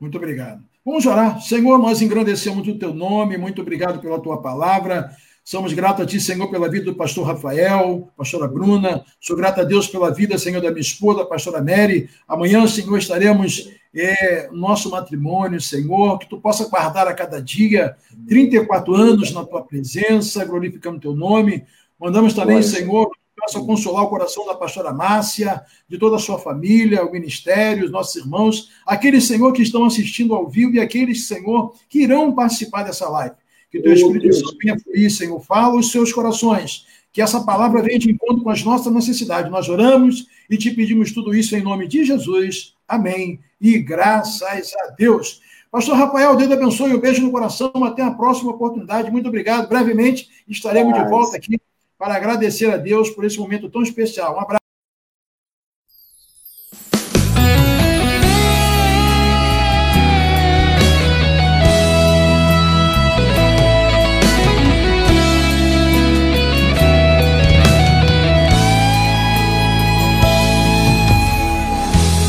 Muito 0.00 0.16
obrigado. 0.16 0.62
Vamos 0.84 1.04
orar. 1.06 1.40
Senhor, 1.40 1.78
nós 1.78 2.00
engrandecemos 2.00 2.66
o 2.68 2.78
teu 2.78 2.94
nome. 2.94 3.36
Muito 3.36 3.60
obrigado 3.60 4.00
pela 4.00 4.20
tua 4.20 4.40
palavra. 4.40 5.10
Somos 5.42 5.72
gratos 5.72 6.02
a 6.02 6.06
Ti, 6.06 6.20
Senhor, 6.20 6.50
pela 6.50 6.68
vida 6.68 6.86
do 6.86 6.94
pastor 6.96 7.24
Rafael, 7.24 8.10
pastora 8.16 8.48
Bruna. 8.48 9.04
Sou 9.20 9.36
grato 9.36 9.60
a 9.60 9.64
Deus 9.64 9.86
pela 9.86 10.12
vida, 10.12 10.36
Senhor, 10.38 10.60
da 10.60 10.70
minha 10.70 10.80
esposa, 10.80 11.22
a 11.22 11.26
pastora 11.26 11.62
Mary. 11.62 12.10
Amanhã, 12.26 12.66
Senhor, 12.66 12.98
estaremos 12.98 13.70
é, 13.94 14.48
nosso 14.52 14.90
matrimônio, 14.90 15.60
Senhor, 15.60 16.18
que 16.18 16.28
Tu 16.28 16.40
possa 16.40 16.68
guardar 16.68 17.06
a 17.06 17.14
cada 17.14 17.40
dia 17.40 17.96
34 18.28 18.92
anos 18.94 19.32
na 19.32 19.44
Tua 19.44 19.62
presença, 19.62 20.44
glorificando 20.44 20.98
Teu 20.98 21.14
nome. 21.14 21.64
Mandamos 21.98 22.34
também, 22.34 22.60
Senhor, 22.60 23.08
possa 23.36 23.60
consolar 23.60 24.02
o 24.04 24.08
coração 24.08 24.46
da 24.46 24.54
pastora 24.54 24.92
Márcia, 24.92 25.62
de 25.88 25.98
toda 25.98 26.16
a 26.16 26.18
sua 26.18 26.38
família, 26.38 27.04
o 27.04 27.12
ministério, 27.12 27.84
os 27.84 27.90
nossos 27.90 28.16
irmãos, 28.16 28.70
aqueles, 28.86 29.24
Senhor, 29.24 29.52
que 29.52 29.62
estão 29.62 29.84
assistindo 29.84 30.34
ao 30.34 30.48
vivo 30.48 30.74
e 30.74 30.80
aqueles, 30.80 31.26
Senhor, 31.26 31.74
que 31.88 32.00
irão 32.00 32.32
participar 32.32 32.82
dessa 32.82 33.08
live. 33.08 33.34
Que 33.70 33.80
teu 33.80 33.92
Espírito 33.92 34.34
Santo 34.34 34.56
venha 34.62 34.78
fluir, 34.78 35.10
Senhor, 35.10 35.40
fala 35.40 35.76
os 35.76 35.90
seus 35.90 36.12
corações, 36.12 36.86
que 37.12 37.20
essa 37.20 37.44
palavra 37.44 37.82
venha 37.82 37.98
de 37.98 38.10
encontro 38.10 38.42
com 38.42 38.50
as 38.50 38.62
nossas 38.64 38.92
necessidades. 38.92 39.50
Nós 39.50 39.68
oramos 39.68 40.26
e 40.48 40.56
te 40.56 40.70
pedimos 40.70 41.12
tudo 41.12 41.34
isso 41.34 41.54
em 41.54 41.62
nome 41.62 41.86
de 41.86 42.04
Jesus. 42.04 42.74
Amém. 42.88 43.40
E 43.60 43.78
graças 43.78 44.72
a 44.74 44.90
Deus. 44.96 45.40
Pastor 45.70 45.96
Rafael, 45.96 46.36
Deus 46.36 46.50
abençoe, 46.50 46.94
um 46.94 47.00
beijo 47.00 47.22
no 47.22 47.30
coração, 47.30 47.70
até 47.84 48.02
a 48.02 48.10
próxima 48.10 48.52
oportunidade. 48.52 49.10
Muito 49.10 49.28
obrigado. 49.28 49.68
Brevemente 49.68 50.28
estaremos 50.48 50.94
de 50.94 51.08
volta 51.10 51.36
aqui 51.36 51.58
para 51.98 52.14
agradecer 52.14 52.70
a 52.70 52.76
Deus 52.76 53.10
por 53.10 53.24
esse 53.24 53.38
momento 53.38 53.70
tão 53.70 53.82
especial. 53.82 54.36
Um 54.36 54.40
abraço. 54.40 54.60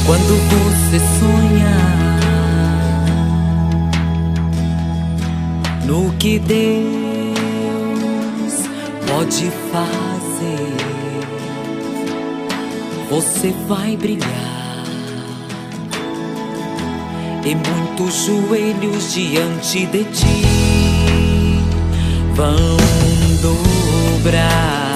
Quando 0.05 0.37
você 0.49 0.99
sonha 1.19 1.77
no 5.85 6.17
que 6.17 6.39
Deus 6.39 6.96
pode 9.07 9.51
fazer, 9.71 10.77
você 13.09 13.53
vai 13.67 13.95
brilhar. 13.97 14.57
e 17.47 17.55
muitos 17.55 18.25
joelhos 18.25 19.13
diante 19.13 19.85
de 19.85 20.03
ti 20.03 20.43
vão 22.35 22.77
dobrar. 23.41 24.86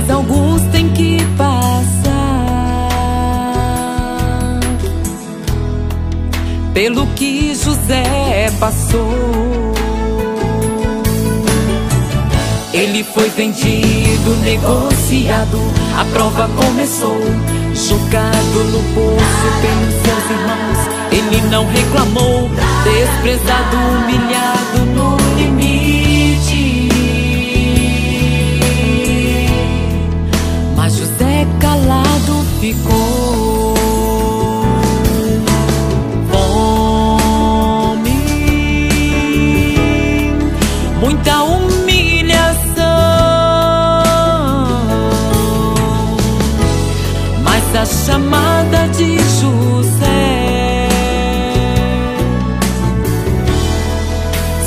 Mas 0.00 0.10
alguns 0.10 0.62
têm 0.72 0.88
que 0.90 1.18
passar 1.36 1.80
pelo 6.72 7.06
que 7.08 7.54
José 7.54 8.50
passou. 8.58 9.74
Ele 12.72 13.04
foi 13.04 13.28
vendido, 13.30 14.36
negociado, 14.42 15.58
a 15.98 16.04
prova 16.12 16.48
começou. 16.56 17.20
Jogado 17.74 18.64
no 18.72 18.82
poço 18.94 19.48
pelos 19.60 19.94
seus 20.02 20.24
irmãos, 20.30 20.78
ele 21.12 21.42
não 21.50 21.66
reclamou. 21.66 22.48
Desprezado, 22.84 23.76
humilhado 23.76 24.86
no 24.94 25.16
limite. 25.36 25.89
Ficou. 32.60 33.74
Fome, 36.30 38.10
muita 41.00 41.42
humilhação. 41.42 42.84
Mas 47.42 47.74
a 47.74 47.86
chamada 47.86 48.88
de 48.88 49.16
José, 49.40 50.88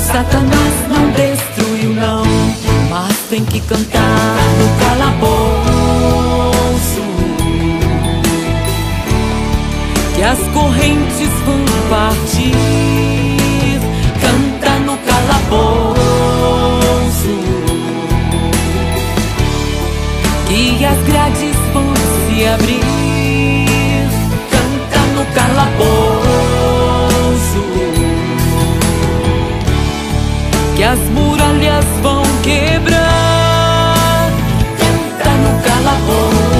Satanás 0.06 0.74
não 0.88 1.10
destruiu, 1.12 1.94
não. 1.94 2.24
Mas 2.90 3.16
tem 3.30 3.44
que 3.44 3.60
cantar 3.60 4.36
no 4.58 4.68
calabouço. 4.80 5.53
As 10.24 10.38
correntes 10.54 11.28
vão 11.44 11.64
partir. 11.90 12.54
Canta 14.20 14.78
no 14.80 14.96
calabouço, 14.98 15.98
que 20.48 20.84
as 20.84 20.98
grades 21.06 21.56
vão 21.72 21.94
se 21.94 22.46
abrir. 22.46 24.08
Canta 24.50 25.00
no 25.14 25.24
calabouço, 25.34 25.84
que 30.74 30.82
as 30.82 30.98
muralhas 31.10 31.84
vão 32.02 32.22
quebrar. 32.42 34.30
Canta 34.78 35.30
no 35.30 35.62
calabouço 35.62 36.53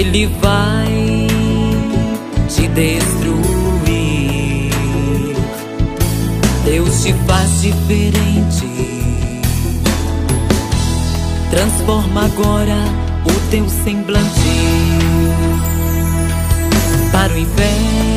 ele 0.00 0.26
vai 0.40 1.26
te 2.48 2.66
destruir, 2.68 4.70
Deus 6.64 7.02
te 7.02 7.12
faz 7.26 7.60
diferente. 7.60 8.66
Transforma 11.50 12.24
agora 12.24 12.78
o 13.26 13.50
teu 13.50 13.68
semblante 13.68 14.24
para 17.12 17.34
o 17.34 17.38
inferno 17.38 18.09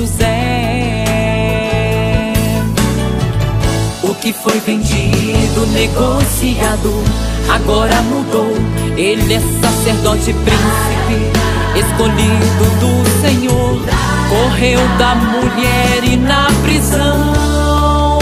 José. 0.00 1.04
O 4.02 4.14
que 4.14 4.32
foi 4.32 4.58
vendido, 4.60 5.66
negociado, 5.74 7.04
agora 7.50 8.00
mudou. 8.02 8.50
Ele 8.96 9.34
é 9.34 9.40
sacerdote, 9.60 10.32
príncipe, 10.32 11.18
escolhido 11.78 12.64
do 12.80 12.92
Senhor. 13.20 13.78
Correu 14.30 14.80
da 14.96 15.14
mulher 15.16 16.04
e 16.04 16.16
na 16.16 16.46
prisão. 16.62 18.18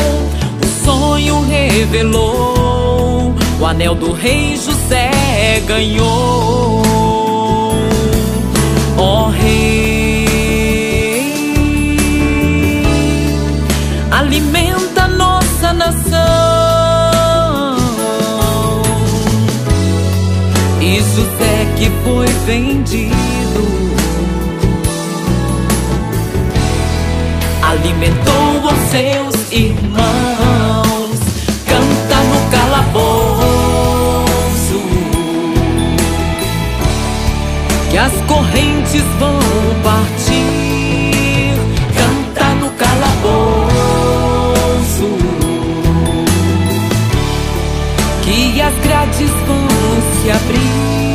O 0.60 0.84
sonho 0.84 1.46
revelou. 1.46 3.34
O 3.60 3.66
anel 3.66 3.94
do 3.94 4.10
rei 4.12 4.56
José 4.56 5.62
ganhou. 5.64 7.27
José 21.18 21.66
que 21.76 21.90
foi 22.04 22.26
vendido 22.46 23.66
alimentou 27.60 28.62
os 28.64 28.78
seus 28.88 29.34
irmãos. 29.50 31.18
Canta 31.66 32.18
no 32.22 32.38
calabouço 32.52 33.48
que 37.90 37.98
as 37.98 38.12
correntes 38.28 39.02
vão 39.18 39.40
partir. 39.82 41.56
Canta 41.96 42.54
no 42.60 42.70
calabouço 42.70 43.68
que 48.22 48.62
as 48.62 48.74
grades 48.84 49.30
vão 49.48 49.68
se 50.22 50.30
abrir. 50.30 51.07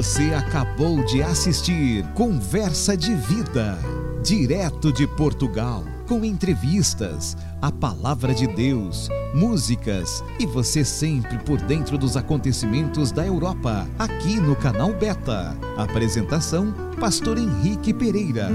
Você 0.00 0.32
acabou 0.32 1.04
de 1.04 1.22
assistir 1.22 2.06
Conversa 2.14 2.96
de 2.96 3.14
Vida, 3.14 3.78
direto 4.22 4.90
de 4.90 5.06
Portugal, 5.06 5.84
com 6.08 6.24
entrevistas, 6.24 7.36
a 7.60 7.70
palavra 7.70 8.32
de 8.32 8.46
Deus, 8.46 9.10
músicas 9.34 10.24
e 10.38 10.46
você 10.46 10.86
sempre 10.86 11.36
por 11.40 11.60
dentro 11.60 11.98
dos 11.98 12.16
acontecimentos 12.16 13.12
da 13.12 13.26
Europa, 13.26 13.86
aqui 13.98 14.40
no 14.40 14.56
canal 14.56 14.90
Beta. 14.94 15.54
Apresentação: 15.76 16.72
Pastor 16.98 17.36
Henrique 17.36 17.92
Pereira. 17.92 18.48